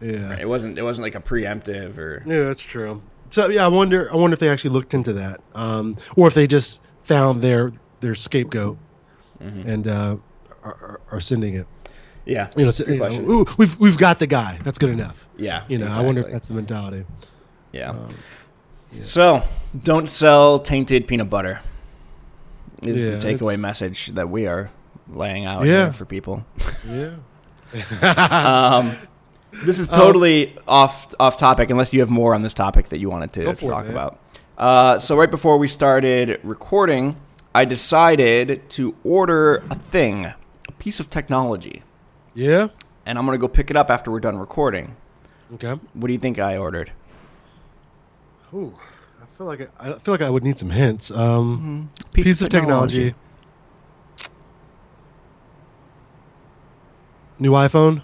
yeah, 0.00 0.28
Right? 0.30 0.38
It 0.40 0.48
wasn't. 0.48 0.78
It 0.78 0.82
wasn't 0.82 1.02
like 1.02 1.16
a 1.16 1.20
preemptive 1.20 1.98
or. 1.98 2.22
Yeah, 2.26 2.44
that's 2.44 2.62
true. 2.62 3.02
So 3.30 3.48
yeah, 3.48 3.64
I 3.64 3.68
wonder. 3.68 4.10
I 4.12 4.16
wonder 4.16 4.34
if 4.34 4.40
they 4.40 4.48
actually 4.48 4.70
looked 4.70 4.94
into 4.94 5.12
that, 5.14 5.40
um, 5.54 5.94
or 6.16 6.28
if 6.28 6.34
they 6.34 6.46
just 6.46 6.80
found 7.02 7.42
their 7.42 7.72
their 8.00 8.14
scapegoat 8.14 8.78
Mm-hmm. 9.42 9.68
and 9.70 9.86
uh, 9.86 10.16
are, 10.64 11.00
are, 11.12 11.20
sending 11.20 11.54
it. 11.54 11.68
Yeah. 12.24 12.50
You 12.56 12.64
know, 12.64 12.70
so, 12.72 12.84
you 12.90 12.98
know, 12.98 13.08
"Ooh, 13.30 13.46
we've 13.56 13.78
we've 13.78 13.96
got 13.96 14.18
the 14.18 14.26
guy. 14.26 14.58
That's 14.64 14.78
good 14.78 14.90
enough. 14.90 15.28
Yeah. 15.36 15.62
You 15.68 15.78
know, 15.78 15.86
I 15.86 16.00
wonder 16.02 16.22
if 16.22 16.32
that's 16.32 16.48
the 16.48 16.54
mentality. 16.54 17.04
Yeah. 17.70 17.90
Um, 17.90 18.08
So, 19.00 19.44
don't 19.84 20.08
sell 20.08 20.58
tainted 20.58 21.06
peanut 21.06 21.30
butter. 21.30 21.60
Is 22.82 23.04
Yeah, 23.04 23.12
the 23.12 23.16
takeaway 23.18 23.56
message 23.60 24.08
that 24.08 24.28
we 24.28 24.48
are 24.48 24.70
laying 25.08 25.44
out 25.44 25.64
Yeah. 25.66 25.84
here 25.84 25.92
for 25.92 26.04
people. 26.04 26.44
Yeah. 26.84 27.14
Um, 28.02 28.96
this 29.64 29.78
is 29.78 29.88
totally 29.88 30.56
off 30.66 31.14
off 31.20 31.36
topic, 31.36 31.70
unless 31.70 31.92
you 31.92 32.00
have 32.00 32.10
more 32.10 32.34
on 32.34 32.42
this 32.42 32.54
topic 32.54 32.88
that 32.90 32.98
you 32.98 33.10
wanted 33.10 33.32
to 33.34 33.44
Go 33.44 33.54
for 33.54 33.66
it, 33.66 33.68
talk 33.70 33.86
about. 33.88 34.18
Uh, 34.56 34.98
so 34.98 35.16
right 35.16 35.30
before 35.30 35.56
we 35.58 35.68
started 35.68 36.40
recording, 36.42 37.16
I 37.54 37.64
decided 37.64 38.68
to 38.70 38.94
order 39.04 39.62
a 39.70 39.74
thing, 39.74 40.26
a 40.26 40.72
piece 40.78 40.98
of 41.00 41.10
technology, 41.10 41.82
Yeah. 42.34 42.68
and 43.06 43.18
I'm 43.18 43.24
gonna 43.26 43.38
go 43.38 43.48
pick 43.48 43.70
it 43.70 43.76
up 43.76 43.90
after 43.90 44.10
we're 44.10 44.20
done 44.20 44.36
recording. 44.36 44.96
Okay. 45.54 45.80
What 45.94 46.06
do 46.08 46.12
you 46.12 46.18
think 46.18 46.38
I 46.38 46.56
ordered? 46.56 46.92
Ooh, 48.52 48.74
I 49.22 49.26
feel 49.36 49.46
like 49.46 49.70
I, 49.78 49.90
I 49.92 49.98
feel 49.98 50.12
like 50.14 50.22
I 50.22 50.30
would 50.30 50.42
need 50.44 50.58
some 50.58 50.70
hints. 50.70 51.10
Um, 51.10 51.90
Piece, 52.12 52.24
piece, 52.24 52.42
of 52.42 52.48
technology. 52.48 53.14
New 57.38 57.52
iPhone? 57.52 58.02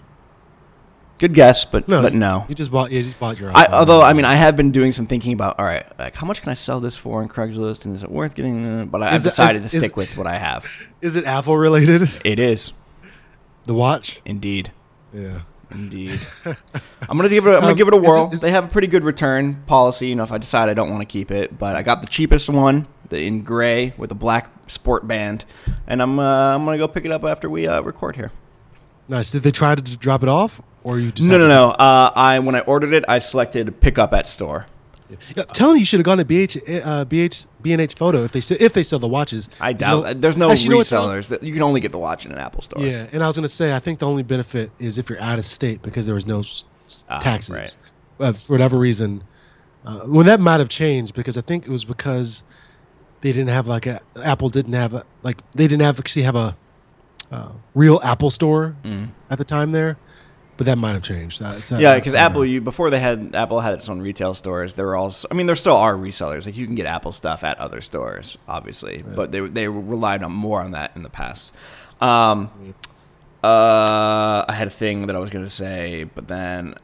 Good 1.17 1.33
guess, 1.33 1.63
but 1.63 1.87
No, 1.87 2.01
but 2.01 2.13
no. 2.13 2.45
You 2.49 2.55
just 2.55 2.71
bought. 2.71 2.91
You 2.91 3.01
just 3.01 3.17
bought 3.19 3.39
your. 3.39 3.55
I, 3.55 3.67
although 3.71 4.01
I 4.01 4.11
mean, 4.11 4.25
I 4.25 4.35
have 4.35 4.57
been 4.57 4.71
doing 4.71 4.91
some 4.91 5.07
thinking 5.07 5.31
about. 5.31 5.57
All 5.59 5.65
right, 5.65 5.85
like 5.97 6.13
how 6.13 6.27
much 6.27 6.41
can 6.41 6.49
I 6.51 6.55
sell 6.55 6.81
this 6.81 6.97
for 6.97 7.21
on 7.21 7.29
Craigslist, 7.29 7.85
and 7.85 7.95
is 7.95 8.03
it 8.03 8.11
worth 8.11 8.35
getting? 8.35 8.87
But 8.87 9.01
I, 9.01 9.13
I've 9.13 9.21
it- 9.21 9.23
decided 9.23 9.63
is- 9.63 9.71
to 9.71 9.77
is- 9.77 9.83
stick 9.85 9.95
with 9.95 10.17
what 10.17 10.27
I 10.27 10.37
have. 10.37 10.65
is 11.01 11.15
it 11.15 11.23
Apple 11.25 11.55
related? 11.57 12.09
It 12.25 12.37
is 12.39 12.73
The 13.65 13.73
watch? 13.73 14.19
indeed, 14.25 14.71
Yeah. 15.13 15.41
indeed. 15.71 16.19
I'm 17.07 17.17
gonna 17.17 17.29
give 17.29 17.47
it. 17.47 17.51
I'm 17.51 17.61
gonna 17.61 17.71
Um, 17.71 17.77
give 17.77 17.87
it 17.87 17.93
a 17.93 17.97
is 17.97 18.03
it- 18.03 18.07
whirl. 18.07 18.29
is- 18.33 18.41
they 18.41 18.51
have 18.51 18.65
a 18.65 18.67
pretty 18.67 18.87
good 18.87 19.05
return 19.05 19.63
policy. 19.67 20.07
You 20.07 20.15
know, 20.15 20.23
if 20.23 20.33
I 20.33 20.37
decide 20.37 20.67
I 20.67 20.73
don't 20.73 20.89
want 20.89 20.99
to 21.01 21.05
keep 21.05 21.31
it, 21.31 21.57
but 21.57 21.77
I 21.77 21.81
got 21.81 22.01
the 22.01 22.07
cheapest 22.09 22.49
one, 22.49 22.87
the 23.07 23.21
in 23.23 23.41
gray 23.43 23.93
with 23.97 24.11
a 24.11 24.15
black 24.15 24.51
sport 24.67 25.07
band, 25.07 25.45
and 25.87 26.01
I'm 26.01 26.19
uh, 26.19 26.55
I'm 26.55 26.65
gonna 26.65 26.77
go 26.77 26.89
pick 26.89 27.05
it 27.05 27.11
up 27.13 27.23
after 27.23 27.49
we 27.49 27.67
uh, 27.67 27.81
record 27.81 28.17
here. 28.17 28.31
Nice. 29.07 29.31
Did 29.31 29.43
they 29.43 29.51
try 29.51 29.75
to 29.75 29.81
drop 29.81 30.21
it 30.23 30.27
off, 30.29 30.61
or 30.85 30.99
you 30.99 31.11
just 31.11 31.27
No, 31.27 31.37
no, 31.37 31.47
no. 31.47 31.71
Uh, 31.71 32.11
I 32.15 32.39
when 32.39 32.55
I 32.55 32.61
ordered 32.61 32.93
it, 32.93 33.03
I 33.09 33.19
selected 33.19 33.81
pick 33.81 33.97
up 33.99 34.13
at 34.13 34.27
store. 34.27 34.65
Yeah, 35.35 35.43
telling 35.53 35.75
you, 35.75 35.81
you 35.81 35.85
should 35.85 35.99
have 35.99 36.05
gone 36.05 36.17
to 36.17 36.25
BH, 36.25 36.57
uh, 36.83 37.05
BH, 37.05 37.45
B&H 37.61 37.93
Photo 37.93 38.23
if 38.23 38.31
they 38.31 38.39
s- 38.39 38.49
if 38.49 38.73
they 38.73 38.81
sell 38.81 38.97
the 38.97 39.07
watches. 39.07 39.49
I 39.61 39.69
You 39.69 39.75
doubt 39.75 40.03
know- 40.03 40.13
there's 40.15 40.35
no 40.37 40.49
Actually, 40.49 40.63
you 40.63 40.69
know 40.71 40.77
resellers. 40.79 41.43
You 41.43 41.53
can 41.53 41.61
only 41.61 41.79
get 41.79 41.91
the 41.91 41.99
watch 41.99 42.25
in 42.25 42.31
an 42.31 42.39
Apple 42.39 42.63
store. 42.63 42.81
Yeah, 42.81 43.05
and 43.11 43.21
I 43.21 43.27
was 43.27 43.35
going 43.35 43.43
to 43.43 43.49
say, 43.53 43.75
I 43.75 43.79
think 43.79 43.99
the 43.99 44.07
only 44.07 44.23
benefit 44.23 44.71
is 44.79 44.97
if 44.97 45.07
you're 45.09 45.21
out 45.21 45.37
of 45.37 45.45
state 45.45 45.83
because 45.83 46.05
there 46.07 46.15
was 46.15 46.25
no 46.25 46.39
s- 46.39 46.65
s- 46.85 47.05
Ah, 47.07 47.19
taxes. 47.19 47.51
right. 47.55 47.75
Uh, 48.19 48.33
for 48.33 48.53
whatever 48.53 48.77
reason. 48.79 49.23
Uh, 49.85 49.99
well, 50.07 50.23
that 50.25 50.39
might 50.39 50.59
have 50.59 50.69
changed 50.69 51.13
because 51.13 51.37
I 51.37 51.41
think 51.41 51.65
it 51.67 51.69
was 51.69 51.85
because 51.85 52.43
they 53.21 53.31
didn't 53.31 53.49
have 53.49 53.67
like 53.67 53.85
a 53.85 54.01
Apple 54.23 54.49
didn't 54.49 54.73
have 54.73 54.95
a 54.95 55.03
like 55.21 55.37
they 55.51 55.67
didn't 55.67 55.83
have 55.83 55.99
actually 55.99 56.23
have 56.23 56.35
a 56.35 56.55
uh, 57.31 57.49
real 57.75 57.99
Apple 58.03 58.31
store 58.31 58.75
Mm. 58.83 59.09
at 59.29 59.37
the 59.37 59.43
time 59.43 59.71
there, 59.71 59.97
but 60.57 60.65
that 60.65 60.77
might 60.77 60.93
have 60.93 61.03
changed. 61.03 61.41
Uh, 61.41 61.53
Yeah, 61.79 61.95
because 61.95 62.13
Apple, 62.13 62.45
you 62.45 62.61
before 62.61 62.89
they 62.89 62.99
had 62.99 63.35
Apple 63.35 63.59
had 63.59 63.73
its 63.73 63.89
own 63.89 64.01
retail 64.01 64.33
stores. 64.33 64.73
There 64.73 64.85
were 64.85 64.95
also, 64.95 65.27
I 65.29 65.33
mean, 65.33 65.47
there 65.47 65.55
still 65.55 65.75
are 65.75 65.95
resellers. 65.95 66.45
Like 66.45 66.55
you 66.55 66.65
can 66.65 66.75
get 66.75 66.85
Apple 66.85 67.11
stuff 67.11 67.43
at 67.43 67.57
other 67.59 67.81
stores, 67.81 68.37
obviously, 68.47 69.03
but 69.15 69.31
they 69.31 69.41
they 69.41 69.67
relied 69.67 70.23
on 70.23 70.31
more 70.31 70.61
on 70.61 70.71
that 70.71 70.91
in 70.95 71.03
the 71.03 71.09
past. 71.09 71.53
Um, 72.01 72.49
uh, 73.43 74.45
I 74.47 74.53
had 74.53 74.67
a 74.67 74.71
thing 74.71 75.07
that 75.07 75.15
I 75.15 75.19
was 75.19 75.29
going 75.29 75.45
to 75.45 75.49
say, 75.49 76.03
but 76.05 76.27
then 76.27 76.75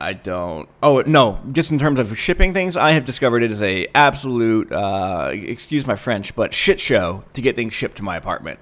I 0.00 0.12
don't. 0.12 0.68
Oh 0.82 1.02
no, 1.06 1.40
just 1.52 1.70
in 1.70 1.78
terms 1.78 1.98
of 2.00 2.18
shipping 2.18 2.52
things, 2.52 2.76
I 2.76 2.92
have 2.92 3.04
discovered 3.04 3.42
it 3.42 3.50
is 3.50 3.62
a 3.62 3.86
absolute, 3.94 4.72
uh, 4.72 5.30
excuse 5.32 5.86
my 5.86 5.94
French, 5.96 6.34
but 6.34 6.52
shit 6.54 6.80
show 6.80 7.24
to 7.34 7.40
get 7.40 7.56
things 7.56 7.72
shipped 7.74 7.96
to 7.98 8.02
my 8.02 8.16
apartment. 8.16 8.58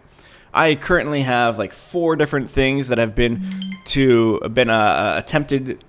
I 0.53 0.75
currently 0.75 1.23
have 1.23 1.59
like 1.59 1.73
four 1.73 2.17
different 2.17 2.51
things 2.51 2.89
that 2.89 2.99
have 2.99 3.15
been 3.15 3.51
to 3.87 4.41
been 4.53 4.71
uh, 4.71 5.15
attempted 5.17 5.85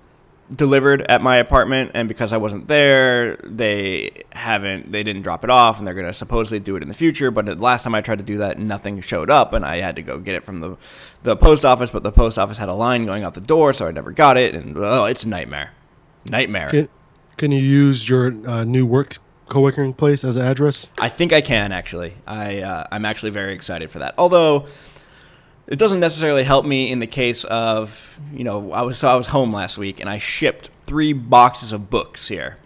delivered 0.54 1.02
at 1.02 1.22
my 1.22 1.36
apartment, 1.36 1.92
and 1.94 2.08
because 2.08 2.32
I 2.32 2.36
wasn't 2.36 2.66
there, 2.66 3.36
they 3.36 4.24
haven't 4.32 4.90
they 4.90 5.02
didn't 5.02 5.22
drop 5.22 5.44
it 5.44 5.50
off, 5.50 5.78
and 5.78 5.86
they're 5.86 5.94
going 5.94 6.06
to 6.06 6.14
supposedly 6.14 6.58
do 6.60 6.76
it 6.76 6.82
in 6.82 6.88
the 6.88 6.94
future. 6.94 7.30
But 7.30 7.46
the 7.46 7.54
last 7.54 7.84
time 7.84 7.94
I 7.94 8.00
tried 8.00 8.18
to 8.18 8.24
do 8.24 8.38
that, 8.38 8.58
nothing 8.58 9.00
showed 9.00 9.30
up, 9.30 9.52
and 9.52 9.64
I 9.64 9.80
had 9.80 9.96
to 9.96 10.02
go 10.02 10.18
get 10.18 10.34
it 10.34 10.44
from 10.44 10.60
the 10.60 10.76
the 11.22 11.36
post 11.36 11.64
office. 11.64 11.90
But 11.90 12.02
the 12.02 12.12
post 12.12 12.38
office 12.38 12.58
had 12.58 12.68
a 12.68 12.74
line 12.74 13.06
going 13.06 13.22
out 13.22 13.34
the 13.34 13.40
door, 13.40 13.72
so 13.72 13.86
I 13.86 13.92
never 13.92 14.12
got 14.12 14.36
it, 14.36 14.54
and 14.54 14.76
oh, 14.76 15.04
it's 15.04 15.24
a 15.24 15.28
nightmare, 15.28 15.70
nightmare. 16.26 16.70
Can, 16.70 16.88
can 17.36 17.52
you 17.52 17.62
use 17.62 18.08
your 18.08 18.34
uh, 18.48 18.64
new 18.64 18.84
work 18.84 19.18
co-working 19.50 19.92
place 19.92 20.24
as 20.24 20.36
an 20.36 20.42
address? 20.42 20.88
I 20.98 21.10
think 21.10 21.32
I 21.32 21.42
can 21.42 21.72
actually. 21.72 22.14
I 22.26 22.60
uh, 22.60 22.84
I'm 22.90 23.04
actually 23.04 23.30
very 23.30 23.52
excited 23.52 23.90
for 23.90 23.98
that. 23.98 24.14
Although 24.16 24.66
it 25.66 25.78
doesn't 25.78 26.00
necessarily 26.00 26.44
help 26.44 26.64
me 26.64 26.90
in 26.90 27.00
the 27.00 27.06
case 27.06 27.44
of 27.44 28.18
you 28.32 28.44
know 28.44 28.72
I 28.72 28.82
was 28.82 28.98
so 28.98 29.08
I 29.08 29.14
was 29.14 29.26
home 29.26 29.52
last 29.52 29.76
week 29.76 30.00
and 30.00 30.08
I 30.08 30.18
shipped 30.18 30.70
three 30.84 31.12
boxes 31.12 31.72
of 31.72 31.90
books 31.90 32.28
here. 32.28 32.56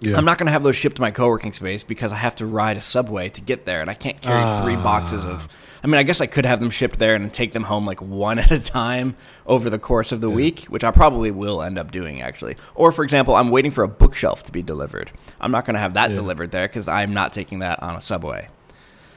Yeah. 0.00 0.16
I'm 0.16 0.24
not 0.24 0.38
going 0.38 0.46
to 0.46 0.52
have 0.52 0.62
those 0.62 0.76
shipped 0.76 0.96
to 0.96 1.02
my 1.02 1.10
co-working 1.10 1.52
space 1.52 1.84
because 1.84 2.10
I 2.10 2.16
have 2.16 2.34
to 2.36 2.46
ride 2.46 2.78
a 2.78 2.80
subway 2.80 3.28
to 3.28 3.40
get 3.42 3.66
there, 3.66 3.82
and 3.82 3.90
I 3.90 3.94
can't 3.94 4.20
carry 4.20 4.62
three 4.62 4.76
boxes 4.76 5.24
of. 5.24 5.46
I 5.82 5.86
mean, 5.86 5.96
I 5.96 6.02
guess 6.02 6.20
I 6.20 6.26
could 6.26 6.44
have 6.44 6.60
them 6.60 6.70
shipped 6.70 6.98
there 6.98 7.14
and 7.14 7.32
take 7.32 7.52
them 7.52 7.64
home 7.64 7.86
like 7.86 8.02
one 8.02 8.38
at 8.40 8.50
a 8.50 8.60
time 8.60 9.16
over 9.46 9.70
the 9.70 9.78
course 9.78 10.12
of 10.12 10.20
the 10.20 10.30
week, 10.30 10.64
which 10.64 10.84
I 10.84 10.90
probably 10.90 11.30
will 11.30 11.62
end 11.62 11.78
up 11.78 11.90
doing 11.90 12.20
actually. 12.22 12.56
Or, 12.74 12.92
for 12.92 13.02
example, 13.04 13.34
I'm 13.34 13.50
waiting 13.50 13.70
for 13.70 13.82
a 13.84 13.88
bookshelf 13.88 14.42
to 14.44 14.52
be 14.52 14.62
delivered. 14.62 15.10
I'm 15.40 15.50
not 15.50 15.64
going 15.64 15.74
to 15.74 15.80
have 15.80 15.94
that 15.94 16.10
Yeah. 16.10 16.16
delivered 16.16 16.50
there 16.50 16.68
because 16.68 16.86
I'm 16.88 17.14
not 17.14 17.32
taking 17.32 17.60
that 17.60 17.82
on 17.82 17.96
a 17.96 18.00
subway. 18.00 18.48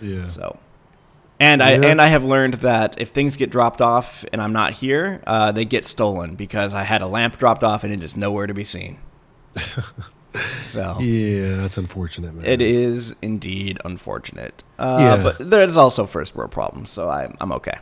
Yeah. 0.01 0.25
So, 0.25 0.57
and 1.39 1.61
I 1.63 1.73
Yeah. 1.73 1.87
and 1.87 2.01
I 2.01 2.07
have 2.07 2.23
learned 2.23 2.55
that 2.55 2.95
if 2.99 3.09
things 3.09 3.35
get 3.35 3.49
dropped 3.49 3.81
off 3.81 4.23
and 4.31 4.41
I'm 4.41 4.53
not 4.53 4.73
here, 4.73 5.21
uh, 5.27 5.51
they 5.51 5.65
get 5.65 5.85
stolen 5.85 6.35
because 6.35 6.73
I 6.73 6.83
had 6.83 7.01
a 7.01 7.07
lamp 7.07 7.37
dropped 7.37 7.63
off 7.63 7.83
and 7.83 7.91
it 7.93 8.03
is 8.03 8.15
nowhere 8.15 8.47
to 8.47 8.53
be 8.53 8.63
seen. 8.63 8.97
so 10.65 10.99
Yeah, 10.99 11.57
that's 11.57 11.77
unfortunate, 11.77 12.33
man. 12.33 12.45
it 12.45 12.61
is 12.61 13.15
indeed 13.21 13.79
unfortunate. 13.85 14.63
Uh, 14.79 14.97
Yeah. 14.99 15.23
But 15.23 15.49
there's 15.49 15.77
also 15.77 16.05
first 16.05 16.35
world 16.35 16.51
problems, 16.51 16.89
so 16.89 17.09
I'm 17.09 17.35
I'm 17.39 17.51
okay. 17.53 17.77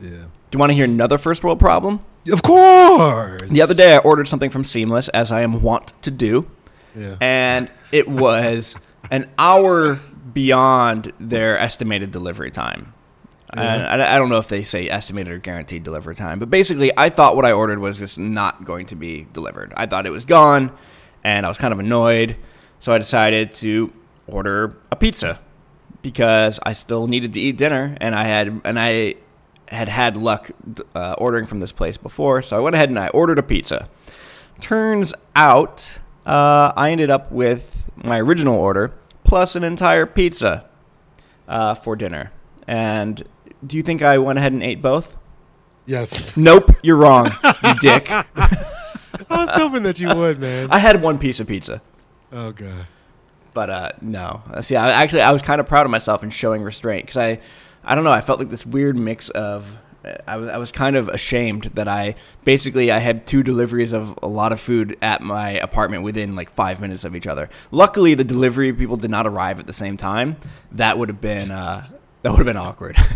Yeah. 0.00 0.10
Do 0.10 0.26
you 0.52 0.58
want 0.58 0.70
to 0.70 0.74
hear 0.74 0.84
another 0.84 1.18
first 1.18 1.42
world 1.44 1.58
problem? 1.58 2.00
Of 2.30 2.42
course. 2.42 3.50
The 3.50 3.60
other 3.62 3.74
day 3.74 3.94
I 3.94 3.98
ordered 3.98 4.28
something 4.28 4.50
from 4.50 4.64
Seamless, 4.64 5.08
as 5.08 5.30
I 5.32 5.42
am 5.42 5.62
wont 5.62 5.92
to 6.02 6.10
do. 6.10 6.46
Yeah. 6.96 7.16
and 7.20 7.68
it 7.90 8.06
was 8.08 8.76
an 9.10 9.28
hour 9.36 9.96
beyond 10.32 11.12
their 11.18 11.58
estimated 11.58 12.12
delivery 12.12 12.50
time. 12.52 12.92
And 13.56 14.02
I, 14.02 14.16
I 14.16 14.18
don't 14.18 14.28
know 14.30 14.38
if 14.38 14.48
they 14.48 14.64
say 14.64 14.88
estimated 14.88 15.32
or 15.32 15.38
guaranteed 15.38 15.84
delivery 15.84 16.14
time, 16.16 16.38
but 16.40 16.50
basically, 16.50 16.90
I 16.96 17.08
thought 17.08 17.36
what 17.36 17.44
I 17.44 17.52
ordered 17.52 17.78
was 17.78 17.98
just 17.98 18.18
not 18.18 18.64
going 18.64 18.86
to 18.86 18.96
be 18.96 19.26
delivered. 19.32 19.72
I 19.76 19.86
thought 19.86 20.06
it 20.06 20.10
was 20.10 20.24
gone, 20.24 20.72
and 21.24 21.44
I 21.46 21.48
was 21.48 21.58
kind 21.58 21.72
of 21.72 21.80
annoyed, 21.80 22.36
so 22.78 22.92
I 22.92 22.98
decided 22.98 23.54
to 23.54 23.92
order 24.26 24.76
a 24.92 24.96
pizza 24.96 25.40
because 26.02 26.60
I 26.62 26.74
still 26.74 27.06
needed 27.06 27.32
to 27.34 27.40
eat 27.40 27.56
dinner, 27.56 27.96
and 28.00 28.14
I 28.14 28.24
had 28.24 28.60
and 28.64 28.78
I 28.78 29.14
had 29.68 29.88
had 29.88 30.16
luck 30.16 30.50
uh, 30.94 31.14
ordering 31.18 31.46
from 31.46 31.58
this 31.58 31.72
place 31.72 31.96
before, 31.96 32.42
so 32.42 32.56
I 32.56 32.60
went 32.60 32.76
ahead 32.76 32.90
and 32.90 32.98
I 32.98 33.08
ordered 33.08 33.38
a 33.38 33.42
pizza. 33.42 33.88
Turns 34.60 35.14
out, 35.34 35.98
uh, 36.26 36.72
I 36.76 36.90
ended 36.90 37.10
up 37.10 37.32
with 37.32 37.90
my 37.96 38.20
original 38.20 38.56
order 38.56 38.92
plus 39.24 39.56
an 39.56 39.64
entire 39.64 40.06
pizza 40.06 40.66
uh, 41.48 41.74
for 41.74 41.96
dinner. 41.96 42.30
And 42.68 43.26
do 43.66 43.76
you 43.76 43.82
think 43.82 44.02
I 44.02 44.18
went 44.18 44.38
ahead 44.38 44.52
and 44.52 44.62
ate 44.62 44.80
both? 44.80 45.16
Yes. 45.86 46.36
Nope, 46.36 46.70
you're 46.82 46.96
wrong, 46.96 47.30
you 47.64 47.74
dick. 47.80 48.10
I 49.30 49.38
was 49.38 49.50
hoping 49.50 49.82
that 49.84 49.98
you 50.00 50.08
would, 50.14 50.40
man. 50.40 50.68
I 50.70 50.78
had 50.78 51.02
one 51.02 51.18
piece 51.18 51.40
of 51.40 51.46
pizza, 51.46 51.80
Oh 52.32 52.50
god. 52.52 52.86
but 53.52 53.70
uh, 53.70 53.90
no. 54.00 54.42
See, 54.60 54.76
I, 54.76 54.90
actually, 55.02 55.22
I 55.22 55.30
was 55.32 55.42
kind 55.42 55.60
of 55.60 55.66
proud 55.66 55.86
of 55.86 55.90
myself 55.90 56.22
in 56.22 56.30
showing 56.30 56.62
restraint 56.62 57.04
because 57.06 57.16
I, 57.16 57.40
I 57.84 57.94
don't 57.94 58.04
know, 58.04 58.12
I 58.12 58.20
felt 58.20 58.38
like 58.38 58.50
this 58.50 58.64
weird 58.66 58.96
mix 58.96 59.28
of. 59.30 59.78
I 60.28 60.36
was, 60.36 60.50
I 60.50 60.58
was 60.58 60.70
kind 60.70 60.96
of 60.96 61.08
ashamed 61.08 61.70
that 61.76 61.88
I 61.88 62.16
basically 62.44 62.90
I 62.92 62.98
had 62.98 63.26
two 63.26 63.42
deliveries 63.42 63.94
of 63.94 64.18
a 64.22 64.26
lot 64.28 64.52
of 64.52 64.60
food 64.60 64.98
at 65.00 65.22
my 65.22 65.52
apartment 65.52 66.02
within 66.02 66.36
like 66.36 66.50
five 66.50 66.78
minutes 66.78 67.04
of 67.04 67.16
each 67.16 67.26
other. 67.26 67.48
Luckily, 67.70 68.12
the 68.12 68.22
delivery 68.22 68.70
people 68.74 68.96
did 68.96 69.10
not 69.10 69.26
arrive 69.26 69.58
at 69.58 69.66
the 69.66 69.72
same 69.72 69.96
time. 69.96 70.36
That 70.72 70.98
would 70.98 71.08
have 71.08 71.22
been 71.22 71.50
uh, 71.50 71.86
that 72.20 72.30
would 72.30 72.36
have 72.36 72.44
been 72.44 72.58
awkward. 72.58 72.98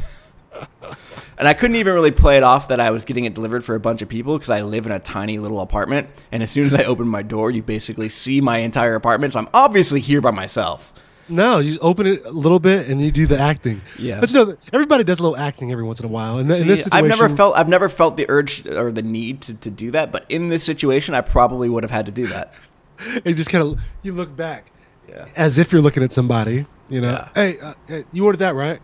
and 1.39 1.47
I 1.49 1.55
couldn't 1.55 1.77
even 1.77 1.95
really 1.95 2.11
play 2.11 2.37
it 2.37 2.43
off 2.43 2.69
that 2.69 2.81
I 2.81 2.91
was 2.91 3.05
getting 3.05 3.25
it 3.25 3.35
delivered 3.35 3.65
for 3.65 3.75
a 3.75 3.81
bunch 3.81 4.03
of 4.03 4.09
people 4.09 4.37
because 4.39 4.51
I 4.51 4.63
live 4.63 4.87
in 4.87 4.93
a 4.93 4.99
tiny 4.99 5.39
little 5.39 5.61
apartment. 5.61 6.09
And 6.33 6.43
as 6.43 6.51
soon 6.51 6.67
as 6.67 6.75
I 6.75 6.85
open 6.85 7.07
my 7.09 7.23
door, 7.23 7.51
you 7.51 7.63
basically 7.63 8.09
see 8.09 8.41
my 8.41 8.59
entire 8.59 8.95
apartment. 8.95 9.33
So 9.35 9.41
I'm 9.41 9.49
obviously 9.55 10.01
here 10.01 10.21
by 10.21 10.31
myself. 10.31 10.93
No, 11.31 11.59
you 11.59 11.79
open 11.81 12.07
it 12.07 12.25
a 12.25 12.31
little 12.31 12.59
bit 12.59 12.89
and 12.89 13.03
you 13.03 13.11
do 13.13 13.27
the 13.27 13.39
acting. 13.39 13.83
Yeah. 13.99 14.19
But 14.21 14.33
you 14.33 14.47
know, 14.47 14.57
everybody 14.73 15.05
does 15.05 15.21
a 15.21 15.23
little 15.23 15.37
acting 15.37 15.71
every 15.71 15.85
once 15.85 16.01
in 16.01 16.07
a 16.07 16.09
while. 16.09 16.39
And 16.39 16.51
in 16.51 16.67
this 16.67 16.85
situation, 16.85 17.05
I've 17.13 17.19
never 17.19 17.29
felt 17.37 17.55
I've 17.57 17.69
never 17.69 17.91
felt 17.91 18.17
the 18.17 18.25
urge 18.31 18.67
or 18.67 18.91
the 18.91 19.03
need 19.03 19.43
to, 19.43 19.55
to 19.55 19.71
do 19.71 19.91
that, 19.91 20.11
but 20.11 20.25
in 20.31 20.49
this 20.49 20.65
situation, 20.65 21.15
I 21.15 21.21
probably 21.21 21.69
would 21.69 21.85
have 21.85 21.91
had 21.91 22.07
to 22.07 22.13
do 22.13 22.29
that. 22.29 22.55
you 23.27 23.35
just 23.35 23.51
kind 23.51 23.63
of 23.63 23.79
you 24.03 24.13
look 24.15 24.35
back 24.35 24.73
Yeah. 25.07 25.27
as 25.37 25.59
if 25.59 25.71
you're 25.71 25.83
looking 25.83 26.03
at 26.03 26.13
somebody. 26.13 26.65
You 26.89 27.03
know, 27.03 27.11
Yeah. 27.11 27.29
hey, 27.35 27.55
uh, 27.63 27.75
hey, 27.87 28.05
you 28.13 28.25
ordered 28.25 28.39
that 28.39 28.55
right? 28.55 28.81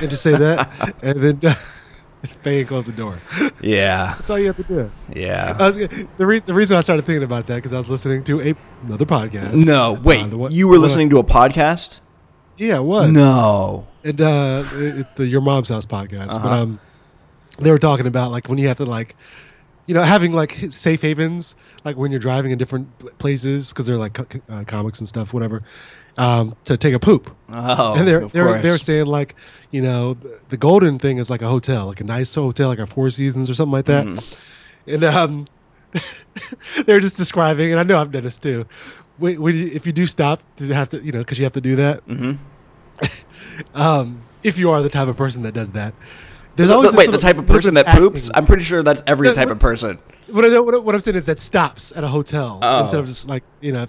And 0.00 0.10
just 0.10 0.22
say 0.22 0.34
that, 0.36 0.94
and 1.02 1.22
then 1.22 1.40
uh, 1.50 1.54
bang 2.42 2.60
and 2.60 2.68
close 2.68 2.86
the 2.86 2.92
door. 2.92 3.18
Yeah. 3.62 4.14
That's 4.16 4.28
all 4.30 4.38
you 4.38 4.46
have 4.48 4.56
to 4.56 4.62
do. 4.64 4.90
Yeah. 5.14 5.56
I 5.58 5.66
was, 5.68 5.76
the, 5.76 6.26
re- 6.26 6.40
the 6.40 6.54
reason 6.54 6.76
I 6.76 6.80
started 6.80 7.04
thinking 7.06 7.22
about 7.22 7.46
that 7.46 7.56
because 7.56 7.72
I 7.72 7.76
was 7.76 7.88
listening 7.90 8.24
to 8.24 8.40
a, 8.40 8.54
another 8.86 9.04
podcast. 9.06 9.64
No, 9.64 9.92
wait. 9.92 10.32
Uh, 10.32 10.36
one- 10.38 10.52
you 10.52 10.66
were 10.68 10.78
listening 10.78 11.10
to 11.10 11.18
a 11.18 11.24
podcast? 11.24 12.00
Yeah, 12.58 12.76
it 12.76 12.82
was. 12.84 13.10
No. 13.10 13.86
and 14.02 14.20
uh, 14.20 14.64
it- 14.74 14.98
it's 15.00 15.10
the 15.12 15.26
Your 15.26 15.40
Mom's 15.40 15.68
House 15.68 15.86
podcast. 15.86 16.28
But 16.28 16.36
Uh-huh. 16.36 16.48
um, 16.62 16.80
they 17.58 17.70
were 17.70 17.78
talking 17.78 18.06
about 18.06 18.30
like 18.32 18.48
when 18.48 18.58
you 18.58 18.66
have 18.68 18.78
to 18.78 18.84
like, 18.84 19.14
you 19.86 19.94
know, 19.94 20.02
having 20.02 20.32
like 20.32 20.52
safe 20.70 21.02
havens, 21.02 21.54
like 21.84 21.96
when 21.96 22.10
you're 22.10 22.20
driving 22.20 22.52
in 22.52 22.58
different 22.58 23.18
places 23.18 23.70
because 23.70 23.86
they're 23.86 23.96
like 23.98 24.14
co- 24.14 24.40
uh, 24.48 24.64
comics 24.64 24.98
and 25.00 25.08
stuff, 25.08 25.32
whatever, 25.34 25.60
um, 26.16 26.56
to 26.64 26.76
take 26.76 26.94
a 26.94 26.98
poop. 26.98 27.34
Oh, 27.50 27.94
and 27.94 28.06
they're 28.08 28.26
they're 28.28 28.46
course. 28.46 28.62
they're 28.62 28.78
saying 28.78 29.06
like, 29.06 29.34
you 29.70 29.82
know, 29.82 30.16
the- 30.48 30.56
golden 30.56 30.98
thing 30.98 31.18
is 31.18 31.28
like 31.28 31.42
a 31.42 31.48
hotel, 31.48 31.86
like 31.86 32.00
a 32.00 32.04
nice 32.04 32.34
hotel, 32.34 32.68
like 32.68 32.78
a 32.78 32.86
Four 32.86 33.10
Seasons 33.10 33.50
or 33.50 33.54
something 33.54 33.72
like 33.72 33.86
that. 33.86 34.06
Mm. 34.06 34.24
And 34.86 35.04
um, 35.04 35.44
they're 36.86 37.00
just 37.00 37.16
describing, 37.16 37.70
and 37.70 37.80
I 37.80 37.82
know 37.82 37.98
I've 37.98 38.10
done 38.10 38.24
this 38.24 38.38
too. 38.38 38.66
When, 39.18 39.40
when 39.40 39.56
you, 39.56 39.66
if 39.72 39.86
you 39.86 39.92
do 39.92 40.06
stop 40.06 40.42
to 40.56 40.66
have 40.74 40.88
to, 40.90 41.02
you 41.02 41.12
know, 41.12 41.20
because 41.20 41.38
you 41.38 41.44
have 41.44 41.52
to 41.52 41.60
do 41.60 41.76
that. 41.76 42.06
Mhm. 42.06 42.38
um, 43.74 44.20
if 44.42 44.58
you 44.58 44.70
are 44.70 44.82
the 44.82 44.88
type 44.88 45.08
of 45.08 45.16
person 45.16 45.42
that 45.42 45.52
does 45.52 45.70
that, 45.72 45.94
there's 46.56 46.70
always 46.70 46.92
wait, 46.94 47.10
the 47.10 47.18
type 47.18 47.38
of 47.38 47.46
person 47.46 47.74
that 47.74 47.86
of 47.88 47.94
poops? 47.94 48.28
acting. 48.28 48.32
I'm 48.36 48.46
pretty 48.46 48.64
sure 48.64 48.82
that's 48.82 49.02
every 49.06 49.28
No, 49.28 49.34
type 49.34 49.50
of 49.50 49.58
person. 49.58 49.98
What, 50.30 50.44
I, 50.44 50.58
what, 50.58 50.94
I'm 50.94 51.00
saying 51.00 51.16
is 51.16 51.26
that 51.26 51.38
stops 51.38 51.92
at 51.94 52.04
a 52.04 52.08
hotel 52.08 52.58
Oh. 52.62 52.82
instead 52.82 53.00
of 53.00 53.06
just 53.06 53.28
like 53.28 53.42
you 53.60 53.72
know, 53.72 53.86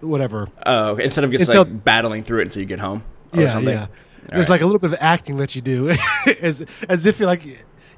whatever. 0.00 0.48
Oh, 0.66 0.88
okay. 0.90 1.04
Instead 1.04 1.24
of 1.24 1.30
just 1.30 1.44
Until- 1.54 1.64
like 1.64 1.84
battling 1.84 2.22
through 2.22 2.40
it 2.40 2.42
until 2.44 2.60
you 2.60 2.66
get 2.66 2.78
home. 2.80 3.02
Or 3.32 3.40
yeah, 3.42 3.52
something. 3.52 3.74
yeah. 3.74 3.82
All 3.82 3.88
There's 4.30 4.48
right. 4.48 4.54
like 4.54 4.60
a 4.62 4.66
little 4.66 4.78
bit 4.80 4.92
of 4.92 4.98
acting 5.00 5.36
that 5.38 5.54
you 5.54 5.62
do, 5.62 5.90
as 6.40 6.64
as 6.88 7.06
if 7.06 7.18
you're 7.18 7.26
like 7.26 7.42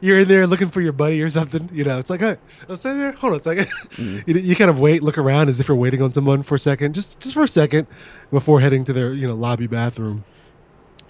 you're 0.01 0.19
in 0.21 0.29
there 0.29 0.47
looking 0.47 0.69
for 0.69 0.81
your 0.81 0.93
buddy 0.93 1.23
or 1.23 1.31
something. 1.31 1.69
You 1.73 1.85
know, 1.85 1.99
it's 1.99 2.11
like, 2.11 2.21
hey, 2.21 2.37
I'll 2.69 2.77
stay 2.77 2.93
there. 2.97 3.13
Hold 3.13 3.35
on 3.35 3.39
a 3.39 3.43
2nd 3.43 3.69
Mm. 3.93 4.25
you, 4.27 4.35
you 4.41 4.57
kind 4.57 4.71
of 4.71 4.81
wait, 4.81 5.03
look 5.03 5.17
around 5.17 5.49
as 5.49 5.61
if 5.61 5.69
you're 5.69 5.77
waiting 5.77 6.03
on 6.03 6.13
someone 6.13 6.43
for 6.43 6.55
a 6.57 6.59
second, 6.59 6.95
just 6.95 7.21
just 7.21 7.35
for 7.35 7.43
a 7.43 7.49
second 7.49 7.87
before 8.31 8.61
heading 8.61 8.85
to 8.85 8.93
their 8.93 9.13
you 9.15 9.27
know 9.27 9.35
lobby 9.35 9.67
bathroom. 9.67 10.25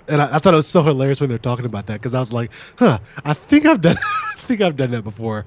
And 0.09 0.21
I, 0.21 0.37
I 0.37 0.38
thought 0.38 0.53
it 0.55 0.57
was 0.57 0.67
so 0.69 0.83
hilarious 0.83 1.21
when 1.21 1.29
they're 1.31 1.38
talking 1.38 1.65
about 1.67 1.87
that 1.87 1.95
because 1.95 2.15
I 2.15 2.19
was 2.21 2.33
like, 2.33 2.51
huh, 2.77 2.99
I 3.25 3.33
think 3.35 3.67
I've 3.67 3.81
done, 3.81 3.97
I 4.37 4.41
think 4.41 4.61
I've 4.61 4.77
done 4.77 4.91
that 4.93 5.03
before. 5.03 5.47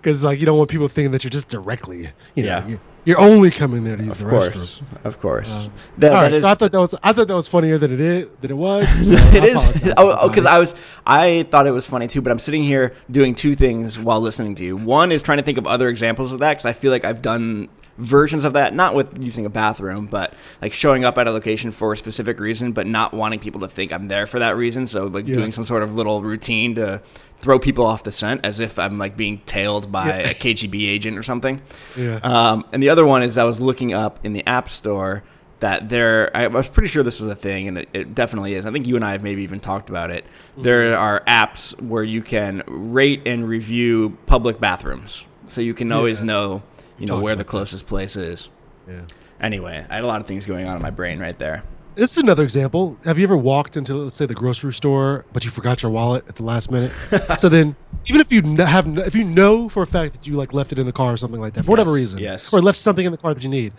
Because 0.00 0.22
like 0.22 0.38
you 0.38 0.46
don't 0.46 0.56
want 0.56 0.70
people 0.70 0.86
thinking 0.88 1.10
that 1.10 1.24
you're 1.24 1.30
just 1.30 1.48
directly, 1.48 2.10
you 2.36 2.44
know, 2.44 2.48
Yeah. 2.48 2.66
you're, 2.68 2.80
you're 3.04 3.18
only 3.20 3.50
coming 3.50 3.82
there 3.84 3.96
to 3.96 4.04
use 4.04 4.12
Of 4.12 4.18
the 4.26 4.30
course. 4.30 4.78
restroom. 4.80 5.04
Of 5.04 5.20
course. 5.20 5.52
Um, 5.52 5.72
That- 5.98 6.12
All 6.12 6.16
that 6.18 6.22
right, 6.22 6.32
is- 6.34 6.42
so 6.42 6.48
I 6.48 6.54
thought 6.54 6.70
that 6.72 6.80
was 6.80 6.94
I 7.02 7.12
thought 7.12 7.26
that 7.26 7.34
was 7.34 7.48
funnier 7.48 7.78
than 7.78 7.92
it 7.92 8.00
is 8.00 8.28
than 8.40 8.50
it 8.52 8.56
was. 8.56 8.88
so 8.88 9.12
it 9.12 9.42
I 9.42 9.46
is 9.46 9.92
oh 9.96 10.28
because. 10.28 10.46
I 10.46 10.58
was 10.58 10.76
I 11.04 11.46
thought 11.50 11.66
it 11.66 11.72
was 11.72 11.86
funny 11.86 12.06
too, 12.06 12.20
but 12.22 12.30
I'm 12.30 12.38
sitting 12.38 12.62
here 12.62 12.94
doing 13.10 13.34
two 13.34 13.56
things 13.56 13.98
while 13.98 14.20
listening 14.20 14.54
to 14.56 14.64
you. 14.64 14.76
One 14.76 15.10
is 15.10 15.20
trying 15.22 15.38
to 15.38 15.44
think 15.44 15.58
of 15.58 15.66
other 15.66 15.88
examples 15.88 16.32
of 16.32 16.38
that 16.38 16.50
because 16.50 16.66
I 16.66 16.72
feel 16.74 16.92
like 16.92 17.04
I've 17.04 17.20
done 17.22 17.68
versions 17.98 18.44
of 18.44 18.52
that, 18.54 18.74
not 18.74 18.94
with 18.94 19.22
using 19.22 19.44
a 19.44 19.50
bathroom, 19.50 20.06
but 20.06 20.32
like 20.62 20.72
showing 20.72 21.04
up 21.04 21.18
at 21.18 21.26
a 21.26 21.30
location 21.30 21.70
for 21.70 21.92
a 21.92 21.96
specific 21.96 22.38
reason, 22.40 22.72
but 22.72 22.86
not 22.86 23.12
wanting 23.12 23.40
people 23.40 23.60
to 23.60 23.68
think 23.68 23.92
I'm 23.92 24.08
there 24.08 24.26
for 24.26 24.38
that 24.38 24.56
reason. 24.56 24.86
So 24.86 25.06
like 25.06 25.26
Yeah. 25.26 25.34
doing 25.34 25.52
some 25.52 25.64
sort 25.64 25.82
of 25.82 25.94
little 25.94 26.22
routine 26.22 26.74
to 26.76 27.02
throw 27.40 27.58
people 27.58 27.84
off 27.84 28.04
the 28.04 28.12
scent 28.12 28.40
as 28.44 28.60
if 28.60 28.78
I'm 28.78 28.98
like 28.98 29.16
being 29.16 29.38
tailed 29.46 29.90
by 29.92 30.06
Yeah. 30.08 30.30
a 30.30 30.34
KGB 30.34 30.88
agent 30.88 31.18
or 31.18 31.22
something. 31.22 31.60
Yeah. 31.96 32.20
Um, 32.22 32.64
and 32.72 32.82
the 32.82 32.88
other 32.88 33.04
one 33.04 33.22
is 33.22 33.36
I 33.36 33.44
was 33.44 33.60
looking 33.60 33.92
up 33.92 34.18
in 34.24 34.32
the 34.32 34.46
App 34.46 34.70
Store 34.70 35.22
that 35.60 35.88
there, 35.88 36.30
I 36.36 36.46
was 36.46 36.68
pretty 36.68 36.86
sure 36.88 37.02
this 37.02 37.18
was 37.18 37.28
a 37.28 37.34
thing, 37.34 37.66
and 37.66 37.78
it, 37.78 37.88
it 37.92 38.14
definitely 38.14 38.54
is. 38.54 38.64
I 38.64 38.70
think 38.70 38.86
you 38.86 38.94
and 38.94 39.04
I 39.04 39.10
have 39.10 39.24
maybe 39.24 39.42
even 39.42 39.58
talked 39.58 39.90
about 39.90 40.12
it. 40.12 40.24
There 40.56 40.96
are 40.96 41.20
apps 41.26 41.80
where 41.82 42.04
you 42.04 42.22
can 42.22 42.62
rate 42.68 43.22
and 43.26 43.48
review 43.48 44.16
public 44.26 44.60
bathrooms. 44.60 45.24
So 45.46 45.60
you 45.60 45.74
can 45.74 45.90
always 45.90 46.20
Yeah. 46.20 46.26
know 46.26 46.62
you 46.98 47.06
know 47.06 47.20
where 47.20 47.34
the 47.34 47.42
about 47.42 47.46
that. 47.46 47.50
closest 47.50 47.86
place 47.86 48.16
is. 48.16 48.48
Yeah. 48.88 49.00
Anyway, 49.40 49.84
I 49.88 49.94
had 49.94 50.04
a 50.04 50.06
lot 50.06 50.20
of 50.20 50.26
things 50.26 50.46
going 50.46 50.66
on 50.66 50.76
in 50.76 50.82
my 50.82 50.90
brain 50.90 51.18
right 51.18 51.38
there. 51.38 51.62
This 51.94 52.12
is 52.12 52.18
another 52.18 52.44
example. 52.44 52.96
Have 53.04 53.18
you 53.18 53.24
ever 53.24 53.36
walked 53.36 53.76
into, 53.76 53.94
let's 53.94 54.16
say, 54.16 54.24
the 54.26 54.34
grocery 54.34 54.72
store, 54.72 55.24
but 55.32 55.44
you 55.44 55.50
forgot 55.50 55.82
your 55.82 55.90
wallet 55.90 56.24
at 56.28 56.36
the 56.36 56.44
last 56.44 56.70
minute? 56.70 56.92
so 57.38 57.48
then, 57.48 57.74
even 58.06 58.20
if 58.20 58.30
you 58.30 58.40
have, 58.64 58.86
if 58.98 59.16
you 59.16 59.24
know 59.24 59.68
for 59.68 59.82
a 59.82 59.86
fact 59.86 60.12
that 60.12 60.26
you 60.26 60.34
like 60.34 60.54
left 60.54 60.70
it 60.70 60.78
in 60.78 60.86
the 60.86 60.92
car 60.92 61.14
or 61.14 61.16
something 61.16 61.40
like 61.40 61.54
that, 61.54 61.64
for 61.64 61.70
whatever 61.72 61.92
reason, 61.92 62.20
yes. 62.20 62.52
or 62.52 62.60
left 62.60 62.78
something 62.78 63.04
in 63.04 63.10
the 63.10 63.18
car 63.18 63.34
that 63.34 63.42
you 63.42 63.48
need, 63.48 63.72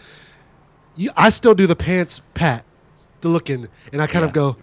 you, 0.98 1.12
I 1.16 1.30
still 1.30 1.56
do 1.56 1.66
the 1.66 1.78
pants 1.78 2.22
pat, 2.34 2.66
the 3.22 3.30
looking, 3.30 3.70
and 3.94 4.02
I 4.02 4.08
kind 4.08 4.26
of 4.26 4.34
go, 4.34 4.58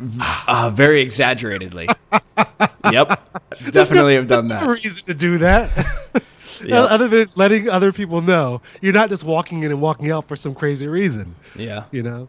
Uh, 0.47 0.71
very 0.71 1.01
exaggeratedly. 1.01 1.89
yep, 2.93 3.27
definitely 3.71 4.17
have 4.17 4.27
done 4.27 4.49
There's 4.49 4.61
no 4.63 4.69
that. 4.69 4.83
reason 4.85 5.05
to 5.07 5.15
do 5.15 5.39
that. 5.39 5.71
Yep. 6.65 6.87
Other 6.91 7.09
than 7.09 7.29
letting 7.37 7.69
other 7.69 7.93
people 7.93 8.21
know, 8.23 8.61
you're 8.81 8.93
not 8.93 9.09
just 9.09 9.25
walking 9.25 9.63
in 9.63 9.71
and 9.71 9.81
walking 9.81 10.11
out 10.11 10.27
for 10.29 10.37
some 10.37 10.55
crazy 10.55 10.87
reason. 10.87 11.35
Yeah, 11.55 11.85
You 11.91 12.03
know. 12.03 12.29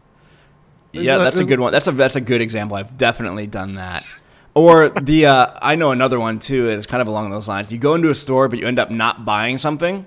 There's 0.92 1.04
yeah, 1.04 1.16
a- 1.16 1.18
that's 1.18 1.38
a 1.38 1.44
good 1.44 1.60
one. 1.60 1.70
That's 1.72 1.86
a 1.86 1.92
that's 1.92 2.16
a 2.16 2.20
good 2.20 2.40
example. 2.40 2.76
I've 2.76 2.96
definitely 2.96 3.46
done 3.46 3.74
that. 3.74 4.04
Or 4.54 4.88
the 4.88 5.26
uh, 5.26 5.46
I 5.60 5.74
know 5.76 5.90
another 5.92 6.18
one 6.18 6.38
too. 6.38 6.68
Is 6.68 6.86
kind 6.86 7.02
of 7.02 7.08
along 7.08 7.30
those 7.30 7.46
lines. 7.46 7.70
You 7.70 7.78
go 7.78 7.94
into 7.94 8.08
a 8.08 8.14
store, 8.14 8.48
but 8.48 8.58
you 8.58 8.66
end 8.66 8.78
up 8.78 8.90
not 8.90 9.24
buying 9.24 9.58
something. 9.58 10.06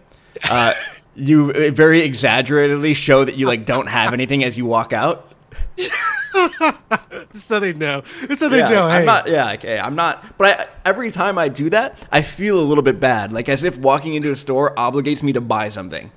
Uh, 0.49 0.73
you 1.15 1.71
very 1.71 2.01
exaggeratedly 2.01 2.93
show 2.95 3.23
that 3.23 3.37
you 3.37 3.45
like 3.45 3.65
don't 3.65 3.87
have 3.87 4.11
anything 4.13 4.43
as 4.43 4.57
you 4.57 4.65
walk 4.65 4.91
out. 4.91 5.31
so 7.33 7.59
they 7.59 7.73
know. 7.73 8.03
So 8.35 8.49
they 8.49 8.59
yeah, 8.59 8.69
know. 8.69 8.87
I'm 8.87 9.01
hey, 9.01 9.05
not. 9.05 9.27
Yeah, 9.27 9.51
okay, 9.53 9.79
I'm 9.79 9.95
not. 9.95 10.37
But 10.37 10.59
I, 10.61 10.67
every 10.89 11.11
time 11.11 11.37
I 11.37 11.49
do 11.49 11.69
that, 11.69 11.97
I 12.11 12.21
feel 12.21 12.59
a 12.59 12.63
little 12.63 12.83
bit 12.83 12.99
bad, 12.99 13.33
like 13.33 13.49
as 13.49 13.63
if 13.63 13.77
walking 13.77 14.15
into 14.15 14.31
a 14.31 14.35
store 14.35 14.73
obligates 14.75 15.23
me 15.23 15.33
to 15.33 15.41
buy 15.41 15.69
something, 15.69 16.11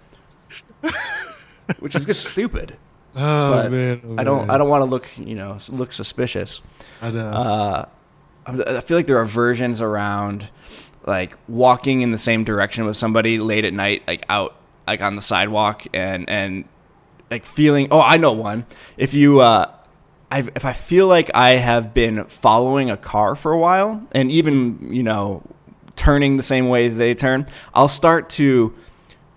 which 1.79 1.95
is 1.95 2.05
just 2.05 2.27
stupid. 2.27 2.77
oh 3.17 3.69
man, 3.69 4.01
oh, 4.05 4.17
I 4.19 4.25
don't. 4.25 4.51
I 4.51 4.59
don't 4.59 4.69
want 4.69 4.83
to 4.83 4.87
look. 4.87 5.09
You 5.17 5.35
know, 5.35 5.59
look 5.71 5.93
suspicious. 5.93 6.61
I 7.01 7.11
know. 7.11 7.29
Uh, 7.29 7.85
I'm- 8.47 8.63
I 8.67 8.81
feel 8.81 8.97
like 8.97 9.07
there 9.07 9.19
are 9.19 9.25
versions 9.25 9.81
around, 9.81 10.49
like 11.07 11.35
walking 11.49 12.03
in 12.03 12.11
the 12.11 12.19
same 12.19 12.45
direction 12.45 12.85
with 12.85 12.97
somebody 12.97 13.39
late 13.39 13.65
at 13.65 13.73
night, 13.73 14.03
like 14.07 14.25
out, 14.29 14.55
like 14.87 15.01
on 15.01 15.17
the 15.17 15.23
sidewalk, 15.23 15.85
and 15.95 16.29
and 16.29 16.65
like 17.31 17.45
feeling. 17.45 17.89
Oh, 17.91 18.01
I 18.01 18.17
know 18.17 18.33
one. 18.33 18.67
If 18.97 19.15
you, 19.15 19.41
uh, 19.41 19.71
I 20.35 20.39
if 20.57 20.65
I 20.65 20.73
feel 20.73 21.07
like 21.07 21.31
I 21.33 21.53
have 21.53 21.95
been 21.95 22.25
following 22.25 22.91
a 22.91 22.97
car 22.97 23.37
for 23.37 23.53
a 23.53 23.59
while, 23.59 24.05
and 24.11 24.33
even 24.33 24.89
you 24.91 25.05
know, 25.05 25.43
turning 25.95 26.37
the 26.37 26.43
same 26.43 26.69
way 26.69 26.87
as 26.87 26.97
they 26.97 27.15
turn, 27.15 27.47
I'll 27.73 27.87
start 27.87 28.31
to 28.31 28.75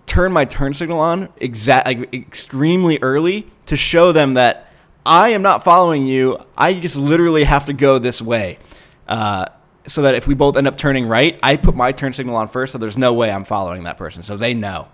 turn 0.06 0.32
my 0.32 0.44
turn 0.44 0.74
signal 0.74 0.98
on 0.98 1.28
exact 1.36 1.86
like 1.86 2.12
extremely 2.12 2.98
early 3.00 3.46
to 3.66 3.76
show 3.76 4.10
them 4.10 4.34
that 4.34 4.72
I 5.06 5.28
am 5.28 5.42
not 5.42 5.62
following 5.62 6.04
you. 6.04 6.44
I 6.56 6.74
just 6.74 6.96
literally 6.96 7.44
have 7.44 7.66
to 7.66 7.72
go 7.72 8.00
this 8.00 8.20
way. 8.20 8.58
Uh, 9.06 9.46
so 9.86 10.02
that 10.02 10.16
if 10.16 10.26
we 10.26 10.34
both 10.34 10.56
end 10.56 10.66
up 10.66 10.76
turning 10.76 11.06
right, 11.06 11.38
I 11.44 11.56
put 11.56 11.76
my 11.76 11.92
turn 11.92 12.12
signal 12.12 12.34
on 12.34 12.48
first, 12.48 12.72
so 12.72 12.78
there's 12.78 12.98
no 12.98 13.14
way 13.14 13.30
I'm 13.30 13.44
following 13.44 13.84
that 13.84 13.96
person. 13.96 14.24
So 14.24 14.36
they 14.36 14.52
know, 14.52 14.88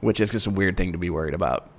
which 0.00 0.18
is 0.18 0.30
just 0.30 0.46
a 0.46 0.50
weird 0.50 0.78
thing 0.78 0.92
to 0.92 0.98
be 0.98 1.10
worried 1.10 1.34
about. 1.34 1.70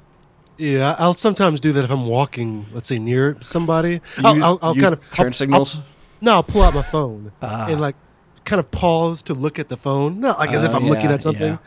Yeah, 0.57 0.95
I'll 0.97 1.13
sometimes 1.13 1.59
do 1.59 1.71
that 1.73 1.83
if 1.83 1.89
I'm 1.91 2.05
walking, 2.07 2.65
let's 2.73 2.87
say 2.87 2.99
near 2.99 3.37
somebody. 3.41 4.01
I'll, 4.23 4.35
use- 4.35 4.43
I'll, 4.43 4.59
I'll 4.61 4.75
kind 4.75 4.93
of 4.93 5.01
turn 5.11 5.27
I'll- 5.27 5.33
signals? 5.33 5.81
No, 6.19 6.33
I'll 6.33 6.43
pull 6.43 6.63
out 6.63 6.73
my 6.73 6.81
phone 6.81 7.31
Ah. 7.41 7.67
and 7.69 7.79
like 7.79 7.95
kind 8.43 8.59
of 8.59 8.71
pause 8.71 9.21
to 9.23 9.33
look 9.33 9.59
at 9.59 9.69
the 9.69 9.77
phone, 9.77 10.19
No, 10.21 10.31
like 10.39 10.51
as 10.51 10.63
if 10.63 10.71
Oh, 10.71 10.75
I'm 10.77 10.87
looking 10.87 11.11
at 11.11 11.21
something, 11.21 11.53
yeah. 11.53 11.57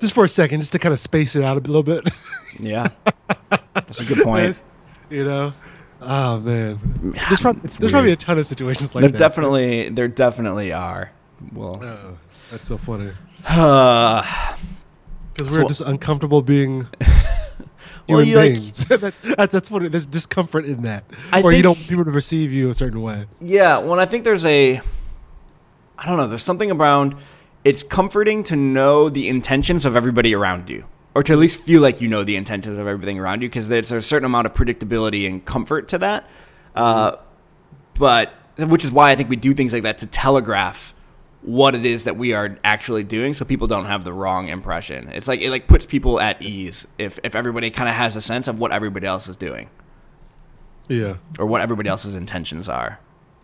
just 0.00 0.12
for 0.14 0.24
a 0.24 0.28
second, 0.28 0.60
just 0.60 0.72
to 0.72 0.78
kind 0.80 0.92
of 0.92 0.98
space 0.98 1.36
it 1.36 1.44
out 1.44 1.56
a 1.56 1.60
little 1.60 1.82
bit. 1.82 2.08
Yeah, 2.58 2.88
that's 3.74 4.00
a 4.00 4.04
good 4.06 4.24
point. 4.24 4.56
you 5.10 5.24
know. 5.26 5.52
Oh 6.00 6.40
man, 6.40 7.12
there's, 7.28 7.38
prob- 7.40 7.62
It's 7.64 7.76
there's 7.76 7.92
probably 7.92 8.12
a 8.12 8.16
ton 8.16 8.38
of 8.38 8.46
situations 8.46 8.94
like 8.94 9.02
there 9.02 9.10
that. 9.10 9.18
definitely, 9.18 9.90
there 9.90 10.08
definitely 10.08 10.72
are. 10.72 11.10
Well, 11.52 11.78
Oh, 11.84 12.16
that's 12.50 12.66
so 12.66 12.78
funny 12.78 13.12
uh, 13.46 14.22
because 15.34 15.54
So- 15.54 15.60
we're 15.62 15.68
just 15.68 15.82
uncomfortable 15.82 16.40
being 16.40 16.86
Well, 18.08 18.20
human 18.20 18.28
you, 18.28 18.36
like- 18.36 18.52
beings. 18.60 18.84
that, 18.88 19.14
that- 19.22 19.50
that's 19.50 19.70
what 19.70 19.90
there's 19.90 20.06
discomfort 20.06 20.64
in 20.64 20.82
that, 20.82 21.04
I 21.32 21.42
or 21.42 21.52
you 21.52 21.62
don't 21.62 21.76
want 21.76 21.88
people 21.88 22.04
to 22.04 22.10
perceive 22.12 22.52
you 22.52 22.70
a 22.70 22.74
certain 22.74 23.02
way. 23.02 23.26
Yeah, 23.40 23.78
well, 23.78 23.98
I 24.00 24.06
think 24.06 24.24
there's 24.24 24.44
a, 24.44 24.80
I 25.98 26.06
don't 26.06 26.16
know, 26.16 26.26
there's 26.26 26.42
something 26.42 26.70
around. 26.70 27.16
It's 27.64 27.82
comforting 27.82 28.44
to 28.44 28.56
know 28.56 29.08
the 29.08 29.28
intentions 29.28 29.84
of 29.84 29.96
everybody 29.96 30.34
around 30.34 30.68
you, 30.70 30.84
or 31.14 31.22
to 31.24 31.32
at 31.32 31.38
least 31.38 31.58
feel 31.58 31.80
like 31.82 32.00
you 32.00 32.06
know 32.08 32.22
the 32.22 32.36
intentions 32.36 32.78
of 32.78 32.86
everything 32.86 33.18
around 33.18 33.42
you, 33.42 33.48
because 33.48 33.68
there's 33.68 33.90
a 33.90 34.00
certain 34.00 34.26
amount 34.26 34.46
of 34.46 34.54
predictability 34.54 35.26
and 35.26 35.44
comfort 35.44 35.88
to 35.88 35.98
that. 35.98 36.28
Uh, 36.76 37.16
but 37.94 38.32
which 38.58 38.84
is 38.84 38.92
why 38.92 39.10
I 39.10 39.16
think 39.16 39.28
we 39.28 39.36
do 39.36 39.52
things 39.52 39.72
like 39.72 39.82
that 39.82 39.98
to 39.98 40.06
telegraph 40.06 40.94
what 41.46 41.74
it 41.74 41.86
is 41.86 42.04
that 42.04 42.16
we 42.16 42.34
are 42.34 42.58
actually 42.64 43.04
doing, 43.04 43.32
so 43.32 43.44
people 43.44 43.66
don't 43.66 43.86
have 43.86 44.04
the 44.04 44.12
wrong 44.12 44.48
impression. 44.48 45.08
It's 45.14 45.26
like 45.28 45.40
it 45.40 45.50
like 45.50 45.66
puts 45.68 45.86
people 45.86 46.20
at 46.20 46.42
ease 46.42 46.86
if 46.98 47.18
if 47.24 47.34
everybody 47.34 47.70
kind 47.70 47.88
of 47.88 47.94
has 47.94 48.16
a 48.16 48.20
sense 48.20 48.48
of 48.48 48.58
what 48.58 48.72
everybody 48.72 49.06
else 49.06 49.28
is 49.28 49.36
doing 49.36 49.70
Yeah, 50.88 51.16
or 51.38 51.46
what 51.46 51.60
everybody 51.62 51.88
else's 51.88 52.14
intentions 52.14 52.68
are. 52.68 52.98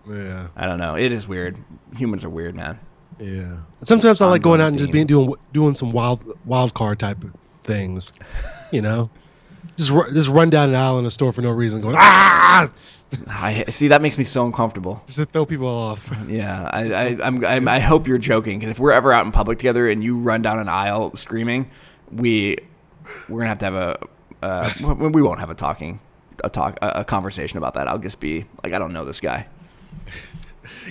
yeah, 0.09 0.48
I 0.57 0.66
don't 0.66 0.78
know. 0.78 0.94
It 0.96 1.12
is 1.12 1.26
weird. 1.26 1.57
Humans 1.96 2.24
are 2.24 2.30
weird, 2.30 2.55
man. 2.55 2.78
yeah. 3.18 3.57
Sometimes 3.82 4.20
I 4.20 4.26
like 4.26 4.42
going 4.42 4.61
out 4.61 4.68
and 4.68 4.78
just 4.78 4.90
being 4.92 5.07
doing 5.07 5.34
doing 5.53 5.74
some 5.74 5.92
wild 5.92 6.24
wild 6.44 6.74
card 6.74 6.98
type 6.98 7.22
of 7.24 7.32
things, 7.62 8.12
you 8.72 8.82
know. 8.82 9.11
Just 9.76 9.90
just 10.12 10.28
run 10.28 10.50
down 10.50 10.68
an 10.68 10.74
aisle 10.74 10.98
in 10.98 11.07
a 11.07 11.11
store 11.11 11.32
for 11.32 11.40
no 11.40 11.48
reason, 11.50 11.80
going 11.80 11.94
ah, 11.96 12.68
I 13.29 13.65
see. 13.69 13.89
That 13.89 14.03
makes 14.03 14.19
me 14.19 14.25
so 14.25 14.47
uncomfortable. 14.47 15.03
just 15.07 15.19
to 15.19 15.27
throw 15.27 15.47
people 15.47 15.67
off. 15.69 16.11
Yeah, 16.29 16.69
I, 16.73 16.93
I, 16.93 17.19
I'm, 17.23 17.45
I'm, 17.45 17.69
I 17.69 17.79
hope 17.81 18.07
you're 18.07 18.19
joking 18.19 18.59
because 18.59 18.71
if 18.71 18.79
we're 18.79 18.93
ever 18.93 19.13
out 19.13 19.27
in 19.27 19.33
public 19.33 19.59
together 19.59 19.89
and 19.89 20.03
you 20.03 20.17
run 20.17 20.43
down 20.43 20.59
an 20.59 20.69
aisle 20.69 21.15
screaming, 21.17 21.71
we, 22.11 22.57
we're 23.29 23.41
gonna 23.41 23.49
have 23.49 23.59
to 23.59 23.65
have 23.65 23.75
a, 23.75 24.09
uh, 24.43 24.73
we 25.13 25.23
won't 25.23 25.41
have 25.41 25.51
a 25.51 25.55
talking, 25.55 26.01
a 26.43 26.49
talk, 26.49 26.79
a, 26.83 27.05
conversation 27.05 27.59
about 27.59 27.75
that. 27.75 27.89
I'll 27.89 27.99
just 27.99 28.21
be 28.21 28.47
like, 28.63 28.73
I 28.73 28.79
don't 28.79 28.93
know 28.93 29.05
this 29.05 29.21
guy. 29.21 29.47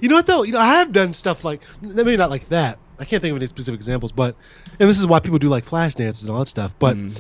You 0.02 0.10
know 0.10 0.16
what 0.16 0.26
though? 0.26 0.44
You 0.44 0.52
know, 0.52 0.60
I 0.60 0.66
have 0.66 0.92
done 0.92 1.14
stuff 1.14 1.44
like 1.44 1.62
maybe 1.82 2.18
not 2.18 2.30
like 2.30 2.50
that. 2.50 2.78
I 3.00 3.06
can't 3.06 3.22
think 3.22 3.32
of 3.32 3.38
any 3.38 3.48
specific 3.48 3.80
examples, 3.80 4.12
but 4.12 4.36
and 4.80 4.90
this 4.90 5.00
is 5.00 5.08
why 5.08 5.20
people 5.20 5.40
do 5.40 5.48
like 5.50 5.66
flash 5.66 5.96
dances 5.96 6.24
and 6.24 6.32
all 6.32 6.40
that 6.40 6.48
stuff. 6.48 6.74
But 6.78 6.96
um, 6.98 7.16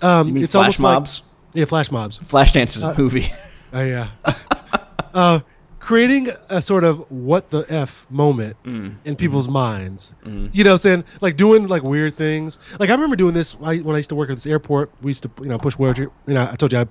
Mm. 0.00 0.32
Mean 0.32 0.44
it's 0.44 0.52
flash 0.52 0.78
almost 0.78 0.80
mobs? 0.80 1.20
like 1.20 1.30
yeah, 1.54 1.64
flash 1.64 1.90
mobs. 1.90 2.18
Flashdance 2.20 2.76
is 2.76 2.82
a 2.82 2.94
movie. 2.96 3.30
Oh 3.76 3.82
yeah. 3.84 4.08
uh, 5.14 5.40
creating 5.78 6.30
a 6.48 6.60
sort 6.62 6.82
of 6.84 7.08
what 7.10 7.50
the 7.50 7.64
f 7.68 8.06
moment 8.10 8.56
Mm. 8.64 8.96
in 9.04 9.16
people's 9.16 9.48
minds. 9.48 10.14
Mm-hmm. 10.24 10.48
You 10.52 10.64
know, 10.64 10.70
what 10.70 10.74
I'm 10.74 10.78
saying 11.02 11.04
like 11.20 11.36
doing 11.36 11.68
like 11.68 11.82
weird 11.82 12.16
things. 12.16 12.58
Like 12.80 12.90
I 12.90 12.92
remember 12.92 13.16
doing 13.16 13.34
this 13.34 13.58
when 13.58 13.86
I 13.94 13.96
used 13.98 14.08
to 14.08 14.14
work 14.16 14.30
at 14.30 14.36
this 14.36 14.46
airport. 14.46 14.90
We 15.02 15.10
used 15.10 15.22
to 15.24 15.30
you 15.40 15.46
know 15.48 15.58
push 15.58 15.74
wheelchair. 15.74 16.08
You 16.26 16.34
know, 16.34 16.48
I 16.50 16.56
told 16.56 16.72
you 16.72 16.78
I 16.80 16.86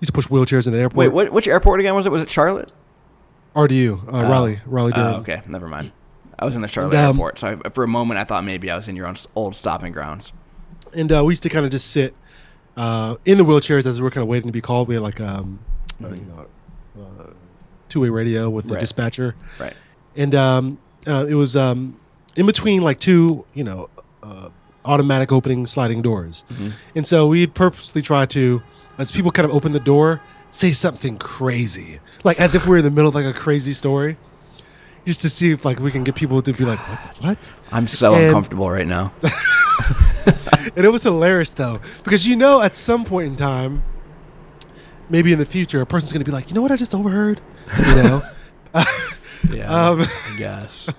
used 0.00 0.06
to 0.06 0.12
push 0.12 0.26
wheelchairs 0.28 0.66
in 0.66 0.72
the 0.72 0.78
airport. 0.80 0.96
Wait, 0.96 1.08
what, 1.08 1.32
which 1.32 1.48
airport 1.48 1.80
again 1.80 1.94
was 1.94 2.06
it? 2.06 2.12
Was 2.12 2.22
it 2.22 2.30
Charlotte? 2.30 2.72
RDU, 3.54 4.06
uh, 4.12 4.22
Raleigh, 4.28 4.60
Raleigh. 4.66 4.92
Oh, 4.94 5.14
okay, 5.20 5.40
never 5.48 5.66
mind. 5.66 5.92
I 6.38 6.44
was 6.44 6.54
in 6.54 6.60
the 6.60 6.68
Charlotte 6.68 6.94
Um, 6.98 7.16
airport, 7.16 7.38
so 7.38 7.58
I, 7.64 7.68
for 7.70 7.82
a 7.84 7.88
moment 7.88 8.18
I 8.20 8.24
thought 8.24 8.44
maybe 8.44 8.70
I 8.70 8.76
was 8.76 8.86
in 8.88 8.94
your 8.96 9.06
own 9.06 9.16
old 9.34 9.56
stopping 9.56 9.92
grounds. 9.92 10.34
and 10.94 11.10
uh, 11.10 11.24
we 11.24 11.32
used 11.32 11.42
to 11.44 11.48
kind 11.48 11.64
of 11.64 11.72
just 11.72 11.90
sit 11.90 12.14
uh, 12.76 13.16
in 13.24 13.38
the 13.38 13.44
wheelchairs 13.44 13.86
as 13.86 13.98
we 13.98 14.04
were 14.04 14.10
kind 14.10 14.20
of 14.22 14.28
waiting 14.28 14.48
to 14.48 14.52
be 14.52 14.60
called. 14.60 14.88
We 14.88 14.94
had 14.96 15.02
like 15.02 15.18
um, 15.22 15.60
uh, 16.02 16.08
you 16.08 16.24
know, 16.24 16.46
uh, 17.02 17.30
two-way 17.88 18.08
radio 18.08 18.48
with 18.50 18.66
the 18.68 18.74
Right. 18.74 18.80
dispatcher, 18.80 19.34
Right. 19.58 19.74
and 20.16 20.34
um, 20.34 20.78
uh, 21.06 21.26
it 21.28 21.34
was 21.34 21.56
um, 21.56 21.96
in 22.34 22.46
between 22.46 22.82
like 22.82 22.98
two, 23.00 23.44
you 23.54 23.64
know, 23.64 23.88
uh, 24.22 24.48
automatic 24.84 25.32
opening 25.32 25.66
sliding 25.66 26.02
doors, 26.02 26.44
and 26.94 27.06
so 27.06 27.26
we'd 27.26 27.54
purposely 27.54 28.02
try 28.02 28.26
to, 28.26 28.62
as 28.98 29.12
people 29.12 29.30
kind 29.30 29.48
of 29.48 29.54
open 29.54 29.72
the 29.72 29.80
door, 29.80 30.20
say 30.48 30.72
something 30.72 31.16
crazy, 31.18 32.00
like 32.24 32.40
as 32.40 32.54
if 32.54 32.66
we 32.66 32.76
are 32.76 32.78
in 32.78 32.84
the 32.84 32.90
middle 32.90 33.08
of 33.08 33.14
like 33.14 33.24
a 33.24 33.32
crazy 33.32 33.72
story. 33.72 34.16
Just 35.04 35.20
to 35.20 35.30
see 35.30 35.52
if 35.52 35.64
like 35.64 35.78
we 35.78 35.92
can 35.92 36.02
get 36.02 36.16
people 36.16 36.42
to 36.42 36.52
be 36.52 36.64
like, 36.64 36.80
what? 36.80 37.00
What? 37.20 37.38
I'm 37.70 37.86
so 37.86 38.14
And- 38.14 38.24
uncomfortable 38.26 38.68
right 38.68 38.88
now. 38.88 39.12
and 40.76 40.84
it 40.84 40.90
was 40.90 41.04
hilarious 41.04 41.50
though 41.52 41.80
because 42.02 42.26
you 42.26 42.34
know 42.34 42.60
at 42.60 42.74
some 42.74 43.04
point 43.04 43.28
in 43.28 43.36
time 43.36 43.84
maybe 45.08 45.32
in 45.32 45.38
the 45.38 45.46
future 45.46 45.80
a 45.80 45.86
person's 45.86 46.12
going 46.12 46.20
to 46.20 46.24
be 46.24 46.32
like 46.32 46.48
you 46.48 46.54
know 46.54 46.62
what 46.62 46.70
i 46.72 46.76
just 46.76 46.94
overheard? 46.94 47.40
You 47.78 47.94
know? 47.96 48.22
Yeah, 49.52 49.70
Um, 49.90 50.00
I 50.02 50.34
guess. 50.38 50.88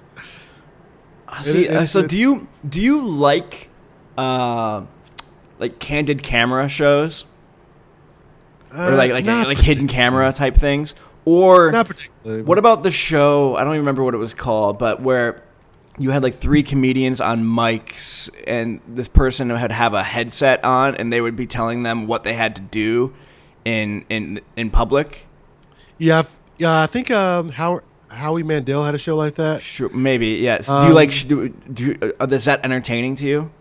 Uh, 1.29 1.41
See, 1.41 1.67
uh, 1.67 1.71
it's- 1.71 1.91
so 1.91 2.01
do 2.07 2.17
you 2.17 2.47
do 2.67 2.81
you 2.81 3.01
like 3.05 3.69
uh, 4.17 4.83
like 5.59 5.77
candid 5.77 6.23
camera 6.23 6.69
shows? 6.69 7.25
Or 8.73 8.91
like 8.91 9.11
like 9.11 9.27
Uh, 9.27 9.43
like 9.45 9.57
hidden 9.59 9.87
camera 9.87 10.31
type 10.33 10.55
things, 10.55 10.95
or 11.25 11.71
not 11.71 11.87
particularly. 11.87 12.43
what 12.43 12.57
about 12.57 12.83
the 12.83 12.91
show? 12.91 13.55
I 13.55 13.63
don't 13.65 13.73
even 13.73 13.81
remember 13.81 14.03
what 14.03 14.13
it 14.13 14.17
was 14.17 14.33
called, 14.33 14.77
but 14.79 15.01
where 15.01 15.43
you 15.97 16.11
had 16.11 16.23
like 16.23 16.35
three 16.35 16.63
comedians 16.63 17.19
on 17.19 17.43
mics, 17.43 18.29
and 18.47 18.79
this 18.87 19.07
person 19.09 19.49
would 19.51 19.71
have 19.71 19.93
a 19.93 20.03
headset 20.03 20.63
on, 20.63 20.95
and 20.95 21.11
they 21.11 21.19
would 21.21 21.35
be 21.35 21.45
telling 21.47 21.83
them 21.83 22.07
what 22.07 22.23
they 22.23 22.33
had 22.35 22.55
to 22.55 22.61
do 22.61 23.13
in 23.67 24.05
in 24.09 24.39
in 24.55 24.69
public. 24.69 25.25
Yeah, 25.97 26.23
yeah. 26.57 26.81
I 26.81 26.87
think 26.87 27.11
um, 27.11 27.49
How 27.49 27.81
Howie 28.07 28.43
Mandel 28.43 28.83
had 28.83 28.95
a 28.95 28.97
show 28.97 29.17
like 29.17 29.35
that. 29.35 29.61
Sure, 29.61 29.89
maybe 29.89 30.27
yes. 30.27 30.67
do 30.67 30.87
you 30.87 30.93
like? 30.93 31.09
Um, 31.09 31.27
Do, 31.27 31.49
do 31.49 32.13
uh, 32.19 32.27
is 32.31 32.45
that 32.45 32.63
entertaining 32.63 33.15
to 33.15 33.25
you? 33.25 33.51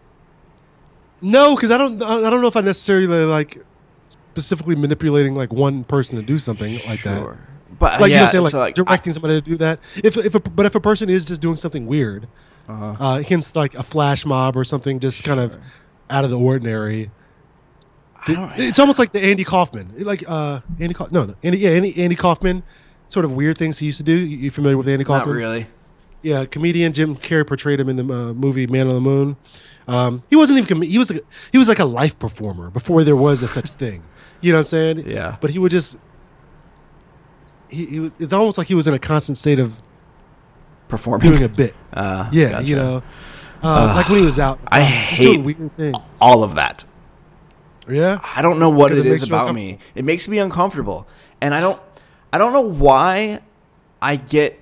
No, 1.20 1.56
because 1.56 1.70
I 1.70 1.78
don't. 1.78 2.00
I 2.02 2.30
don't 2.30 2.40
know 2.40 2.46
if 2.46 2.56
I 2.56 2.60
necessarily 2.60 3.24
like 3.24 3.58
specifically 3.98 4.76
manipulating 4.76 5.34
like 5.34 5.52
one 5.52 5.82
person 5.82 6.16
to 6.16 6.22
do 6.22 6.38
something 6.38 6.72
like 6.88 7.02
that. 7.02 7.36
But 7.78 8.00
Like 8.00 8.10
yeah, 8.10 8.14
you 8.14 8.14
know, 8.14 8.20
what 8.20 8.24
I'm 8.24 8.30
saying 8.30 8.44
like, 8.44 8.52
so, 8.52 8.58
like 8.58 8.74
directing 8.74 9.12
somebody 9.12 9.34
to 9.34 9.40
do 9.40 9.56
that. 9.56 9.80
If 9.96 10.16
if 10.16 10.34
a, 10.34 10.40
but 10.40 10.66
if 10.66 10.74
a 10.74 10.80
person 10.80 11.10
is 11.10 11.24
just 11.24 11.40
doing 11.40 11.56
something 11.56 11.86
weird, 11.86 12.28
uh-huh. 12.68 12.96
uh, 13.04 13.22
hence 13.22 13.56
like 13.56 13.74
a 13.74 13.82
flash 13.82 14.24
mob 14.24 14.56
or 14.56 14.64
something, 14.64 15.00
just 15.00 15.24
kind 15.24 15.40
of 15.40 15.58
out 16.08 16.24
of 16.24 16.30
the 16.30 16.38
ordinary. 16.38 17.10
It's 18.28 18.78
almost 18.78 18.98
like 18.98 19.12
the 19.12 19.20
Andy 19.22 19.44
Kaufman, 19.44 19.92
like 19.98 20.24
uh, 20.28 20.60
Andy. 20.80 20.94
Kauf- 20.94 21.12
no, 21.12 21.24
no, 21.24 21.34
Andy. 21.42 21.58
Yeah, 21.58 21.70
Andy, 21.70 21.96
Andy 22.02 22.16
Kaufman. 22.16 22.62
Sort 23.08 23.24
of 23.24 23.32
weird 23.32 23.56
things 23.56 23.78
he 23.78 23.86
used 23.86 23.98
to 23.98 24.04
do. 24.04 24.12
You 24.16 24.36
you 24.36 24.50
familiar 24.50 24.76
with 24.76 24.88
Andy 24.88 25.04
Kaufman? 25.04 25.28
not 25.28 25.36
really. 25.40 25.66
Yeah, 26.22 26.44
comedian 26.44 26.92
Jim 26.92 27.14
Carrey 27.16 27.46
portrayed 27.46 27.78
him 27.78 27.88
in 27.88 27.96
the 27.96 28.02
uh, 28.02 28.32
movie 28.32 28.66
Man 28.66 28.88
on 28.88 28.94
the 28.94 29.00
Moon. 29.00 29.36
Um, 29.86 30.24
he 30.28 30.34
wasn't 30.34 30.58
even 30.58 30.66
com- 30.68 30.82
he 30.82 30.98
was 30.98 31.10
like, 31.12 31.24
he 31.52 31.58
was 31.58 31.68
like 31.68 31.78
a 31.78 31.84
life 31.84 32.18
performer 32.18 32.68
before 32.70 33.04
there 33.04 33.14
was 33.14 33.42
a 33.42 33.48
such 33.48 33.70
thing. 33.70 34.02
You 34.40 34.50
know 34.52 34.58
what 34.58 34.62
I'm 34.62 34.66
saying? 34.66 35.08
Yeah. 35.08 35.36
But 35.40 35.50
he 35.50 35.60
would 35.60 35.70
just 35.70 35.98
he, 37.68 37.86
he 37.86 38.00
was 38.00 38.16
it's 38.20 38.32
almost 38.32 38.58
like 38.58 38.66
he 38.66 38.74
was 38.74 38.86
in 38.88 38.94
a 38.94 38.98
constant 38.98 39.38
state 39.38 39.58
of 39.60 39.76
Performing. 40.88 41.30
doing 41.30 41.42
a 41.44 41.48
bit. 41.48 41.74
Uh, 41.92 42.28
Yeah, 42.32 42.50
gotcha. 42.50 42.64
you 42.66 42.76
know. 42.76 43.02
Uh, 43.62 43.92
like 43.96 44.08
when 44.08 44.18
he 44.20 44.24
was 44.24 44.38
out, 44.38 44.58
I 44.68 44.78
doing 44.80 44.88
hate 44.90 45.44
weird 45.44 45.76
things. 45.76 45.96
all 46.20 46.42
of 46.44 46.54
that. 46.56 46.84
Yeah, 47.88 48.20
I 48.36 48.42
don't 48.42 48.58
know 48.58 48.70
what 48.70 48.92
it 48.92 48.98
it 48.98 49.06
is 49.06 49.22
about 49.22 49.54
me. 49.54 49.78
It 49.94 50.04
makes 50.04 50.26
me 50.28 50.38
uncomfortable, 50.38 51.06
and 51.40 51.54
I 51.54 51.60
don't. 51.60 51.80
I 52.32 52.38
don't 52.38 52.52
know 52.52 52.60
why 52.60 53.40
I 54.02 54.16
get 54.16 54.60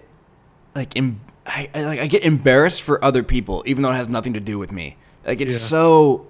like 0.75 0.97
em- 0.97 1.21
I, 1.47 1.71
I 1.75 1.83
like 1.85 2.01
I 2.01 2.07
get 2.07 2.25
embarrassed 2.25 2.83
for 2.83 3.03
other 3.05 3.23
people, 3.23 3.63
even 3.67 3.83
though 3.83 3.91
it 3.91 3.97
has 3.97 4.09
nothing 4.09 4.35
to 4.35 4.41
do 4.41 4.59
with 4.59 4.71
me. 4.73 4.97
Like 5.27 5.41
it's 5.41 5.53
Yeah. 5.53 5.59
so. 5.59 6.27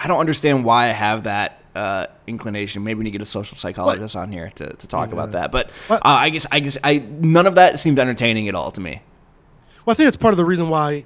I 0.00 0.06
don't 0.06 0.20
understand 0.20 0.64
why 0.64 0.84
I 0.84 0.92
have 0.92 1.24
that 1.24 1.60
uh, 1.74 2.06
inclination. 2.28 2.84
Maybe 2.84 2.98
we 2.98 3.04
need 3.04 3.10
to 3.10 3.18
get 3.18 3.22
a 3.22 3.26
social 3.26 3.56
psychologist 3.56 4.14
on 4.14 4.30
here 4.30 4.48
to, 4.54 4.74
to 4.74 4.86
talk 4.86 5.10
about 5.12 5.32
that. 5.32 5.50
But 5.50 5.70
uh, 5.90 5.98
I 6.04 6.30
guess 6.30 6.46
I 6.52 6.60
guess 6.60 6.78
I 6.84 6.98
none 6.98 7.46
of 7.48 7.56
that 7.56 7.80
seemed 7.80 7.98
entertaining 7.98 8.48
at 8.48 8.54
all 8.54 8.70
to 8.70 8.80
me. 8.80 9.02
well, 9.84 9.92
I 9.92 9.96
think 9.96 10.06
that's 10.06 10.16
part 10.16 10.32
of 10.32 10.38
the 10.38 10.44
reason 10.44 10.68
why 10.68 11.04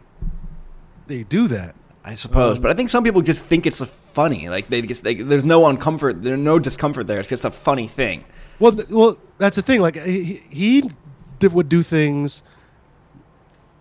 they 1.07 1.22
do 1.22 1.49
that. 1.49 1.74
I 2.05 2.15
suppose, 2.15 2.57
Um, 2.57 2.63
but 2.63 2.71
I 2.71 2.75
think 2.75 2.91
some 2.91 3.05
people 3.05 3.23
just 3.23 3.45
think 3.45 3.67
it's 3.67 3.81
a 3.81 3.87
funny. 3.87 4.49
Like 4.49 4.69
they 4.69 4.83
just 4.83 5.05
they, 5.05 5.15
there's 5.15 5.45
no 5.45 5.63
uncomfort, 5.63 6.23
there's 6.23 6.39
no 6.39 6.59
discomfort 6.59 7.07
there. 7.07 7.21
It's 7.21 7.29
just 7.29 7.45
a 7.45 7.51
funny 7.51 7.87
thing. 7.87 8.25
Well, 8.59 8.73
th- 8.73 8.89
well, 8.89 9.19
that's 9.39 9.57
the 9.57 9.63
thing. 9.63 9.81
Like 9.81 9.97
he, 9.97 10.43
he 10.51 10.91
did, 11.39 11.53
would 11.53 11.69
do 11.69 11.83
things 11.83 12.43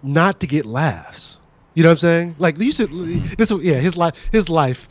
not 0.03 0.39
to 0.39 0.47
get 0.47 0.65
laughs. 0.65 1.39
You 1.73 1.83
know 1.83 1.89
what 1.89 1.93
I'm 1.93 1.97
saying? 1.99 2.35
Like 2.37 2.57
you 2.59 2.71
said, 2.71 2.89
this. 3.37 3.51
Yeah, 3.51 3.75
his 3.75 3.95
life, 3.97 4.15
his 4.31 4.49
life 4.49 4.87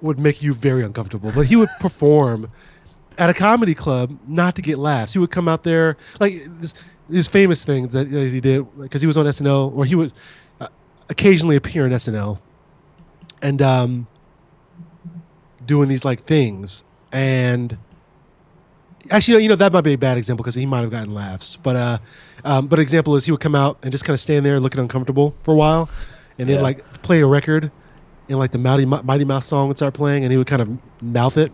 would 0.00 0.18
make 0.18 0.42
you 0.42 0.52
very 0.52 0.84
uncomfortable. 0.84 1.30
But 1.34 1.46
he 1.46 1.56
would 1.56 1.68
perform 1.80 2.50
at 3.16 3.30
a 3.30 3.34
comedy 3.34 3.74
club 3.74 4.18
not 4.26 4.56
to 4.56 4.62
get 4.62 4.76
laughs. 4.78 5.12
He 5.12 5.18
would 5.18 5.30
come 5.30 5.48
out 5.48 5.62
there 5.62 5.96
like 6.20 6.42
this. 6.60 6.74
His 7.10 7.28
famous 7.28 7.62
thing 7.64 7.88
that 7.88 8.08
he 8.08 8.40
did 8.40 8.66
because 8.78 9.02
he 9.02 9.06
was 9.06 9.16
on 9.18 9.26
SNL, 9.26 9.76
or 9.76 9.84
he 9.84 9.94
would 9.94 10.12
uh, 10.58 10.68
occasionally 11.10 11.54
appear 11.54 11.84
on 11.84 11.90
SNL, 11.90 12.40
and 13.44 13.62
um, 13.62 14.06
doing 15.64 15.88
these 15.88 16.04
like 16.04 16.24
things 16.26 16.82
and 17.12 17.78
actually 19.10 19.42
you 19.42 19.48
know 19.48 19.54
that 19.54 19.72
might 19.72 19.82
be 19.82 19.92
a 19.92 19.98
bad 19.98 20.16
example 20.18 20.42
because 20.42 20.54
he 20.54 20.66
might 20.66 20.80
have 20.80 20.90
gotten 20.90 21.12
laughs 21.14 21.56
but 21.62 21.76
uh 21.76 21.98
um, 22.44 22.66
but 22.66 22.78
example 22.78 23.16
is 23.16 23.24
he 23.24 23.30
would 23.30 23.40
come 23.40 23.54
out 23.54 23.78
and 23.82 23.92
just 23.92 24.04
kind 24.04 24.14
of 24.14 24.20
stand 24.20 24.44
there 24.44 24.58
looking 24.60 24.80
uncomfortable 24.80 25.34
for 25.42 25.52
a 25.52 25.56
while 25.56 25.88
and 26.38 26.48
then 26.48 26.56
Yeah. 26.56 26.62
like 26.62 27.02
play 27.02 27.20
a 27.20 27.26
record 27.26 27.70
and 28.28 28.38
like 28.38 28.50
the 28.52 28.58
mighty 28.58 28.84
mighty 28.86 29.24
mouse 29.24 29.46
song 29.46 29.68
would 29.68 29.76
start 29.76 29.94
playing 29.94 30.24
and 30.24 30.32
he 30.32 30.36
would 30.38 30.46
kind 30.46 30.60
of 30.62 30.70
mouth 31.02 31.36
it 31.38 31.52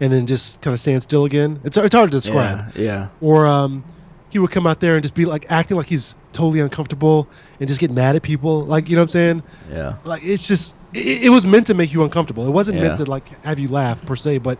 and 0.00 0.12
then 0.12 0.26
just 0.26 0.60
kind 0.60 0.72
of 0.74 0.80
stand 0.80 1.02
still 1.02 1.24
again 1.24 1.60
it's, 1.64 1.76
it's 1.76 1.94
hard 1.94 2.10
to 2.10 2.16
describe 2.16 2.72
Yeah, 2.76 2.82
yeah. 2.82 3.08
or 3.20 3.46
um 3.46 3.84
he 4.30 4.38
would 4.38 4.50
come 4.50 4.66
out 4.66 4.80
there 4.80 4.94
and 4.94 5.02
just 5.02 5.14
be 5.14 5.24
like 5.24 5.50
acting 5.50 5.76
like 5.76 5.86
he's 5.86 6.14
totally 6.32 6.60
uncomfortable 6.60 7.26
and 7.60 7.68
just 7.68 7.80
get 7.80 7.90
mad 7.90 8.14
at 8.16 8.22
people 8.22 8.64
like 8.64 8.88
you 8.88 8.96
know 8.96 9.02
what 9.02 9.04
i'm 9.04 9.08
saying 9.10 9.42
Yeah. 9.70 9.96
like 10.04 10.22
it's 10.24 10.46
just 10.46 10.74
it, 10.92 11.24
it 11.24 11.28
was 11.30 11.46
meant 11.46 11.66
to 11.68 11.74
make 11.74 11.92
you 11.92 12.02
uncomfortable. 12.02 12.46
It 12.46 12.50
wasn't 12.50 12.78
Yeah. 12.78 12.84
meant 12.84 12.96
to 12.98 13.04
like 13.04 13.44
have 13.44 13.58
you 13.58 13.68
laugh 13.68 14.04
per 14.06 14.16
se. 14.16 14.38
But 14.38 14.58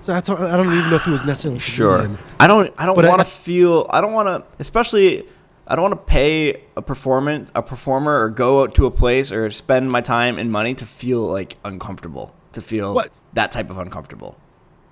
so 0.00 0.12
that's 0.12 0.28
I 0.28 0.56
don't 0.56 0.72
even 0.72 0.90
know 0.90 0.96
if 0.96 1.04
he 1.04 1.10
was 1.12 1.24
necessarily 1.24 1.60
Sure. 1.60 1.98
comedian. 1.98 2.18
I 2.40 2.46
don't. 2.48 2.74
I 2.76 2.84
don't 2.86 2.96
want 2.96 3.20
to 3.20 3.24
feel. 3.24 3.86
I 3.90 4.00
don't 4.00 4.12
want 4.12 4.26
to. 4.28 4.42
Especially, 4.58 5.24
I 5.68 5.76
don't 5.76 5.82
want 5.88 5.92
to 5.92 6.04
pay 6.12 6.62
a 6.76 6.82
performance, 6.82 7.50
a 7.54 7.62
performer, 7.62 8.20
or 8.22 8.28
go 8.28 8.62
out 8.62 8.74
to 8.74 8.86
a 8.86 8.90
place 8.90 9.30
or 9.30 9.48
spend 9.50 9.88
my 9.90 10.00
time 10.00 10.36
and 10.36 10.50
money 10.50 10.74
to 10.74 10.84
feel 10.84 11.20
like 11.22 11.56
uncomfortable. 11.64 12.34
To 12.54 12.60
feel 12.60 12.92
What? 12.94 13.10
that 13.34 13.52
type 13.52 13.70
of 13.70 13.78
uncomfortable. 13.78 14.36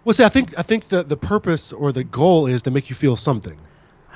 Well, 0.05 0.13
see, 0.15 0.23
I 0.25 0.29
think 0.29 0.57
I 0.57 0.63
think 0.63 0.89
the 0.91 1.03
the 1.03 1.17
purpose 1.17 1.73
or 1.73 1.91
the 1.91 2.05
goal 2.05 2.47
is 2.47 2.63
to 2.63 2.71
make 2.71 2.89
you 2.91 2.95
feel 2.95 3.17
something, 3.17 3.59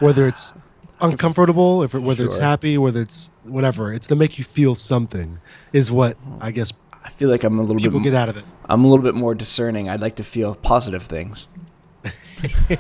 whether 0.00 0.26
it's 0.26 0.54
uncomfortable, 1.00 1.82
if 1.82 1.94
it, 1.94 2.00
whether 2.00 2.24
it's 2.24 2.36
happy, 2.36 2.76
whether 2.78 3.00
it's 3.00 3.30
whatever. 3.44 3.92
It's 3.92 4.06
to 4.08 4.16
make 4.16 4.38
you 4.38 4.44
feel 4.44 4.74
something. 4.74 5.38
Is 5.72 5.90
what 5.90 6.16
I 6.40 6.50
guess 6.50 6.72
I 7.04 7.10
feel 7.10 7.28
like 7.30 7.44
I'm 7.44 7.58
a 7.58 7.62
little 7.62 7.80
people 7.80 8.00
bit. 8.00 8.10
get 8.10 8.14
out 8.14 8.28
of 8.28 8.36
it. 8.36 8.44
I'm 8.68 8.84
a 8.84 8.88
little 8.88 9.04
bit 9.04 9.14
more 9.14 9.34
discerning. 9.34 9.88
I'd 9.88 10.00
like 10.00 10.16
to 10.16 10.24
feel 10.24 10.54
positive 10.54 11.02
things. 11.02 11.46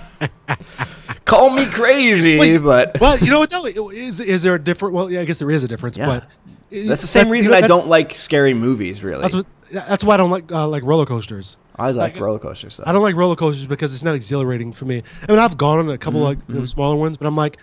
Call 1.24 1.50
me 1.50 1.66
crazy, 1.66 2.38
Wait, 2.38 2.58
but 2.58 2.98
Well, 3.00 3.18
you 3.18 3.30
know 3.30 3.40
what 3.40 3.50
though? 3.50 3.66
Is 3.90 4.20
is 4.20 4.42
there 4.42 4.54
a 4.54 4.62
different? 4.62 4.94
Well, 4.94 5.10
yeah, 5.10 5.20
I 5.20 5.24
guess 5.24 5.38
there 5.38 5.50
is 5.50 5.64
a 5.64 5.68
difference. 5.68 5.96
Yeah. 5.96 6.06
But 6.06 6.26
that's 6.70 7.02
the 7.02 7.06
same 7.06 7.26
you 7.26 7.32
reason 7.32 7.52
know, 7.52 7.58
I 7.58 7.62
don't 7.62 7.88
like 7.88 8.14
scary 8.14 8.54
movies. 8.54 9.02
Really, 9.02 9.22
That's 9.22 9.34
what. 9.34 9.46
That's 9.70 10.02
why 10.02 10.14
I 10.14 10.16
don't 10.16 10.30
like 10.30 10.50
uh, 10.50 10.66
like 10.66 10.82
roller 10.82 11.06
coasters. 11.06 11.56
I 11.80 11.90
like 11.90 12.14
like- 12.14 12.22
roller 12.22 12.38
coasters. 12.38 12.76
Though. 12.76 12.84
I 12.86 12.92
don't 12.92 13.02
like 13.02 13.14
roller 13.16 13.36
coasters 13.36 13.66
because 13.66 13.92
it's 13.94 14.02
not 14.02 14.14
exhilarating 14.14 14.72
for 14.72 14.84
me. 14.84 15.02
I 15.28 15.32
mean, 15.32 15.38
I've 15.40 15.56
gone 15.56 15.78
on 15.78 15.88
a 15.90 15.98
couple 15.98 16.20
like 16.20 16.38
Mm-hmm. 16.38 16.52
you 16.52 16.58
know, 16.60 16.64
smaller 16.66 16.96
ones, 16.96 17.16
but 17.16 17.26
I'm 17.26 17.36
like, 17.36 17.56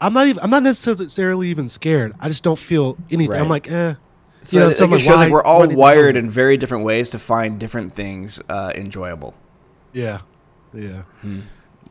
I'm 0.00 0.12
not 0.12 0.26
even. 0.28 0.42
I'm 0.42 0.50
not 0.50 0.62
necessarily 0.62 1.48
even 1.48 1.66
scared. 1.66 2.14
I 2.20 2.28
just 2.28 2.44
don't 2.44 2.58
feel 2.58 2.96
anything. 3.10 3.34
I'm 3.34 3.48
like, 3.48 3.68
eh. 3.70 3.94
So 4.42 4.56
you 4.58 4.64
know, 4.64 4.72
so 4.72 4.84
it 4.84 4.90
like, 4.90 5.00
shows 5.00 5.16
like 5.16 5.30
we're 5.32 5.42
all 5.42 5.60
why 5.60 5.64
need 5.66 5.70
to 5.70 5.74
go 5.74 5.80
wired 5.80 6.16
in 6.16 6.30
very 6.30 6.56
different 6.56 6.84
ways 6.84 7.10
to 7.10 7.18
find 7.18 7.58
different 7.58 7.94
things 7.94 8.40
uh, 8.48 8.70
enjoyable. 8.76 9.34
Yeah, 9.92 10.20
yeah. 10.72 11.02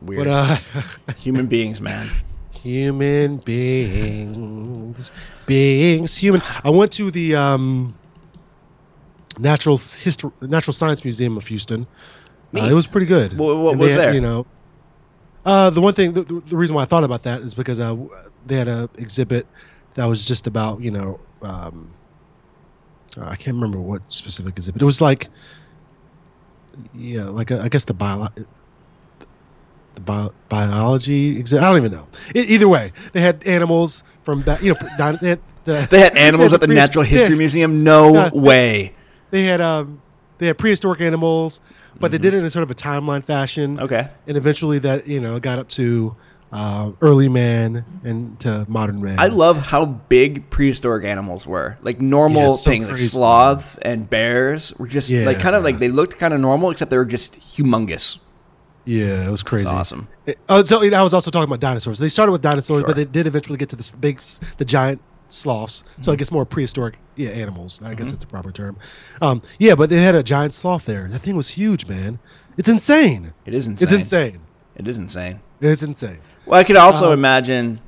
Weird. 0.00 0.24
But 0.24 0.26
uh, 0.28 0.56
Human 1.18 1.46
beings, 1.46 1.80
man. 1.82 2.08
human 2.50 3.36
beings, 3.38 5.12
beings, 5.46 6.16
human. 6.16 6.42
I 6.64 6.70
went 6.70 6.92
to 6.92 7.10
the 7.10 7.34
um, 7.36 7.97
natural 9.38 9.78
history, 9.78 10.30
natural 10.40 10.74
science 10.74 11.04
museum 11.04 11.36
of 11.36 11.46
Houston. 11.46 11.86
Uh, 12.56 12.64
it 12.64 12.72
was 12.72 12.86
pretty 12.86 13.06
good. 13.06 13.36
Wha- 13.38 13.54
what 13.62 13.70
And 13.72 13.80
was 13.80 13.88
they 13.88 13.92
had, 13.92 14.00
there? 14.00 14.14
You 14.14 14.20
know, 14.20 14.46
uh, 15.44 15.70
the 15.70 15.80
one 15.80 15.94
thing, 15.94 16.12
the, 16.14 16.22
the 16.22 16.56
reason 16.56 16.74
why 16.76 16.82
I 16.82 16.86
thought 16.86 17.04
about 17.04 17.22
that 17.24 17.42
is 17.42 17.54
because 17.54 17.78
uh, 17.80 17.96
they 18.46 18.56
had 18.56 18.68
a 18.68 18.88
exhibit 18.96 19.46
that 19.94 20.06
was 20.06 20.26
just 20.26 20.46
about 20.46 20.80
you 20.80 20.90
know, 20.90 21.20
um, 21.42 21.90
I 23.20 23.36
can't 23.36 23.54
remember 23.56 23.78
what 23.78 24.10
specific 24.10 24.56
exhibit. 24.56 24.80
It 24.82 24.84
was 24.84 25.00
like, 25.00 25.28
yeah, 26.94 27.24
like 27.24 27.50
a, 27.50 27.60
I 27.60 27.68
guess 27.68 27.84
the 27.84 27.94
bio, 27.94 28.28
the 29.94 30.00
bio, 30.00 30.32
biology 30.48 31.38
exhibit. 31.38 31.64
I 31.64 31.68
don't 31.68 31.78
even 31.78 31.92
know. 31.92 32.06
E- 32.34 32.40
either 32.54 32.68
way, 32.68 32.92
they 33.12 33.20
had 33.20 33.44
animals 33.46 34.02
from 34.22 34.42
that. 34.42 34.62
You 34.62 34.74
know, 34.74 34.78
they 35.20 35.28
had, 35.28 35.40
the, 35.64 35.86
They 35.90 36.00
had 36.00 36.16
animals 36.16 36.52
at 36.52 36.60
the 36.60 36.66
Natural 36.66 37.04
History 37.14 37.30
yeah, 37.34 37.38
Museum. 37.38 37.82
No 37.82 38.30
way. 38.32 38.94
They 39.30 39.44
had 39.44 39.60
um, 39.60 40.00
they 40.38 40.46
had 40.46 40.58
prehistoric 40.58 41.00
animals, 41.00 41.60
but 42.00 42.10
they 42.10 42.18
did 42.18 42.34
it 42.34 42.42
in 42.44 42.50
sort 42.50 42.62
of 42.62 42.70
a 42.70 42.74
timeline 42.74 43.24
fashion. 43.24 43.76
Mm-hmm. 43.76 43.84
Okay. 43.84 44.08
and 44.26 44.36
eventually 44.36 44.78
that 44.80 45.06
you 45.06 45.20
know 45.20 45.38
got 45.40 45.58
up 45.58 45.68
to 45.70 46.16
uh, 46.50 46.92
early 47.02 47.28
man 47.28 47.84
and 48.04 48.40
to 48.40 48.64
modern 48.68 49.02
man. 49.02 49.18
I 49.18 49.26
love 49.26 49.58
how 49.58 49.84
big 49.84 50.48
prehistoric 50.48 51.04
animals 51.04 51.46
were. 51.46 51.76
Like 51.82 52.00
normal 52.00 52.42
Yeah, 52.42 52.50
so 52.52 52.70
things, 52.70 52.88
like 52.88 52.98
sloths 52.98 53.76
and 53.78 54.08
bears 54.08 54.72
were 54.78 54.86
just 54.86 55.10
like 55.10 55.40
kind 55.40 55.54
of 55.54 55.60
Yeah. 55.60 55.64
like 55.64 55.78
they 55.78 55.88
looked 55.90 56.18
kind 56.18 56.32
of 56.32 56.40
normal, 56.40 56.70
except 56.70 56.90
they 56.90 56.96
were 56.96 57.04
just 57.04 57.38
humongous. 57.40 58.18
yeah, 58.86 59.26
it 59.26 59.30
was 59.30 59.42
crazy. 59.42 59.64
It's 59.64 59.70
awesome. 59.72 60.08
It- 60.24 60.38
oh, 60.48 60.62
so 60.64 60.82
I 60.82 61.02
was 61.02 61.12
also 61.12 61.30
talking 61.30 61.44
about 61.50 61.60
dinosaurs. 61.60 61.98
They 61.98 62.08
started 62.08 62.32
with 62.32 62.40
dinosaurs, 62.40 62.80
Sure. 62.80 62.86
but 62.86 62.96
they 62.96 63.04
did 63.04 63.26
eventually 63.26 63.58
get 63.58 63.68
to 63.68 63.76
the 63.76 63.94
big, 64.00 64.18
the 64.56 64.64
giant 64.64 65.02
sloths. 65.28 65.84
So 66.00 66.10
I 66.10 66.14
Mm-hmm. 66.14 66.18
guess 66.18 66.30
more 66.30 66.44
prehistoric 66.46 66.96
yeah, 67.16 67.30
animals. 67.30 67.80
I 67.84 67.94
guess 67.94 68.10
that's 68.10 68.24
the 68.24 68.30
proper 68.30 68.52
term. 68.52 68.76
Um, 69.20 69.42
yeah, 69.58 69.74
but 69.74 69.90
they 69.90 70.00
had 70.02 70.14
a 70.14 70.22
giant 70.22 70.54
sloth 70.54 70.84
there. 70.84 71.08
That 71.08 71.18
thing 71.20 71.36
was 71.36 71.48
huge, 71.50 71.86
man. 71.86 72.18
It's 72.56 72.68
insane. 72.68 73.32
It 73.46 73.54
is 73.54 73.66
insane. 73.66 73.84
It's 73.84 73.92
insane. 73.92 74.40
It 74.76 74.86
is 74.86 74.98
insane. 74.98 75.40
It's 75.60 75.82
insane. 75.82 76.18
Well, 76.46 76.58
I 76.60 76.64
could 76.64 76.76
also 76.76 77.10
Uh, 77.10 77.14
imagine. 77.14 77.80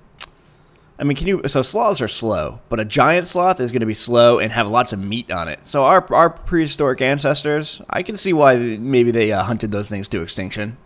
I 0.98 1.04
mean, 1.04 1.16
can 1.16 1.26
you? 1.26 1.40
So 1.46 1.62
sloths 1.62 2.00
are 2.02 2.08
slow, 2.08 2.60
but 2.68 2.78
a 2.78 2.84
giant 2.84 3.26
sloth 3.26 3.58
is 3.58 3.72
going 3.72 3.80
to 3.80 3.86
be 3.86 3.94
slow 3.94 4.38
and 4.38 4.52
have 4.52 4.68
lots 4.68 4.92
of 4.92 4.98
meat 4.98 5.30
on 5.30 5.48
it. 5.48 5.60
So 5.66 5.84
our 5.84 6.04
our 6.12 6.28
prehistoric 6.28 7.00
ancestors, 7.00 7.80
I 7.88 8.02
can 8.02 8.16
see 8.18 8.32
why 8.34 8.56
maybe 8.56 9.10
they 9.10 9.32
uh, 9.32 9.42
hunted 9.44 9.70
those 9.72 9.88
things 9.88 10.08
to 10.08 10.20
extinction. 10.20 10.76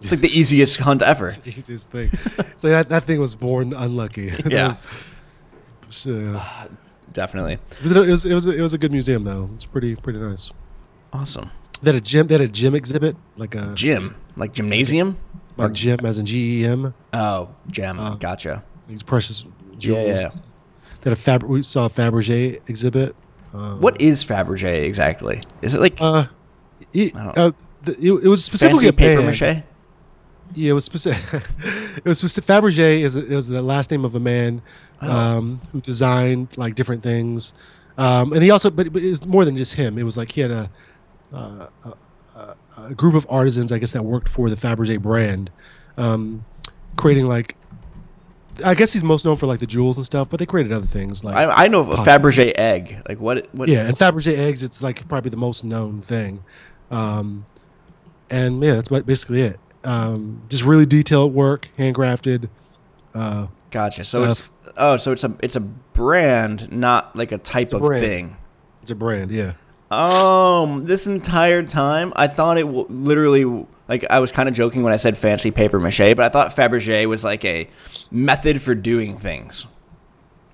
It's 0.00 0.12
like 0.12 0.20
the 0.20 0.38
easiest 0.38 0.76
hunt 0.78 1.02
ever. 1.02 1.24
It's 1.26 1.38
the 1.38 1.56
easiest 1.58 1.90
thing. 1.90 2.10
so 2.56 2.68
that, 2.68 2.88
that 2.90 3.02
thing 3.04 3.18
was 3.20 3.34
born 3.34 3.72
unlucky. 3.72 4.32
Yeah. 4.46 4.68
was- 4.68 4.82
uh, 6.06 6.66
Definitely 7.12 7.54
it, 7.54 7.82
was, 7.82 7.92
it 7.92 8.06
was 8.08 8.24
it 8.24 8.34
was 8.34 8.46
it 8.46 8.60
was 8.60 8.72
a 8.74 8.78
good 8.78 8.90
museum 8.92 9.24
though. 9.24 9.50
It's 9.54 9.64
pretty 9.66 9.94
pretty 9.94 10.18
nice. 10.18 10.50
awesome. 11.12 11.50
They 11.82 11.90
had 11.92 11.96
a 11.96 12.00
gym. 12.00 12.26
They 12.26 12.34
had 12.34 12.40
a 12.40 12.48
gym 12.48 12.74
exhibit, 12.74 13.14
like 13.36 13.54
a 13.54 13.72
Gym, 13.74 14.16
like 14.36 14.52
gymnasium. 14.54 15.18
like 15.56 15.72
gym 15.72 15.98
as 16.04 16.18
in 16.18 16.24
G 16.26 16.62
E 16.62 16.66
M. 16.66 16.94
Oh, 17.12 17.50
gem. 17.70 18.00
Uh, 18.00 18.14
gotcha. 18.14 18.64
These 18.88 19.02
precious 19.02 19.44
jewels. 19.78 20.18
yeah. 20.20 20.28
They 21.02 21.10
had 21.10 21.12
a 21.12 21.20
Fab. 21.20 21.42
We 21.42 21.62
saw 21.62 21.84
a 21.86 21.90
Fabergé 21.90 22.60
exhibit. 22.68 23.14
Uh, 23.52 23.74
What 23.76 24.00
is 24.00 24.24
Fabergé 24.24 24.84
exactly? 24.84 25.40
Is 25.62 25.74
it 25.74 25.80
like 25.80 25.96
Uh, 26.00 26.26
it, 26.92 27.14
uh, 27.14 27.52
the, 27.82 27.92
it, 28.00 28.24
it 28.24 28.28
was 28.28 28.42
specifically 28.42 28.88
a 28.88 28.92
paper 28.92 29.20
band. 29.20 29.26
mache? 29.26 29.62
Yeah, 30.54 30.70
it 30.70 30.72
was 30.72 30.84
specific. 30.84 31.42
it 31.96 32.04
was 32.04 32.18
specific. 32.18 32.48
Fabergé 32.48 33.00
is 33.00 33.14
it 33.14 33.28
was 33.30 33.46
the 33.48 33.62
last 33.62 33.90
name 33.90 34.04
of 34.04 34.14
a 34.14 34.20
man 34.20 34.62
Oh. 35.02 35.10
um, 35.10 35.60
who 35.72 35.80
designed 35.80 36.56
like 36.56 36.74
different 36.74 37.02
things, 37.02 37.52
um, 37.96 38.32
and 38.32 38.42
he 38.42 38.50
also, 38.50 38.70
but, 38.70 38.92
but 38.92 39.02
it 39.02 39.10
was 39.10 39.24
more 39.24 39.44
than 39.44 39.56
just 39.56 39.74
him. 39.74 39.98
It 39.98 40.02
was 40.02 40.16
like 40.16 40.32
he 40.32 40.40
had 40.40 40.50
a, 40.50 40.70
uh, 41.32 41.66
a, 41.84 42.56
a, 42.76 42.94
group 42.94 43.14
of 43.14 43.26
artisans, 43.30 43.70
I 43.70 43.78
guess, 43.78 43.92
that 43.92 44.04
worked 44.04 44.28
for 44.28 44.50
the 44.50 44.56
Fabergé 44.56 45.00
brand, 45.00 45.50
um, 45.96 46.44
creating 46.96 47.26
like. 47.26 47.56
I 48.64 48.76
guess 48.76 48.92
he's 48.92 49.02
most 49.02 49.24
known 49.24 49.36
for 49.36 49.46
like 49.46 49.58
the 49.58 49.66
jewels 49.66 49.96
and 49.96 50.06
stuff, 50.06 50.30
but 50.30 50.38
they 50.38 50.46
created 50.46 50.72
other 50.72 50.86
things 50.86 51.24
like 51.24 51.34
I, 51.34 51.64
I 51.64 51.68
know 51.68 51.80
of 51.80 51.90
a. 51.90 51.96
Fabergé 51.96 52.52
egg. 52.54 53.02
Like 53.08 53.18
what? 53.18 53.52
What? 53.52 53.68
yeah, 53.68 53.86
and 53.86 53.98
Fabergé 53.98 54.36
eggs. 54.38 54.62
It's 54.62 54.80
like 54.80 55.08
probably 55.08 55.30
the 55.30 55.36
most 55.36 55.64
known 55.64 56.00
thing, 56.00 56.44
um, 56.90 57.46
and 58.30 58.62
yeah, 58.62 58.74
that's 58.74 58.88
ba- 58.88 59.02
basically 59.02 59.42
it. 59.42 59.58
Um, 59.82 60.42
just 60.48 60.62
really 60.62 60.86
detailed 60.86 61.34
work, 61.34 61.68
handcrafted. 61.76 62.48
Uh, 63.12 63.48
Gotcha. 63.74 64.04
So 64.04 64.22
it's 64.30 64.44
oh, 64.76 64.96
so 64.96 65.10
it's 65.10 65.24
a 65.24 65.34
it's 65.42 65.56
a 65.56 65.60
brand, 65.60 66.70
not 66.70 67.16
like 67.16 67.32
a 67.32 67.38
type 67.38 67.72
a 67.72 67.76
of 67.76 67.82
brand. 67.82 68.04
thing. 68.04 68.36
it's 68.82 68.92
a 68.92 68.94
brand, 68.94 69.32
yeah. 69.32 69.54
Um, 69.90 70.86
this 70.86 71.08
entire 71.08 71.64
time, 71.64 72.12
I 72.14 72.28
thought 72.28 72.56
it 72.56 72.66
w- 72.66 72.86
literally 72.88 73.66
like 73.88 74.04
I 74.08 74.20
was 74.20 74.30
kind 74.30 74.48
of 74.48 74.54
joking 74.54 74.84
when 74.84 74.92
I 74.92 74.96
said 74.96 75.18
fancy 75.18 75.50
paper 75.50 75.80
mache, 75.80 76.14
but 76.14 76.20
I 76.20 76.28
thought 76.28 76.54
Fabergé 76.54 77.06
was 77.06 77.24
like 77.24 77.44
a 77.44 77.68
method 78.12 78.62
for 78.62 78.76
doing 78.76 79.18
things. 79.18 79.66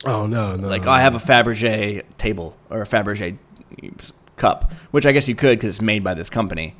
Oh 0.06 0.26
no, 0.26 0.56
no. 0.56 0.66
Like 0.66 0.86
I 0.86 1.02
have 1.02 1.14
a 1.14 1.18
Fabergé 1.18 2.04
table 2.16 2.56
or 2.70 2.80
a 2.80 2.86
Fabergé 2.86 3.36
cup, 4.36 4.72
which 4.92 5.04
I 5.04 5.12
guess 5.12 5.28
you 5.28 5.34
could 5.34 5.58
because 5.58 5.68
it's 5.68 5.82
made 5.82 6.02
by 6.02 6.14
this 6.14 6.30
company. 6.30 6.74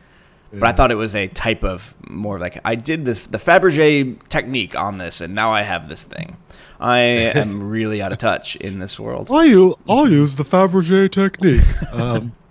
But 0.53 0.65
I 0.69 0.73
thought 0.73 0.91
it 0.91 0.97
was 0.97 1.15
a 1.15 1.29
type 1.29 1.63
of 1.63 1.95
more 2.09 2.39
like 2.39 2.61
I 2.65 2.75
did 2.75 3.05
this 3.05 3.21
the 3.27 3.39
Fabergé 3.39 4.19
technique 4.29 4.77
on 4.77 4.99
this, 4.99 5.21
and 5.21 5.35
now 5.35 5.53
I 5.53 5.63
have 5.63 5.89
this 5.89 6.03
thing. 6.03 6.37
I 6.81 6.99
am 6.99 7.69
really 7.71 8.03
out 8.03 8.11
of 8.11 8.19
touch 8.19 8.57
in 8.57 8.79
this 8.81 8.99
world. 8.99 9.31
I 9.31 9.45
use 9.45 9.75
I'll 9.89 10.09
use 10.11 10.37
the 10.37 10.43
Fabergé 10.45 11.11
technique. 11.11 11.63
Um, 11.93 12.33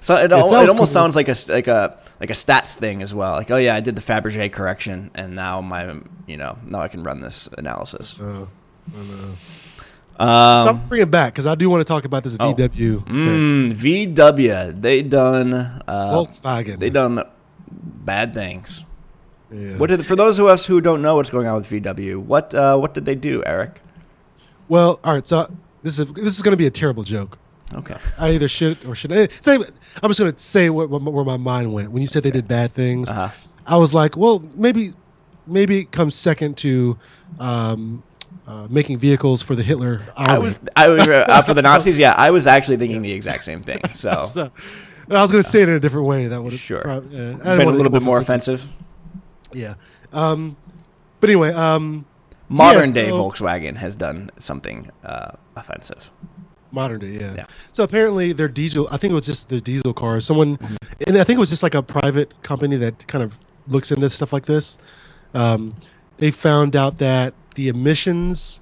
So 0.00 0.16
it, 0.16 0.24
It 0.24 0.26
it, 0.26 0.32
almost 0.32 0.76
cool. 0.76 0.86
sounds 0.86 1.14
like 1.14 1.28
a 1.28 1.36
like 1.48 1.68
a 1.68 1.96
like 2.18 2.30
a 2.30 2.32
stats 2.32 2.74
thing 2.74 3.02
as 3.02 3.14
well. 3.14 3.34
Like 3.34 3.52
oh 3.52 3.56
yeah, 3.56 3.76
I 3.76 3.80
did 3.80 3.94
the 3.94 4.02
Fabergé 4.02 4.50
correction, 4.50 5.12
and 5.14 5.36
now 5.36 5.60
my 5.60 5.94
you 6.26 6.36
know 6.36 6.58
now 6.66 6.80
I 6.80 6.88
can 6.88 7.04
run 7.04 7.20
this 7.20 7.48
analysis. 7.56 8.18
uh, 8.20 8.46
I 8.92 8.98
know. 9.04 9.36
Um, 10.18 10.60
so 10.62 10.68
I'm 10.70 10.88
bringing 10.88 11.06
it 11.06 11.10
back 11.10 11.34
because 11.34 11.46
I 11.46 11.54
do 11.54 11.68
want 11.70 11.82
to 11.82 11.84
talk 11.84 12.04
about 12.04 12.24
this 12.24 12.36
Oh. 12.40 12.52
VW 12.54 13.04
thing. 13.04 13.74
mm, 13.74 14.14
VW, 14.14 14.80
they 14.80 15.02
done 15.02 15.52
uh, 15.54 16.12
Volkswagen. 16.14 16.78
they 16.80 16.90
done 16.90 17.22
bad 17.82 18.34
things. 18.34 18.82
Yeah. 19.52 19.76
What 19.76 19.88
did 19.90 20.06
for 20.06 20.16
those 20.16 20.38
of 20.38 20.46
us 20.46 20.66
who 20.66 20.80
don't 20.80 21.02
know 21.02 21.16
what's 21.16 21.30
going 21.30 21.46
on 21.46 21.56
with 21.56 21.70
VW? 21.70 22.16
What 22.18 22.54
uh, 22.54 22.76
what 22.78 22.94
did 22.94 23.04
they 23.04 23.14
do, 23.14 23.42
Eric? 23.46 23.80
well, 24.68 24.98
all 25.04 25.14
right. 25.14 25.26
So 25.26 25.50
this 25.82 25.98
is 25.98 26.06
this 26.14 26.36
is 26.36 26.42
going 26.42 26.52
to 26.52 26.56
be 26.56 26.66
a 26.66 26.70
terrible 26.70 27.04
joke. 27.04 27.38
Okay, 27.74 27.96
I 28.18 28.30
either 28.30 28.48
should 28.48 28.84
or 28.84 28.94
should. 28.94 29.10
eh, 29.12 29.26
Say, 29.40 29.54
I'm 29.56 30.08
just 30.10 30.20
going 30.20 30.32
to 30.32 30.38
say 30.38 30.70
what, 30.70 30.88
what, 30.88 31.02
where 31.02 31.24
my 31.24 31.36
mind 31.36 31.72
went 31.72 31.90
when 31.90 32.00
you 32.00 32.06
said 32.06 32.22
they 32.22 32.30
did 32.30 32.46
bad 32.46 32.70
things. 32.72 33.10
uh-huh. 33.10 33.28
I 33.66 33.76
was 33.76 33.92
like, 33.92 34.16
well, 34.16 34.42
maybe 34.54 34.92
maybe 35.46 35.78
it 35.80 35.90
comes 35.90 36.14
second 36.14 36.56
to 36.58 36.96
um, 37.40 38.02
uh, 38.46 38.68
making 38.70 38.98
vehicles 38.98 39.42
for 39.42 39.54
the 39.56 39.62
Hitler 39.64 40.02
army. 40.16 40.32
I 40.32 40.38
was 40.38 40.60
I 40.76 40.88
was 40.88 41.06
uh, 41.08 41.42
for 41.42 41.54
the 41.54 41.62
Nazis. 41.70 41.98
Yeah, 41.98 42.14
I 42.16 42.30
was 42.30 42.46
actually 42.46 42.76
thinking 42.78 43.02
the 43.02 43.12
exact 43.12 43.44
same 43.44 43.62
thing. 43.62 43.80
So 43.94 44.22
So, 44.22 44.50
I 45.10 45.22
was 45.22 45.30
going 45.30 45.42
to 45.42 45.48
say 45.48 45.62
it 45.62 45.68
in 45.68 45.74
a 45.74 45.80
different 45.80 46.06
way. 46.06 46.26
That 46.28 46.42
would 46.42 46.52
have 46.52 46.60
Sure. 46.60 46.80
prob- 46.80 47.12
yeah, 47.12 47.32
been 47.34 47.68
a 47.68 47.70
little 47.70 47.92
bit 47.92 48.02
more 48.02 48.18
offensive. 48.18 48.64
offensive. 48.64 48.76
Yeah. 49.52 49.74
Um, 50.12 50.56
but 51.20 51.30
anyway, 51.30 51.52
um, 51.52 52.04
Modern 52.48 52.86
Yeah, 52.88 52.92
day 52.94 53.08
so- 53.10 53.18
Volkswagen 53.18 53.76
has 53.76 53.94
done 53.96 54.30
something 54.38 54.90
uh, 55.04 55.32
offensive. 55.56 56.10
modern 56.72 57.00
day, 57.00 57.18
yeah. 57.20 57.34
Yeah. 57.36 57.46
So 57.72 57.82
apparently 57.84 58.32
their 58.32 58.48
diesel. 58.48 58.86
I 58.90 58.98
think 58.98 59.10
it 59.12 59.14
was 59.14 59.26
just 59.26 59.48
the 59.48 59.60
diesel 59.60 59.92
cars. 59.94 60.24
Someone, 60.26 60.56
Mm-hmm. 60.58 60.76
and 61.06 61.18
I 61.18 61.24
think 61.24 61.38
it 61.38 61.40
was 61.40 61.50
just 61.50 61.62
like 61.62 61.74
a 61.74 61.82
private 61.82 62.34
company 62.42 62.76
that 62.76 63.06
kind 63.08 63.24
of 63.24 63.38
looks 63.66 63.90
into 63.90 64.08
stuff 64.10 64.32
like 64.32 64.46
this. 64.46 64.78
Um, 65.34 65.72
they 66.18 66.30
found 66.30 66.76
out 66.76 66.98
that 66.98 67.34
the 67.54 67.68
emissions. 67.68 68.60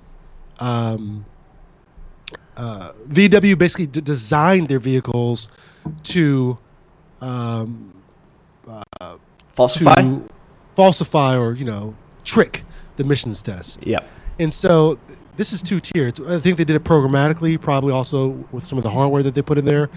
Um, 0.61 1.25
uh, 2.57 2.93
VW 3.09 3.59
basically 3.59 3.87
d- 3.87 4.01
designed 4.01 4.69
their 4.69 4.79
vehicles 4.79 5.49
to 6.05 6.59
um, 7.21 7.93
Falsify. 9.55 9.95
to 9.95 10.29
falsify 10.75 11.37
or 11.37 11.55
you 11.55 11.65
know 11.65 11.95
trick 12.25 12.65
the 12.97 13.05
emissions 13.05 13.43
test. 13.43 13.87
Yep. 13.87 14.09
And 14.39 14.53
so 14.53 14.99
th- 15.07 15.19
this 15.37 15.53
is 15.53 15.63
two 15.63 15.81
tiered. 15.81 16.21
I 16.29 16.39
think 16.41 16.57
they 16.59 16.65
did 16.65 16.77
it 16.77 16.85
programmatically, 16.85 17.61
probably 17.61 17.93
also 17.93 18.29
with 18.51 18.65
some 18.65 18.79
of 18.79 18.85
the 18.85 18.91
hardware 18.91 19.23
that 19.23 19.35
they 19.35 19.43
put 19.43 19.59
in 19.59 19.65
there. 19.65 19.91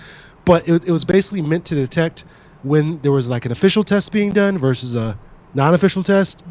But 0.46 0.68
it, 0.68 0.88
it 0.88 0.92
was 0.92 1.06
basically 1.06 1.42
meant 1.42 1.66
to 1.66 1.76
detect 1.76 2.24
when 2.64 3.00
there 3.02 3.12
was 3.12 3.30
like 3.30 3.46
an 3.46 3.52
official 3.52 3.84
test 3.84 4.12
being 4.12 4.32
done 4.32 4.58
versus 4.58 4.96
a 4.96 5.18
non-official 5.54 6.04
test, 6.04 6.44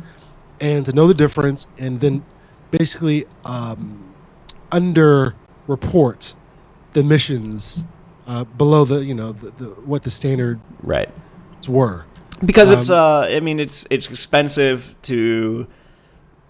and 0.60 0.84
to 0.86 0.92
know 0.92 1.06
the 1.06 1.14
difference, 1.14 1.66
and 1.78 2.00
then 2.00 2.24
basically 2.70 3.26
um, 3.44 4.12
under 4.72 5.34
report 5.66 6.34
the 6.92 7.00
emissions 7.00 7.84
uh, 8.26 8.44
below 8.44 8.84
the 8.84 9.04
you 9.04 9.14
know 9.14 9.32
the, 9.32 9.50
the, 9.52 9.64
what 9.84 10.02
the 10.02 10.10
standards 10.10 10.60
Right. 10.82 11.08
were. 11.68 12.04
Because 12.44 12.70
it's 12.70 12.90
Um, 12.90 12.98
uh, 12.98 13.36
I 13.36 13.40
mean 13.40 13.58
it's 13.60 13.86
it's 13.90 14.08
expensive 14.08 14.94
to 15.02 15.66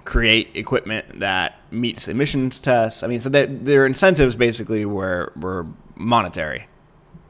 create 0.04 0.50
equipment 0.54 1.18
that 1.20 1.54
meets 1.70 2.08
emissions 2.08 2.60
tests. 2.60 3.02
I 3.02 3.06
mean, 3.08 3.20
so 3.20 3.28
that 3.30 3.64
their 3.64 3.84
incentives 3.86 4.36
basically 4.36 4.84
were 4.84 5.32
were 5.36 5.66
monetary. 5.96 6.68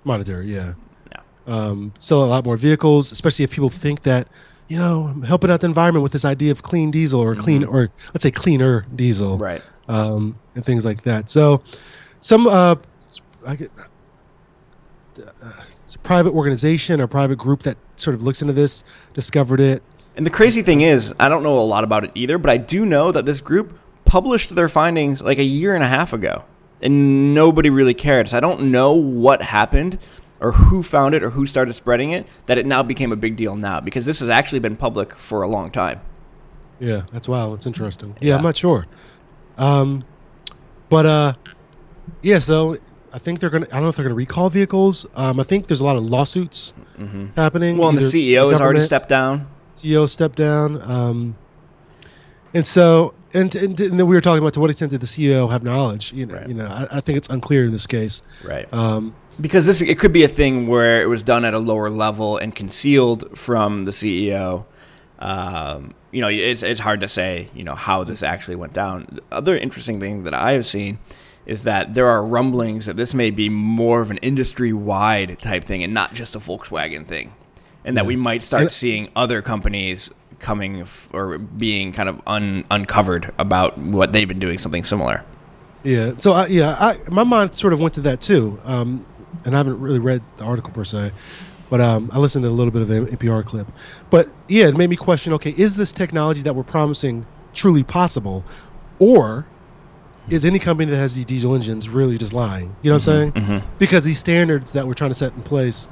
Monetary, 0.04 0.52
yeah. 0.52 0.74
Yeah. 1.10 1.20
um, 1.46 1.92
sell 1.98 2.24
a 2.24 2.26
lot 2.26 2.44
more 2.44 2.56
vehicles, 2.56 3.10
especially 3.12 3.44
if 3.44 3.50
people 3.50 3.70
think 3.70 4.02
that, 4.04 4.28
you 4.68 4.78
know, 4.78 5.08
I'm 5.12 5.22
helping 5.22 5.50
out 5.50 5.60
the 5.60 5.66
environment 5.66 6.02
with 6.02 6.12
this 6.12 6.24
idea 6.24 6.52
of 6.52 6.62
clean 6.62 6.90
diesel 6.90 7.20
or 7.20 7.34
clean, 7.34 7.64
or 7.64 7.90
let's 8.14 8.22
say 8.22 8.30
cleaner 8.30 8.86
diesel, 8.94 9.34
Mm-hmm. 9.34 9.42
Right. 9.42 9.62
Um, 9.88 10.34
and 10.54 10.64
things 10.64 10.84
like 10.84 11.02
that. 11.02 11.30
So, 11.30 11.62
some, 12.18 12.46
uh, 12.46 12.76
I 13.46 13.56
get, 13.56 13.70
uh, 15.18 15.52
it's 15.84 15.94
a 15.94 15.98
private 15.98 16.32
organization 16.32 17.00
or 17.00 17.06
private 17.06 17.36
group 17.36 17.62
that 17.62 17.76
sort 17.96 18.14
of 18.14 18.22
looks 18.22 18.42
into 18.42 18.52
this, 18.52 18.84
discovered 19.14 19.60
it. 19.60 19.82
And 20.16 20.26
the 20.26 20.30
crazy 20.30 20.62
thing 20.62 20.80
is, 20.80 21.14
I 21.20 21.28
don't 21.28 21.42
know 21.42 21.58
a 21.58 21.60
lot 21.60 21.84
about 21.84 22.04
it 22.04 22.10
either, 22.14 22.38
but 22.38 22.50
I 22.50 22.56
do 22.56 22.84
know 22.86 23.12
that 23.12 23.26
this 23.26 23.40
group 23.40 23.78
published 24.04 24.54
their 24.54 24.68
findings 24.68 25.20
like 25.20 25.38
a 25.38 25.44
year 25.44 25.74
and 25.74 25.84
a 25.84 25.88
half 25.88 26.12
ago, 26.12 26.44
and 26.80 27.34
nobody 27.34 27.70
really 27.70 27.94
cared. 27.94 28.30
So 28.30 28.36
I 28.36 28.40
don't 28.40 28.70
know 28.70 28.92
what 28.92 29.42
happened 29.42 29.98
or 30.40 30.52
who 30.52 30.82
found 30.82 31.14
it 31.14 31.22
or 31.22 31.30
who 31.30 31.46
started 31.46 31.72
spreading 31.74 32.10
it 32.10 32.26
that 32.46 32.58
it 32.58 32.66
now 32.66 32.82
became 32.82 33.12
a 33.12 33.16
big 33.16 33.36
deal 33.36 33.56
now 33.56 33.80
because 33.80 34.06
this 34.06 34.20
has 34.20 34.28
actually 34.28 34.58
been 34.58 34.76
public 34.76 35.14
for 35.14 35.42
a 35.42 35.48
long 35.48 35.70
time. 35.70 36.00
Yeah, 36.78 37.02
that's 37.12 37.28
wow. 37.28 37.52
That's 37.52 37.66
interesting. 37.66 38.16
Yeah, 38.20 38.30
Yeah. 38.30 38.36
I'm 38.36 38.42
not 38.42 38.56
sure. 38.56 38.86
Um, 39.58 40.04
but 40.88 41.06
uh, 41.06 41.32
yeah. 42.22 42.38
So 42.38 42.78
I 43.12 43.18
think 43.18 43.40
they're 43.40 43.50
gonna. 43.50 43.66
I 43.70 43.74
don't 43.74 43.82
know 43.84 43.88
if 43.88 43.96
they're 43.96 44.04
gonna 44.04 44.14
recall 44.14 44.50
vehicles. 44.50 45.06
Um, 45.14 45.40
I 45.40 45.42
think 45.44 45.66
there's 45.68 45.80
a 45.80 45.84
lot 45.84 45.96
of 45.96 46.04
lawsuits 46.04 46.72
happening. 47.36 47.72
Mm-hmm. 47.74 47.80
Well, 47.80 47.88
and 47.90 47.98
the 47.98 48.02
CEO 48.02 48.50
has 48.52 48.60
already 48.60 48.80
stepped 48.80 49.08
down. 49.08 49.48
CEO 49.74 50.08
stepped 50.08 50.36
down. 50.36 50.80
Um, 50.82 51.36
and 52.54 52.66
so, 52.66 53.12
and, 53.34 53.54
and, 53.54 53.78
and 53.78 54.00
then 54.00 54.06
we 54.06 54.14
were 54.14 54.22
talking 54.22 54.42
about 54.42 54.54
to 54.54 54.60
what 54.60 54.70
extent 54.70 54.90
did 54.92 55.02
the 55.02 55.06
CEO 55.06 55.50
have 55.50 55.62
knowledge? 55.62 56.12
You 56.14 56.24
know, 56.24 56.34
Right. 56.36 56.48
you 56.48 56.54
know, 56.54 56.66
I, 56.66 56.98
I 56.98 57.00
think 57.02 57.18
it's 57.18 57.28
unclear 57.28 57.66
in 57.66 57.72
this 57.72 57.86
case. 57.86 58.22
Right. 58.42 58.72
Um, 58.72 59.14
Because 59.38 59.66
this 59.66 59.82
it 59.82 59.98
could 59.98 60.12
be 60.12 60.24
a 60.24 60.28
thing 60.28 60.66
where 60.66 61.02
it 61.02 61.06
was 61.10 61.22
done 61.22 61.44
at 61.44 61.52
a 61.52 61.58
lower 61.58 61.90
level 61.90 62.38
and 62.38 62.54
concealed 62.54 63.36
from 63.36 63.84
the 63.84 63.90
CEO, 63.90 64.64
um, 65.18 65.94
you 66.12 66.20
know, 66.20 66.28
it's 66.28 66.62
it's 66.62 66.80
hard 66.80 67.00
to 67.00 67.08
say, 67.08 67.48
you 67.54 67.64
know, 67.64 67.74
how 67.74 68.04
this 68.04 68.22
actually 68.22 68.56
went 68.56 68.72
down. 68.72 69.06
The 69.10 69.22
other 69.32 69.56
interesting 69.56 70.00
thing 70.00 70.24
that 70.24 70.34
I 70.34 70.52
have 70.52 70.66
seen 70.66 70.98
is 71.46 71.62
that 71.62 71.94
there 71.94 72.08
are 72.08 72.24
rumblings 72.24 72.86
that 72.86 72.96
this 72.96 73.14
may 73.14 73.30
be 73.30 73.48
more 73.48 74.00
of 74.00 74.10
an 74.10 74.16
industry 74.18 74.72
wide 74.72 75.38
type 75.38 75.64
thing 75.64 75.82
and 75.84 75.94
not 75.94 76.12
just 76.14 76.34
a 76.34 76.38
Volkswagen 76.40 77.06
thing, 77.06 77.32
and 77.84 77.96
that 77.96 78.02
Yeah. 78.04 78.08
we 78.08 78.16
might 78.16 78.42
start 78.42 78.62
And- 78.64 78.72
seeing 78.72 79.08
other 79.14 79.42
companies 79.42 80.10
coming 80.38 80.80
f- 80.82 81.08
or 81.12 81.38
being 81.38 81.92
kind 81.92 82.08
of 82.08 82.20
un- 82.26 82.64
uncovered 82.70 83.32
about 83.38 83.78
what 83.78 84.12
they've 84.12 84.28
been 84.28 84.38
doing 84.38 84.58
something 84.58 84.84
similar. 84.84 85.22
Yeah. 85.82 86.12
So 86.18 86.32
I, 86.32 86.46
yeah, 86.48 86.76
I 86.78 86.98
my 87.10 87.24
mind 87.24 87.54
sort 87.56 87.72
of 87.72 87.78
went 87.78 87.94
to 87.94 88.00
that 88.02 88.20
too. 88.20 88.58
Um, 88.64 89.06
and 89.44 89.54
I 89.54 89.58
haven't 89.58 89.80
really 89.80 89.98
read 90.00 90.22
the 90.38 90.44
article 90.44 90.72
per 90.72 90.84
se, 90.84 91.12
but 91.70 91.80
um, 91.80 92.10
I 92.12 92.18
listened 92.18 92.44
to 92.44 92.48
a 92.48 92.50
little 92.50 92.70
bit 92.70 92.82
of 92.82 92.90
an 92.90 93.06
NPR 93.06 93.44
clip. 93.44 93.66
But 94.10 94.28
yeah, 94.48 94.66
it 94.68 94.76
made 94.76 94.90
me 94.90 94.96
question: 94.96 95.32
Okay, 95.34 95.54
is 95.56 95.76
this 95.76 95.92
technology 95.92 96.42
that 96.42 96.54
we're 96.54 96.62
promising 96.62 97.26
truly 97.54 97.82
possible, 97.82 98.44
or 98.98 99.46
is 100.28 100.44
any 100.44 100.58
company 100.58 100.90
that 100.90 100.96
has 100.96 101.14
these 101.14 101.24
diesel 101.24 101.54
engines 101.54 101.88
really 101.88 102.18
just 102.18 102.32
lying? 102.32 102.74
You 102.82 102.90
know 102.90 102.96
what 102.96 103.08
I'm 103.08 103.32
saying? 103.32 103.62
Because 103.78 104.04
these 104.04 104.18
standards 104.18 104.72
that 104.72 104.86
we're 104.86 104.94
trying 104.94 105.10
to 105.10 105.14
set 105.14 105.32
in 105.34 105.42
place 105.42 105.88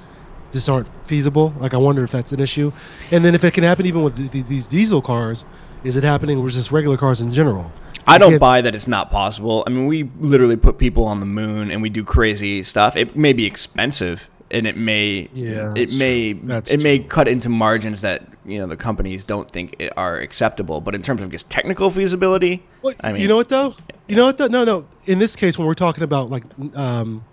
just 0.53 0.69
aren't 0.69 0.89
feasible. 1.07 1.55
Like 1.59 1.75
I 1.75 1.77
wonder 1.77 2.03
if 2.05 2.13
that's 2.13 2.33
an 2.33 2.41
issue. 2.41 2.73
And 3.11 3.25
then 3.25 3.35
if 3.35 3.45
it 3.45 3.53
can 3.53 3.65
happen 3.65 3.87
even 3.87 4.03
with 4.03 4.17
th- 4.17 4.31
th- 4.31 4.47
these 4.47 4.67
diesel 4.67 5.03
cars, 5.03 5.45
is 5.83 5.97
it 5.97 6.05
happening 6.05 6.43
with 6.43 6.55
just 6.55 6.73
regular 6.73 6.97
cars 6.97 7.21
in 7.21 7.33
general? 7.33 7.71
I 8.07 8.19
don't 8.19 8.39
buy 8.39 8.61
that 8.61 8.75
it's 8.75 8.87
not 8.87 9.11
possible. 9.11 9.65
I 9.67 9.71
mean, 9.71 9.87
we 9.87 10.11
literally 10.21 10.57
put 10.57 10.79
people 10.79 11.05
on 11.05 11.21
the 11.21 11.27
moon 11.27 11.71
and 11.71 11.81
we 11.81 11.89
do 11.89 12.05
crazy 12.05 12.63
stuff. 12.63 12.97
It 12.97 13.17
may 13.17 13.33
be 13.33 13.47
expensive 13.47 14.29
and 14.55 14.67
it 14.67 14.77
may 14.77 15.29
Yeah, 15.35 15.75
it 15.77 15.95
may 15.99 16.33
true. 16.35 16.63
It 16.69 16.83
may 16.83 17.01
cut 17.01 17.27
into 17.29 17.49
margins 17.49 18.01
that, 18.03 18.23
you 18.47 18.59
know, 18.59 18.67
the 18.67 18.77
companies 18.77 19.25
don't 19.25 19.51
think 19.51 19.83
are 19.97 20.17
acceptable, 20.17 20.81
but 20.81 20.95
in 20.95 21.03
terms 21.03 21.21
of 21.21 21.31
just 21.31 21.51
technical 21.51 21.91
feasibility, 21.91 22.63
Well, 22.81 22.95
I 23.03 23.13
mean, 23.13 23.21
you 23.21 23.29
know 23.29 23.37
what 23.37 23.49
though? 23.49 23.75
You 24.07 24.17
know 24.17 24.25
what 24.27 24.39
though? 24.39 24.47
No, 24.47 24.65
no. 24.65 24.87
In 25.07 25.19
this 25.19 25.35
case, 25.37 25.59
when 25.59 25.67
we're 25.67 25.75
talking 25.75 26.05
about 26.05 26.31
like 26.31 26.45
um, 26.75 27.25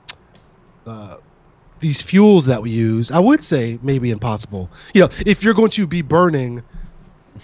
uh, 0.85 1.17
these 1.79 2.01
fuels 2.01 2.47
that 2.47 2.61
we 2.63 2.71
use, 2.71 3.11
I 3.11 3.19
would 3.19 3.43
say 3.43 3.77
maybe 3.83 4.09
impossible. 4.09 4.69
You 4.93 5.01
know, 5.01 5.09
if 5.25 5.43
you're 5.43 5.53
going 5.53 5.71
to 5.71 5.85
be 5.85 6.01
burning 6.01 6.63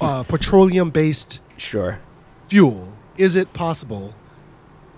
uh, 0.01 0.23
petroleum-based 0.27 1.39
sure. 1.57 1.99
fuel, 2.47 2.93
is 3.15 3.35
it 3.35 3.53
possible? 3.53 4.15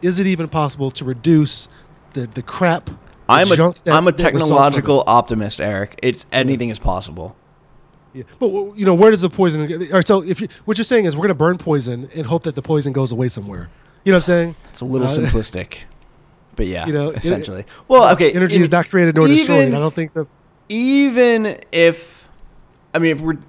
Is 0.01 0.19
it 0.19 0.27
even 0.27 0.47
possible 0.47 0.89
to 0.91 1.03
reduce 1.03 1.67
the 2.13 2.27
the 2.27 2.41
crap? 2.41 2.89
I'm 3.29 3.51
a 3.51 3.53
am 3.53 3.57
a 3.57 3.63
that 3.63 3.63
results 3.63 3.79
from 3.81 4.07
it? 4.07 4.17
technological 4.17 5.03
optimist, 5.07 5.61
Eric. 5.61 5.99
It's 6.03 6.25
anything 6.31 6.69
is 6.69 6.79
possible. 6.79 7.35
Yeah. 8.13 8.23
But 8.39 8.47
you 8.75 8.85
know, 8.85 8.95
where 8.95 9.11
does 9.11 9.21
the 9.21 9.29
poison? 9.29 9.61
All 9.71 9.87
right. 9.91 10.07
So 10.07 10.23
if 10.23 10.41
you, 10.41 10.47
what 10.65 10.77
you're 10.77 10.83
saying 10.85 11.05
is 11.05 11.15
we're 11.15 11.21
going 11.27 11.29
to 11.29 11.35
burn 11.35 11.57
poison 11.59 12.09
and 12.15 12.25
hope 12.25 12.43
that 12.43 12.55
the 12.55 12.61
poison 12.61 12.91
goes 12.91 13.11
away 13.11 13.27
somewhere. 13.29 13.69
You 14.03 14.11
know 14.11 14.17
what 14.17 14.23
I'm 14.23 14.25
saying? 14.25 14.55
It's 14.71 14.81
a 14.81 14.85
little 14.85 15.07
Uh, 15.07 15.11
simplistic. 15.11 15.77
But 16.55 16.67
yeah, 16.67 16.87
You 16.87 16.93
know, 16.93 17.09
it- 17.11 17.23
essentially. 17.23 17.65
well, 17.87 18.11
okay, 18.13 18.31
Energy 18.31 18.59
is 18.59 18.71
not 18.71 18.89
created 18.89 19.15
nor 19.15 19.27
destroyed. 19.27 19.73
I 19.73 19.79
don't 19.79 19.93
think 19.93 20.13
that. 20.13 20.25
even 20.67 21.57
if 21.71 22.25
I 22.93 22.99
mean 22.99 23.11
if 23.11 23.21
we're 23.21 23.33
And 23.33 23.41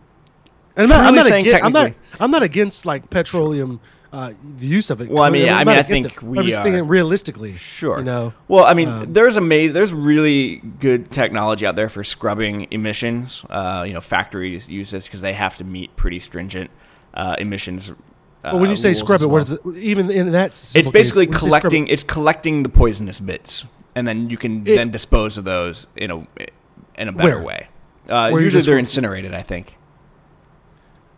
I'm 0.76 0.88
not, 0.88 1.06
I'm 1.06 1.14
not 1.14 1.26
saying 1.26 1.46
against, 1.46 1.64
I'm 1.64 1.72
not, 1.72 1.92
I'm 2.20 2.30
not 2.30 2.42
against 2.42 2.86
like 2.86 3.08
petroleum, 3.10 3.80
uh, 4.12 4.32
the 4.58 4.66
use 4.66 4.90
of 4.90 5.00
it. 5.00 5.08
Well, 5.08 5.22
I 5.22 5.30
mean, 5.30 5.48
I 5.48 5.64
mean, 5.64 5.76
I 5.76 5.82
think 5.82 6.04
it. 6.06 6.22
we 6.22 6.38
I'm 6.38 6.44
just 6.46 6.60
are. 6.60 6.64
thinking 6.64 6.86
realistically. 6.88 7.56
Sure. 7.56 7.98
You 7.98 8.04
know. 8.04 8.32
Well, 8.48 8.64
I 8.64 8.74
mean, 8.74 8.88
Um, 8.88 9.12
there's 9.12 9.36
ama- 9.36 9.68
there's 9.70 9.92
really 9.92 10.56
good 10.80 11.10
technology 11.12 11.64
out 11.66 11.76
there 11.76 11.88
for 11.88 12.02
scrubbing 12.02 12.66
emissions. 12.70 13.44
Uh, 13.48 13.84
you 13.86 13.92
know, 13.92 14.00
factories 14.00 14.68
use 14.68 14.90
this 14.90 15.04
because 15.06 15.20
they 15.20 15.32
have 15.34 15.56
to 15.58 15.64
meet 15.64 15.94
pretty 15.96 16.18
stringent 16.20 16.70
uh, 17.14 17.36
emissions. 17.38 17.90
Uh, 18.42 18.52
But 18.52 18.56
when 18.60 18.70
you 18.70 18.76
say 18.76 18.94
scrub 18.94 19.20
it, 19.20 19.26
well. 19.26 19.32
what 19.34 19.42
is 19.42 19.52
it? 19.52 19.60
Even 19.76 20.10
in 20.10 20.32
that, 20.32 20.52
It's 20.74 20.90
basically 20.90 20.90
case, 20.90 21.14
when 21.14 21.28
you 21.28 21.32
say 21.32 21.36
scrub 21.36 21.40
collecting. 21.62 21.86
It's 21.88 22.02
collecting 22.02 22.62
the 22.64 22.68
poisonous 22.70 23.20
bits, 23.20 23.64
and 23.94 24.08
then 24.08 24.28
you 24.30 24.36
can 24.36 24.62
It- 24.66 24.76
then 24.76 24.90
dispose 24.90 25.38
of 25.38 25.44
those 25.44 25.86
in 25.96 26.10
a 26.10 26.26
in 26.96 27.08
a 27.08 27.12
better 27.12 27.36
Where? 27.36 27.44
way. 27.44 27.68
Uh, 28.08 28.30
usually 28.34 28.64
they're 28.64 28.78
incinerated, 28.78 29.32
I 29.34 29.42
think. 29.42 29.76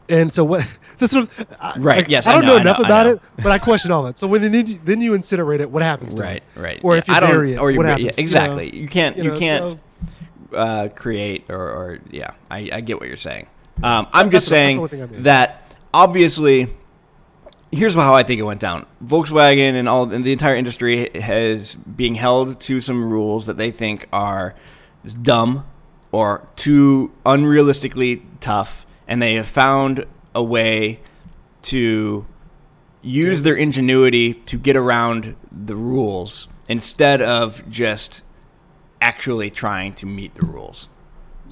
And 0.08 0.32
so 0.32 0.44
what? 0.44 0.66
This 0.98 1.10
sort 1.12 1.24
of, 1.24 1.46
I, 1.60 1.74
Right, 1.78 1.96
like, 1.98 2.08
yes, 2.08 2.26
I 2.26 2.30
I 2.30 2.34
don't 2.34 2.42
know, 2.44 2.48
know, 2.48 2.54
know, 2.56 2.60
enough 2.62 2.80
I 2.80 2.82
about 2.86 3.06
know. 3.06 3.12
it, 3.14 3.22
but 3.42 3.46
I 3.52 3.58
question 3.58 3.90
all 3.90 4.02
that. 4.04 4.18
So 4.18 4.26
when 4.26 4.42
then 4.42 4.66
you, 4.66 4.78
then 4.84 5.00
you 5.00 5.12
incinerate 5.12 5.60
it, 5.60 5.70
what 5.70 5.82
happens 5.82 6.14
to 6.14 6.22
Right, 6.22 6.36
it? 6.56 6.60
right. 6.60 6.80
Or 6.82 6.94
Yeah, 6.94 6.98
if 6.98 7.08
you 7.08 7.14
I 7.14 7.20
don't- 7.20 7.30
bury 7.30 7.52
it, 7.54 7.58
or 7.58 7.70
you 7.70 7.76
what 7.78 7.86
happens? 7.86 8.04
yeah, 8.06 8.10
you 8.12 8.16
know? 8.16 8.22
exactly. 8.22 8.76
You 8.76 8.88
can't. 8.88 9.16
You, 9.16 9.24
know, 9.24 9.38
can't. 9.38 9.72
so- 9.72 10.56
uh, 10.56 10.88
create 10.94 11.46
or, 11.48 11.56
or 11.56 11.98
yeah, 12.10 12.32
I, 12.50 12.68
I 12.74 12.80
get 12.82 13.00
what 13.00 13.08
you're 13.08 13.16
saying. 13.16 13.46
Um, 13.82 14.06
I'm 14.12 14.26
That's 14.26 14.44
just 14.44 14.48
saying 14.48 14.76
the 14.76 14.80
only 14.82 14.88
thing 14.90 15.02
I 15.02 15.06
mean. 15.06 15.22
that 15.22 15.74
obviously, 15.94 16.68
here's 17.70 17.94
how 17.94 18.12
I 18.14 18.22
think 18.22 18.38
it 18.38 18.42
went 18.42 18.60
down. 18.60 18.84
Volkswagen 19.02 19.74
and 19.74 19.88
all 19.88 20.12
and 20.12 20.24
the 20.26 20.32
entire 20.32 20.54
industry 20.54 21.08
has 21.18 21.74
being 21.74 22.16
held 22.16 22.60
to 22.60 22.82
some 22.82 23.10
rules 23.10 23.46
that 23.46 23.56
they 23.56 23.70
think 23.70 24.06
are 24.12 24.54
dumb 25.22 25.64
or 26.12 26.46
too 26.56 27.10
unrealistically 27.24 28.22
tough, 28.40 28.84
and 29.08 29.22
they 29.22 29.34
have 29.36 29.46
found 29.48 30.04
a 30.34 30.42
way 30.42 31.00
to 31.62 32.26
use 33.02 33.42
their 33.42 33.56
ingenuity 33.56 34.34
to 34.34 34.56
get 34.56 34.76
around 34.76 35.34
the 35.50 35.76
rules 35.76 36.48
instead 36.68 37.20
of 37.20 37.68
just 37.68 38.22
actually 39.00 39.50
trying 39.50 39.92
to 39.94 40.06
meet 40.06 40.34
the 40.34 40.46
rules. 40.46 40.88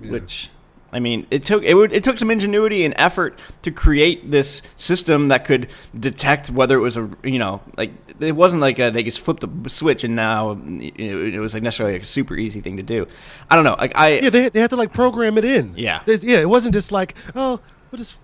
Which 0.03 0.49
I 0.93 0.99
mean, 0.99 1.27
it 1.31 1.45
took 1.45 1.63
it, 1.63 1.75
would, 1.75 1.93
it 1.93 2.03
took 2.03 2.17
some 2.17 2.31
ingenuity 2.31 2.85
and 2.85 2.95
effort 2.97 3.39
to 3.63 3.71
create 3.71 4.31
this 4.31 4.63
system 4.77 5.29
that 5.29 5.45
could 5.45 5.69
detect 5.99 6.51
whether 6.51 6.77
it 6.77 6.81
was 6.81 6.97
a 6.97 7.09
you 7.23 7.39
know 7.39 7.61
like 7.77 7.93
it 8.19 8.33
wasn't 8.33 8.61
like 8.63 8.79
a, 8.79 8.91
they 8.91 9.03
just 9.03 9.21
flipped 9.21 9.45
a 9.45 9.69
switch 9.69 10.05
and 10.05 10.17
now 10.17 10.59
it 10.67 11.39
was 11.41 11.53
like 11.55 11.63
necessarily 11.63 11.97
a 11.99 12.05
super 12.05 12.35
easy 12.37 12.61
thing 12.61 12.77
to 12.79 12.83
do. 12.83 13.07
I 13.51 13.57
don't 13.57 13.65
know. 13.65 13.77
Like 13.79 13.97
I 13.97 14.21
Yeah, 14.21 14.31
they, 14.31 14.49
they 14.49 14.61
had 14.61 14.71
to 14.71 14.77
like 14.77 14.93
program 14.93 15.37
it 15.39 15.45
in. 15.45 15.75
Yeah. 15.77 16.03
There's- 16.07 16.25
yeah. 16.25 16.39
It 16.41 16.49
wasn't 16.49 16.73
just 16.75 16.91
like, 16.93 17.15
oh, 17.35 17.61
we'll 17.91 17.99
just 17.99 18.17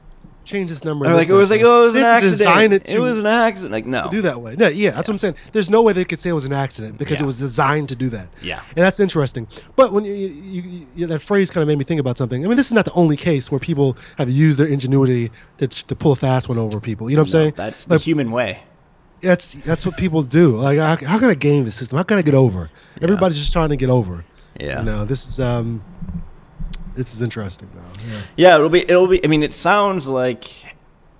change 0.46 0.70
this 0.70 0.84
number. 0.84 1.06
or 1.06 1.14
like 1.14 1.28
it 1.28 1.32
was 1.32 1.50
like 1.50 1.60
oh 1.62 1.82
it 1.82 1.86
was 1.86 1.94
an 1.96 2.02
accident. 2.04 2.38
Design 2.38 2.72
it 2.72 2.84
to 2.86 3.00
was 3.00 3.18
an 3.18 3.26
accident. 3.26 3.72
Like 3.72 3.84
no. 3.86 4.08
do 4.10 4.22
that 4.22 4.40
way. 4.40 4.56
No, 4.56 4.68
yeah, 4.68 4.90
that's 4.92 5.08
what 5.08 5.14
I'm 5.14 5.18
saying. 5.18 5.34
There's 5.52 5.68
no 5.68 5.82
way 5.82 5.92
they 5.92 6.04
could 6.04 6.20
say 6.20 6.30
it 6.30 6.34
was 6.34 6.44
an 6.44 6.52
accident 6.52 6.96
because 6.98 7.18
Yeah. 7.18 7.24
it 7.24 7.26
was 7.26 7.38
designed 7.38 7.88
to 7.90 7.96
do 7.96 8.08
that. 8.10 8.28
Yeah. 8.42 8.60
and 8.70 8.78
that's 8.84 9.00
interesting. 9.00 9.46
But 9.74 9.92
when 9.92 10.04
you, 10.04 10.14
you, 10.14 10.86
you, 10.94 11.06
that 11.08 11.20
phrase 11.20 11.50
kind 11.50 11.62
of 11.62 11.68
made 11.68 11.78
me 11.78 11.84
think 11.84 12.00
about 12.00 12.16
something. 12.16 12.44
I 12.44 12.48
mean, 12.48 12.56
this 12.56 12.66
is 12.68 12.72
not 12.74 12.84
the 12.84 12.92
only 12.92 13.16
case 13.16 13.50
where 13.50 13.58
people 13.60 13.96
have 14.18 14.30
used 14.30 14.58
their 14.58 14.66
ingenuity 14.66 15.30
to, 15.58 15.68
to 15.68 15.94
pull 15.96 16.12
a 16.12 16.16
fast 16.16 16.48
one 16.48 16.58
over 16.58 16.80
people. 16.80 17.10
You 17.10 17.16
know 17.16 17.22
what 17.22 17.34
I'm 17.34 17.40
No, 17.40 17.44
saying? 17.44 17.54
that's 17.56 17.84
the 17.84 17.98
human 17.98 18.30
way. 18.30 18.62
that's 19.20 19.52
that's 19.64 19.84
what 19.86 19.96
people 19.96 20.22
do. 20.22 20.56
Like, 20.58 20.78
how, 20.78 20.96
how 21.06 21.18
can 21.18 21.30
I 21.30 21.34
game 21.34 21.64
the 21.64 21.72
system? 21.72 21.96
How 21.96 22.04
can 22.04 22.18
I 22.18 22.22
get 22.22 22.34
over? 22.34 22.70
Everybody's 23.02 23.38
just 23.38 23.52
trying 23.52 23.70
to 23.70 23.76
get 23.76 23.90
over. 23.90 24.24
Yeah. 24.60 24.78
You 24.80 24.84
know, 24.86 25.04
this 25.04 25.26
is 25.26 25.40
um, 25.40 25.82
this 26.96 27.14
is 27.14 27.22
interesting 27.22 27.68
though. 27.74 28.10
Yeah. 28.10 28.20
Yeah, 28.36 28.54
it'll 28.56 28.68
be 28.70 28.80
it'll 28.80 29.06
be 29.06 29.24
I 29.24 29.28
mean 29.28 29.42
it 29.42 29.54
sounds 29.54 30.08
like 30.08 30.50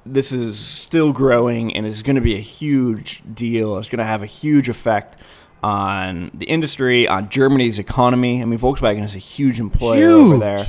this 0.05 0.33
is 0.33 0.59
still 0.59 1.13
growing 1.13 1.75
and 1.77 1.87
it's 1.87 2.03
going 2.03 2.17
to 2.17 2.23
be 2.23 2.35
a 2.35 2.41
huge 2.41 3.23
deal. 3.35 3.79
It's 3.79 3.89
going 3.89 3.99
to 3.99 4.05
have 4.05 4.23
a 4.23 4.27
huge 4.27 4.69
effect 4.69 5.17
on 5.63 6.31
the 6.33 6.47
industry, 6.47 7.09
on 7.09 7.29
Germany's 7.29 7.79
economy. 7.79 8.43
I 8.43 8.45
mean 8.45 8.59
Volkswagen 8.59 9.05
is 9.05 9.15
a 9.15 9.19
huge 9.19 9.61
employer 9.61 10.09
over 10.09 10.39
there. 10.39 10.67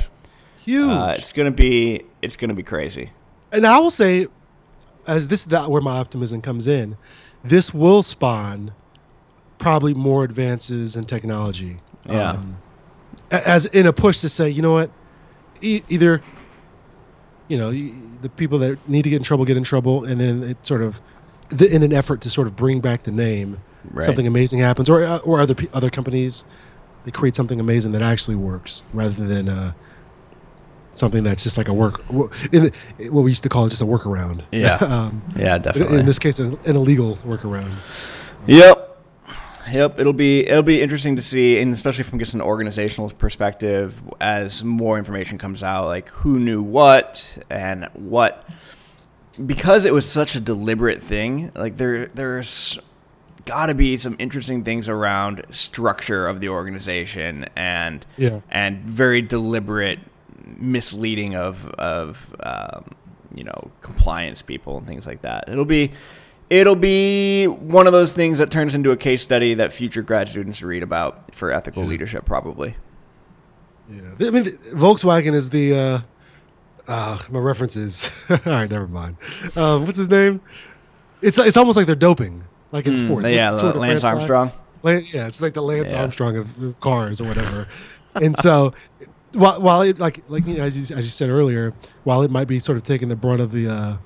Huge. 0.64 0.90
Uh, 0.90 1.14
it's 1.16 1.32
going 1.32 1.46
to 1.46 1.56
be 1.56 2.02
it's 2.22 2.36
going 2.36 2.48
to 2.50 2.54
be 2.54 2.62
crazy. 2.62 3.10
and 3.52 3.66
I 3.66 3.78
will 3.78 3.90
say, 3.90 4.26
as 5.06 5.28
this 5.28 5.40
is 5.40 5.46
that 5.46 5.70
where 5.70 5.80
my 5.80 5.98
optimism 5.98 6.42
comes 6.42 6.66
in, 6.66 6.96
this 7.42 7.72
will 7.72 8.02
spawn 8.02 8.72
probably 9.58 9.94
more 9.94 10.24
advances 10.24 10.94
in 10.96 11.04
technology. 11.04 11.80
Yeah. 12.06 12.32
Um, 12.32 12.58
as 13.30 13.66
in 13.66 13.86
a 13.86 13.92
push 13.92 14.20
to 14.20 14.28
say, 14.28 14.48
you 14.48 14.62
know 14.62 14.72
what, 14.74 14.90
e- 15.60 15.82
either, 15.88 16.22
you 17.48 17.58
know, 17.58 17.70
the 18.22 18.28
people 18.28 18.58
that 18.60 18.78
need 18.88 19.02
to 19.02 19.10
get 19.10 19.16
in 19.16 19.22
trouble 19.22 19.44
get 19.44 19.56
in 19.56 19.64
trouble, 19.64 20.04
and 20.04 20.20
then 20.20 20.42
it 20.42 20.66
sort 20.66 20.82
of, 20.82 21.00
the, 21.50 21.72
in 21.72 21.82
an 21.82 21.92
effort 21.92 22.20
to 22.22 22.30
sort 22.30 22.46
of 22.46 22.56
bring 22.56 22.80
back 22.80 23.02
the 23.04 23.12
name, 23.12 23.58
Right. 23.90 24.04
something 24.04 24.26
amazing 24.26 24.58
happens, 24.58 24.90
or 24.90 25.02
uh, 25.04 25.18
or 25.18 25.40
other 25.40 25.54
other 25.72 25.88
companies, 25.88 26.44
they 27.04 27.10
create 27.10 27.34
something 27.36 27.58
amazing 27.60 27.92
that 27.92 28.02
actually 28.02 28.36
works 28.36 28.82
rather 28.92 29.24
than. 29.26 29.48
Uh, 29.48 29.72
Something 30.94 31.22
that's 31.22 31.44
just 31.44 31.56
like 31.56 31.68
a 31.68 31.72
work, 31.72 32.00
in 32.50 32.64
the, 32.64 33.08
what 33.10 33.20
we 33.22 33.30
used 33.30 33.44
to 33.44 33.48
call 33.48 33.66
it, 33.66 33.68
just 33.70 33.82
a 33.82 33.84
workaround. 33.84 34.42
Yeah. 34.50 34.74
um, 34.80 35.22
Yeah, 35.36 35.54
in- 35.54 35.62
definitely. 35.62 36.00
in 36.00 36.06
this 36.06 36.18
case, 36.18 36.40
an, 36.40 36.58
an 36.66 36.74
illegal 36.74 37.18
workaround. 37.24 37.72
Yep. 38.48 38.87
Yep, 39.72 40.00
it'll 40.00 40.12
be 40.12 40.46
it'll 40.46 40.62
be 40.62 40.80
interesting 40.82 41.16
to 41.16 41.22
see, 41.22 41.58
and 41.60 41.72
especially 41.72 42.04
from 42.04 42.18
just 42.18 42.34
an 42.34 42.40
organizational 42.40 43.10
perspective, 43.10 44.00
as 44.20 44.62
more 44.64 44.98
information 44.98 45.38
comes 45.38 45.62
out, 45.62 45.86
like 45.86 46.08
who 46.08 46.38
knew 46.38 46.62
what 46.62 47.38
and 47.50 47.84
what, 47.94 48.48
because 49.44 49.84
it 49.84 49.92
was 49.92 50.08
such 50.10 50.34
a 50.36 50.40
deliberate 50.40 51.02
thing. 51.02 51.50
Like 51.54 51.76
there 51.76 52.06
there's 52.08 52.78
got 53.44 53.66
to 53.66 53.74
be 53.74 53.96
some 53.96 54.14
interesting 54.18 54.62
things 54.62 54.88
around 54.88 55.42
structure 55.50 56.26
of 56.26 56.40
the 56.40 56.48
organization 56.50 57.46
and 57.56 58.04
Yeah. 58.18 58.40
and 58.50 58.80
very 58.84 59.22
deliberate 59.22 60.00
misleading 60.58 61.34
of 61.34 61.66
of 61.78 62.34
um, 62.40 62.84
you 63.34 63.44
know 63.44 63.70
compliance 63.80 64.42
people 64.42 64.76
and 64.78 64.86
things 64.86 65.06
like 65.06 65.22
that. 65.22 65.44
It'll 65.48 65.64
be 65.64 65.92
it'll 66.50 66.76
be 66.76 67.46
one 67.46 67.86
of 67.86 67.92
those 67.92 68.12
things 68.12 68.38
that 68.38 68.50
turns 68.50 68.74
into 68.74 68.90
a 68.90 68.96
case 68.96 69.22
study 69.22 69.54
that 69.54 69.72
future 69.72 70.02
grad 70.02 70.28
students 70.28 70.62
read 70.62 70.82
about 70.82 71.34
for 71.34 71.52
ethical 71.52 71.82
Yeah. 71.82 71.88
leadership, 71.90 72.24
probably. 72.24 72.76
Yeah, 73.90 74.26
I 74.26 74.30
mean, 74.30 74.44
Volkswagen 74.72 75.32
is 75.34 75.50
the. 75.50 75.74
Uh, 75.74 75.98
uh, 76.86 77.18
my 77.30 77.38
references. 77.38 78.10
All 78.30 78.38
right, 78.46 78.68
never 78.70 78.86
mind. 78.88 79.16
Um, 79.56 79.84
what's 79.84 79.98
his 79.98 80.08
name? 80.08 80.40
It's 81.20 81.38
it's 81.38 81.56
almost 81.56 81.76
like 81.76 81.86
they're 81.86 81.94
doping, 81.96 82.44
like 82.72 82.86
in 82.86 82.94
Mm, 82.94 82.98
sports. 82.98 83.30
yeah, 83.30 83.50
the 83.50 83.72
Lance? 83.74 84.04
Armstrong. 84.04 84.52
Yeah, 84.84 85.26
it's 85.26 85.42
like 85.42 85.52
the 85.54 85.62
Lance 85.62 85.92
Yeah. 85.92 86.00
Armstrong 86.00 86.36
of, 86.36 86.62
of 86.62 86.80
cars 86.80 87.20
or 87.20 87.24
whatever. 87.28 87.66
and 88.14 88.38
so, 88.38 88.72
while 89.32 89.60
while 89.60 89.82
it 89.82 89.98
like 89.98 90.22
like 90.28 90.46
you 90.46 90.56
know, 90.56 90.62
as 90.64 90.76
you, 90.90 90.96
as 90.96 91.04
you 91.04 91.10
said 91.10 91.28
earlier, 91.28 91.74
while 92.04 92.22
it 92.22 92.30
might 92.30 92.46
be 92.48 92.58
sort 92.58 92.78
of 92.78 92.84
taking 92.84 93.08
the 93.08 93.16
brunt 93.16 93.40
of 93.42 93.50
the 93.52 93.68
uh, 93.68 93.96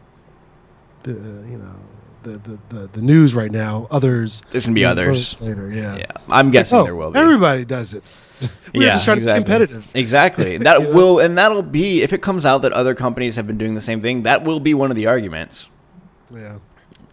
the 1.04 1.12
uh, 1.12 1.48
you 1.48 1.58
know 1.58 1.74
the, 2.22 2.38
the 2.38 2.58
the 2.68 2.86
the 2.94 3.02
news 3.02 3.34
right 3.34 3.50
now, 3.50 3.86
others 3.90 4.42
There's 4.50 4.64
gonna 4.64 4.74
be 4.74 4.84
others. 4.84 5.40
later. 5.40 5.70
Yeah, 5.72 5.96
Yeah, 5.96 6.06
I'm 6.30 6.50
guessing 6.50 6.78
Oh, 6.78 6.84
there 6.84 6.94
will 6.96 7.10
be. 7.10 7.18
Everybody 7.18 7.64
does 7.64 7.94
it. 7.94 8.02
We're 8.74 8.82
yeah, 8.86 8.92
just 8.92 9.04
trying 9.04 9.18
exactly. 9.18 9.44
to 9.44 9.50
be 9.50 9.50
competitive. 9.66 9.90
Exactly. 9.94 10.58
That 10.64 10.80
You 10.80 10.88
know? 10.88 10.94
will, 10.94 11.18
and 11.20 11.36
that'll 11.38 11.62
be 11.62 12.02
if 12.02 12.12
it 12.12 12.22
comes 12.22 12.44
out 12.46 12.62
that 12.62 12.72
other 12.72 12.94
companies 12.94 13.36
have 13.36 13.46
been 13.46 13.58
doing 13.58 13.74
the 13.74 13.80
same 13.80 14.00
thing. 14.00 14.22
That 14.24 14.42
will 14.44 14.60
be 14.60 14.74
one 14.74 14.90
of 14.90 14.96
the 14.96 15.06
arguments. 15.06 15.68
Yeah. 16.34 16.58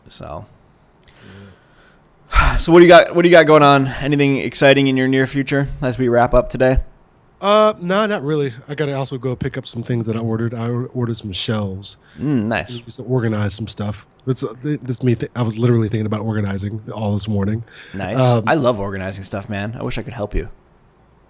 So, 0.08 0.46
so 2.60 2.72
what 2.72 2.80
do 2.80 2.86
you 2.86 2.90
got? 2.90 3.16
What 3.16 3.24
do 3.24 3.30
you 3.30 3.34
got 3.36 3.46
going 3.46 3.64
on? 3.64 3.88
Anything 3.88 4.38
exciting 4.38 4.88
in 4.88 4.98
your 4.98 5.08
near 5.08 5.28
future 5.28 5.68
as 5.82 5.98
we 5.98 6.08
wrap 6.08 6.34
up 6.34 6.50
today? 6.50 6.80
Uh, 7.42 7.74
no, 7.80 8.06
not 8.06 8.22
really. 8.24 8.54
I 8.68 8.76
gotta 8.76 8.94
also 8.94 9.18
go 9.18 9.36
pick 9.36 9.58
up 9.58 9.66
some 9.66 9.82
things 9.82 10.06
that 10.08 10.16
I 10.16 10.20
ordered. 10.20 10.54
I 10.54 10.70
ordered 10.70 11.18
some 11.18 11.32
shelves 11.32 11.96
Mm, 12.18 12.46
nice. 12.46 12.80
just 12.80 12.98
to 12.98 13.04
organize 13.04 13.54
some 13.54 13.68
stuff. 13.68 14.06
This, 14.30 14.46
this 14.62 15.02
me. 15.02 15.16
Th- 15.16 15.32
I 15.36 15.42
was 15.42 15.58
literally 15.58 15.90
thinking 15.90 16.06
about 16.06 16.22
organizing 16.22 16.84
all 16.94 17.14
this 17.14 17.28
morning. 17.28 17.64
Nice. 17.96 18.20
Um, 18.20 18.44
I 18.46 18.54
love 18.54 18.80
organizing 18.80 19.24
stuff, 19.24 19.50
man. 19.50 19.76
I 19.76 19.82
wish 19.82 19.98
I 19.98 20.04
could 20.04 20.14
help 20.14 20.36
you. 20.36 20.50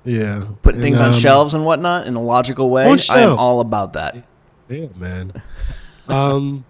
Yeah, 0.04 0.48
Putting 0.64 0.82
And, 0.82 0.84
things 0.84 1.00
on 1.00 1.08
um, 1.08 1.14
shelves 1.14 1.54
and 1.54 1.64
whatnot 1.64 2.08
in 2.08 2.16
a 2.16 2.22
logical 2.22 2.70
way. 2.70 2.94
I'm 3.10 3.40
all 3.40 3.62
about 3.62 3.94
that. 3.94 4.28
Yeah, 4.68 4.88
man. 4.98 5.32
um, 6.10 6.66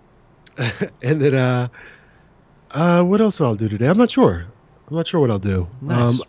and 1.02 1.20
then 1.20 1.34
uh, 1.34 1.70
uh, 2.70 3.02
what 3.02 3.22
else 3.22 3.40
will 3.40 3.54
I 3.54 3.56
do 3.56 3.68
today? 3.68 3.88
I'm 3.88 3.98
not 3.98 4.12
sure. 4.12 4.46
I'm 4.88 4.96
not 4.96 5.08
sure 5.08 5.20
what 5.22 5.32
I'll 5.32 5.40
do. 5.40 5.68
Nice. 5.82 6.20
Um, 6.20 6.28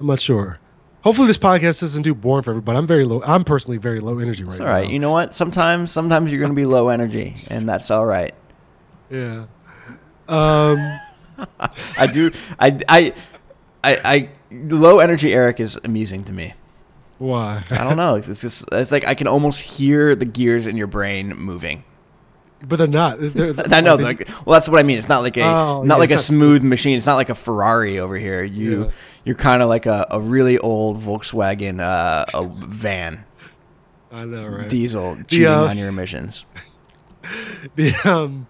I'm 0.00 0.06
not 0.08 0.20
sure. 0.20 0.58
Hopefully, 1.02 1.28
this 1.28 1.38
podcast 1.38 1.80
doesn't 1.80 2.02
do 2.02 2.12
boring 2.12 2.42
for 2.42 2.50
everybody. 2.50 2.76
I'm 2.76 2.88
very 2.88 3.04
low. 3.04 3.22
I'm 3.24 3.44
personally 3.44 3.78
very 3.78 4.00
low 4.00 4.18
energy 4.18 4.42
right 4.42 4.50
now. 4.50 4.54
It's 4.54 4.60
all 4.60 4.66
right. 4.66 4.86
now. 4.86 4.92
You 4.92 4.98
know 4.98 5.10
what? 5.10 5.32
Sometimes, 5.32 5.92
sometimes 5.92 6.32
you're 6.32 6.40
going 6.40 6.50
to 6.50 6.56
be 6.56 6.64
low 6.64 6.88
energy, 6.88 7.36
and 7.48 7.68
that's 7.68 7.88
all 7.90 8.04
right. 8.04 8.34
Yeah. 9.12 9.44
Um. 10.28 11.00
I 11.98 12.06
do. 12.12 12.30
I, 12.58 12.78
I, 12.88 13.14
I, 13.84 13.98
I, 14.04 14.28
low 14.50 14.98
energy 14.98 15.32
Eric 15.32 15.60
is 15.60 15.78
amusing 15.84 16.24
to 16.24 16.32
me. 16.32 16.54
Why? 17.18 17.64
I 17.70 17.78
don't 17.84 17.96
know. 17.96 18.16
It's 18.16 18.40
just, 18.40 18.64
it's 18.72 18.90
like 18.92 19.06
I 19.06 19.14
can 19.14 19.26
almost 19.26 19.60
hear 19.60 20.14
the 20.14 20.24
gears 20.24 20.66
in 20.66 20.76
your 20.76 20.86
brain 20.86 21.28
moving. 21.36 21.84
But 22.66 22.76
they're 22.76 22.86
not. 22.86 23.16
They're, 23.20 23.54
I 23.72 23.80
know. 23.80 23.96
Like, 23.96 24.28
well, 24.46 24.54
that's 24.54 24.68
what 24.68 24.78
I 24.78 24.82
mean. 24.82 24.98
It's 24.98 25.08
not 25.08 25.22
like 25.22 25.36
a, 25.36 25.42
Oh, 25.42 25.82
not 25.82 25.94
yeah, 25.94 25.98
like 25.98 26.10
a 26.10 26.14
not 26.16 26.24
smooth 26.24 26.62
machine. 26.62 26.96
It's 26.96 27.06
not 27.06 27.16
like 27.16 27.28
a 27.28 27.34
Ferrari 27.34 27.98
over 27.98 28.16
here. 28.16 28.42
You, 28.44 28.84
Yeah. 28.84 28.90
you're 29.24 29.36
kind 29.36 29.62
of 29.62 29.68
like 29.68 29.86
a, 29.86 30.06
a 30.10 30.20
really 30.20 30.58
old 30.58 30.98
Volkswagen, 31.00 31.80
uh, 31.80 32.24
a 32.34 32.44
van, 32.46 33.24
I 34.12 34.24
know, 34.24 34.46
right? 34.46 34.68
diesel, 34.68 35.18
cheating 35.26 35.46
uh, 35.48 35.64
on 35.64 35.76
your 35.78 35.88
emissions. 35.88 36.44
the 37.76 37.94
um, 38.04 38.46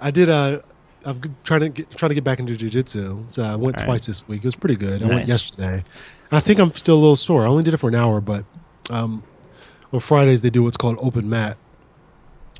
I 0.00 0.10
did 0.10 0.28
uh, 0.28 0.60
I'm 1.04 1.36
trying 1.44 1.60
to 1.60 1.68
get 1.70 1.90
trying 1.92 2.10
to 2.10 2.14
get 2.14 2.24
back 2.24 2.38
into 2.40 2.54
jujitsu. 2.54 3.32
So 3.32 3.42
I 3.42 3.56
went 3.56 3.76
All 3.76 3.80
right. 3.80 3.86
twice 3.86 4.06
this 4.06 4.26
week. 4.28 4.42
It 4.42 4.46
was 4.46 4.56
pretty 4.56 4.76
good. 4.76 5.02
I 5.02 5.06
went 5.06 5.28
yesterday. 5.28 5.84
I 6.32 6.40
think 6.40 6.58
I'm 6.60 6.72
still 6.74 6.96
a 6.96 7.00
little 7.00 7.16
sore. 7.16 7.42
I 7.44 7.46
only 7.48 7.62
did 7.64 7.74
it 7.74 7.78
for 7.78 7.88
an 7.88 7.94
hour, 7.94 8.20
but 8.20 8.44
um, 8.90 9.22
on 9.92 10.00
Fridays 10.00 10.42
they 10.42 10.50
do 10.50 10.62
what's 10.62 10.76
called 10.76 10.96
open 11.00 11.28
mat, 11.28 11.56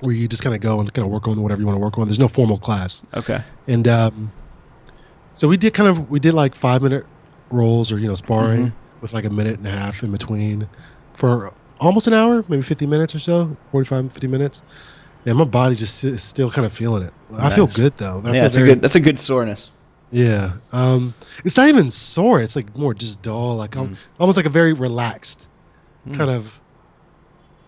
where 0.01 0.15
you 0.15 0.27
just 0.27 0.43
kind 0.43 0.55
of 0.55 0.61
go 0.61 0.81
and 0.81 0.93
kind 0.93 1.07
of 1.07 1.13
work 1.13 1.29
on 1.29 1.41
whatever 1.43 1.61
you 1.61 1.67
want 1.67 1.77
to 1.77 1.81
work 1.81 1.99
on. 1.99 2.07
There's 2.09 2.19
no 2.19 2.29
formal 2.29 2.59
class, 2.59 3.05
Okay. 3.15 3.43
and 3.69 3.87
um, 3.87 4.33
so 5.35 5.47
we 5.49 5.57
did 5.57 5.73
kind 5.75 5.89
of 5.89 6.11
we 6.11 6.19
did 6.21 6.35
like 6.35 6.55
five 6.55 6.83
minute 6.83 7.07
rolls 7.51 7.93
or 7.93 7.99
you 7.99 8.09
know 8.09 8.15
sparring 8.15 8.67
Mhm. 8.69 8.73
with 9.01 9.13
like 9.13 9.25
a 9.25 9.31
minute 9.31 9.59
and 9.59 9.67
a 9.67 9.71
half 9.71 10.03
in 10.03 10.11
between 10.11 10.69
for 11.15 11.53
almost 11.79 12.07
an 12.07 12.13
hour, 12.15 12.45
maybe 12.49 12.63
50 12.63 12.87
minutes 12.87 13.15
or 13.15 13.19
so, 13.19 13.57
45, 13.71 14.13
50 14.13 14.27
minutes. 14.27 14.63
And 15.27 15.37
my 15.37 15.45
body 15.45 15.75
just 15.77 16.03
is 16.05 16.23
still 16.23 16.51
kind 16.51 16.65
of 16.67 16.73
feeling 16.73 17.03
it. 17.03 17.13
I 17.37 17.55
feel 17.55 17.67
good 17.67 17.97
though. 17.97 18.23
I 18.25 18.29
yeah, 18.29 18.33
feel 18.33 18.43
that's 18.43 18.57
a 18.57 18.63
good. 18.65 18.83
That's 18.83 18.95
a 18.95 19.01
good 19.01 19.19
soreness. 19.19 19.71
Yeah. 20.11 20.55
Um, 20.73 21.15
it's 21.45 21.57
not 21.57 21.69
even 21.69 21.91
sore. 21.91 22.41
It's 22.41 22.57
like 22.57 22.75
more 22.77 22.95
just 22.95 23.23
dull, 23.23 23.57
like 23.57 23.73
Mm. 23.73 23.97
almost 24.19 24.37
like 24.37 24.47
a 24.47 24.51
very 24.51 24.73
relaxed 24.73 25.47
Mm. 26.09 26.17
kind 26.17 26.31
of. 26.31 26.59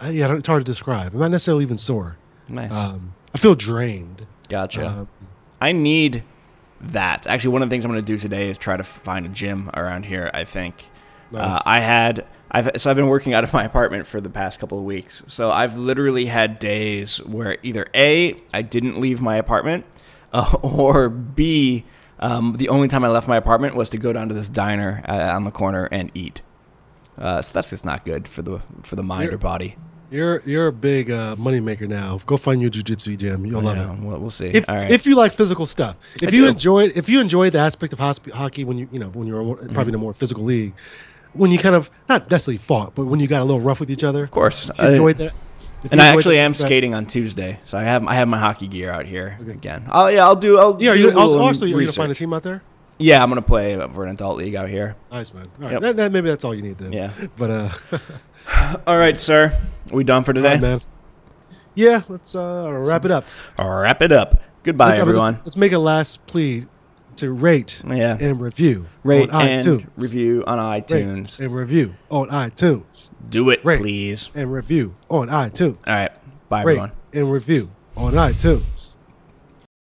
Uh, 0.02 0.08
yeah, 0.08 0.34
it's 0.34 0.48
hard 0.48 0.64
to 0.64 0.70
describe. 0.72 1.12
I'm 1.12 1.20
not 1.20 1.30
necessarily 1.30 1.62
even 1.62 1.78
sore. 1.78 2.16
Nice. 2.48 2.72
Um, 2.74 3.14
I 3.34 3.38
feel 3.38 3.54
drained. 3.54 4.26
gotcha. 4.48 4.86
Um, 4.88 5.08
I 5.60 5.70
need 5.72 6.24
that. 6.80 7.26
Actually, 7.28 7.52
one 7.52 7.62
of 7.62 7.68
the 7.70 7.74
things 7.74 7.84
I'm 7.84 7.90
going 7.92 8.02
to 8.04 8.06
do 8.12 8.18
today 8.18 8.48
is 8.50 8.58
try 8.58 8.76
to 8.76 8.82
find 8.82 9.24
a 9.24 9.28
gym 9.28 9.70
around 9.74 10.06
here. 10.06 10.30
I 10.34 10.44
think 10.44 10.86
uh, 11.32 11.36
Nice. 11.36 11.62
I 11.64 11.78
had. 11.80 12.26
I've 12.54 12.70
so 12.76 12.90
I've 12.90 12.96
been 12.96 13.06
working 13.08 13.32
out 13.32 13.44
of 13.44 13.52
my 13.52 13.64
apartment 13.64 14.06
for 14.06 14.20
the 14.20 14.28
past 14.30 14.58
couple 14.60 14.78
of 14.78 14.84
weeks. 14.84 15.22
So 15.26 15.50
I've 15.50 15.76
literally 15.78 16.26
had 16.26 16.58
days 16.58 17.16
where 17.24 17.56
either 17.62 17.86
a 17.94 18.36
I 18.52 18.60
didn't 18.62 19.00
leave 19.00 19.20
my 19.22 19.36
apartment, 19.36 19.86
uh, 20.32 20.56
or 20.62 21.08
b 21.08 21.84
um, 22.18 22.54
the 22.58 22.68
only 22.68 22.88
time 22.88 23.04
I 23.04 23.08
left 23.08 23.26
my 23.26 23.36
apartment 23.36 23.74
was 23.74 23.90
to 23.90 23.98
go 23.98 24.12
down 24.12 24.28
to 24.28 24.34
this 24.34 24.48
diner 24.48 25.02
uh, 25.08 25.34
on 25.34 25.44
the 25.44 25.50
corner 25.50 25.88
and 25.90 26.10
eat. 26.14 26.42
Uh, 27.18 27.40
so 27.42 27.52
that's 27.52 27.70
just 27.70 27.84
not 27.84 28.04
good 28.04 28.28
for 28.28 28.42
the 28.42 28.60
for 28.82 28.96
the 28.96 29.02
mind 29.02 29.24
You're- 29.24 29.34
or 29.34 29.38
body. 29.38 29.76
you're 30.10 30.42
you're 30.44 30.66
a 30.66 30.72
big 30.72 31.10
uh, 31.10 31.36
moneymaker 31.36 31.88
now. 31.88 32.18
Go 32.26 32.36
find 32.36 32.60
your 32.60 32.70
jujitsu 32.70 33.16
gym. 33.16 33.46
You'll 33.46 33.62
love 33.62 33.78
it. 33.78 34.04
We'll, 34.04 34.20
we'll 34.20 34.30
see. 34.30 34.48
If, 34.48 34.68
All 34.68 34.76
right. 34.76 34.90
if 34.90 35.06
you 35.06 35.16
like 35.16 35.32
physical 35.32 35.64
stuff, 35.66 35.96
if 36.20 36.28
I 36.28 36.32
you 36.36 36.42
do. 36.42 36.48
enjoy 36.48 36.84
if 36.94 37.08
you 37.08 37.20
enjoy 37.20 37.48
the 37.50 37.58
aspect 37.60 37.92
of 37.94 37.98
hosp- 37.98 38.30
hockey 38.30 38.64
when 38.64 38.76
you 38.78 38.88
you 38.92 38.98
know 38.98 39.08
when 39.08 39.26
you're 39.26 39.42
more- 39.42 39.56
Mm-hmm. 39.56 39.72
probably 39.74 39.90
in 39.90 39.94
a 39.94 39.98
more 39.98 40.12
physical 40.14 40.44
league, 40.44 40.74
when 41.34 41.50
you 41.50 41.58
kind 41.58 41.74
of 41.74 41.90
not 42.08 42.30
necessarily 42.30 42.58
fought, 42.58 42.94
but 42.94 43.04
when 43.06 43.20
you 43.20 43.26
got 43.26 43.42
a 43.42 43.44
little 43.44 43.60
rough 43.60 43.80
with 43.80 43.90
each 43.90 44.04
other, 44.04 44.22
of 44.22 44.30
course. 44.30 44.70
if 44.70 44.78
you 44.78 44.84
enjoyed 44.88 45.16
I- 45.20 45.24
that. 45.24 45.34
and 45.90 46.00
I 46.00 46.06
actually 46.08 46.38
am 46.38 46.54
skating 46.54 46.94
on 46.94 47.06
Tuesday, 47.06 47.58
so 47.64 47.76
I 47.78 47.82
have 47.84 48.06
I 48.06 48.14
have 48.14 48.28
my 48.28 48.38
hockey 48.38 48.68
gear 48.68 48.90
out 48.90 49.06
here 49.06 49.38
again. 49.48 49.86
Oh 49.90 50.06
yeah, 50.08 50.24
I'll 50.24 50.36
do. 50.36 50.58
I'll 50.58 50.76
Yeah, 50.80 50.92
are 50.92 50.96
do 50.96 51.00
you, 51.02 51.18
also, 51.18 51.64
are 51.64 51.68
you 51.68 51.74
gonna 51.78 51.92
find 51.92 52.12
a 52.12 52.14
team 52.14 52.32
out 52.32 52.42
there? 52.42 52.62
Yeah, 52.98 53.22
I'm 53.22 53.28
gonna 53.30 53.42
play 53.42 53.74
for 53.92 54.04
an 54.04 54.10
adult 54.10 54.36
league 54.38 54.54
out 54.54 54.68
here. 54.68 54.94
Nice 55.10 55.34
man. 55.34 55.48
All 55.58 55.62
right, 55.64 55.72
Yep. 55.72 55.80
that, 55.82 55.96
that, 55.96 56.12
maybe 56.12 56.28
that's 56.28 56.44
all 56.44 56.54
you 56.54 56.62
need 56.62 56.78
then. 56.78 56.92
Yeah. 56.92 57.10
But 57.36 57.50
uh, 57.50 57.70
All 58.86 58.96
right, 58.98 59.18
sir. 59.18 59.58
Are 59.90 59.96
we 59.96 60.04
done 60.04 60.22
for 60.24 60.32
today? 60.32 60.50
right, 60.50 60.60
man. 60.60 60.80
Yeah, 61.74 62.02
let's 62.08 62.34
uh 62.34 62.68
wrap 62.72 63.04
it 63.04 63.10
up. 63.10 63.24
Wrap 63.58 64.02
it 64.02 64.12
up. 64.12 64.40
Goodbye, 64.62 64.84
Let's- 64.90 64.98
mean, 64.98 65.06
let's- 65.06 65.08
everyone. 65.08 65.40
Let's, 65.44 65.56
make 65.56 65.72
a 65.72 65.78
last 65.78 66.26
plea 66.26 66.66
to 67.16 67.32
rate 67.32 67.82
yeah. 67.86 68.16
and 68.20 68.40
review 68.40 68.86
Rate 69.04 69.30
on 69.30 69.48
and 69.48 69.62
iTunes. 69.64 69.86
review 69.96 70.44
on 70.46 70.58
Rate 70.58 70.86
iTunes. 70.86 71.40
and 71.40 71.54
review 71.54 71.94
on 72.10 72.28
iTunes. 72.28 73.10
Do 73.28 73.50
it, 73.50 73.64
Rate. 73.64 73.78
please. 73.80 74.30
And 74.34 74.52
review 74.52 74.94
on 75.08 75.28
iTunes. 75.28 75.78
All 75.86 75.94
right. 75.94 76.10
Bye, 76.48 76.62
Rate 76.62 76.72
everyone. 76.72 76.92
and 77.12 77.32
review 77.32 77.70
on 77.96 78.12
iTunes. 78.12 78.91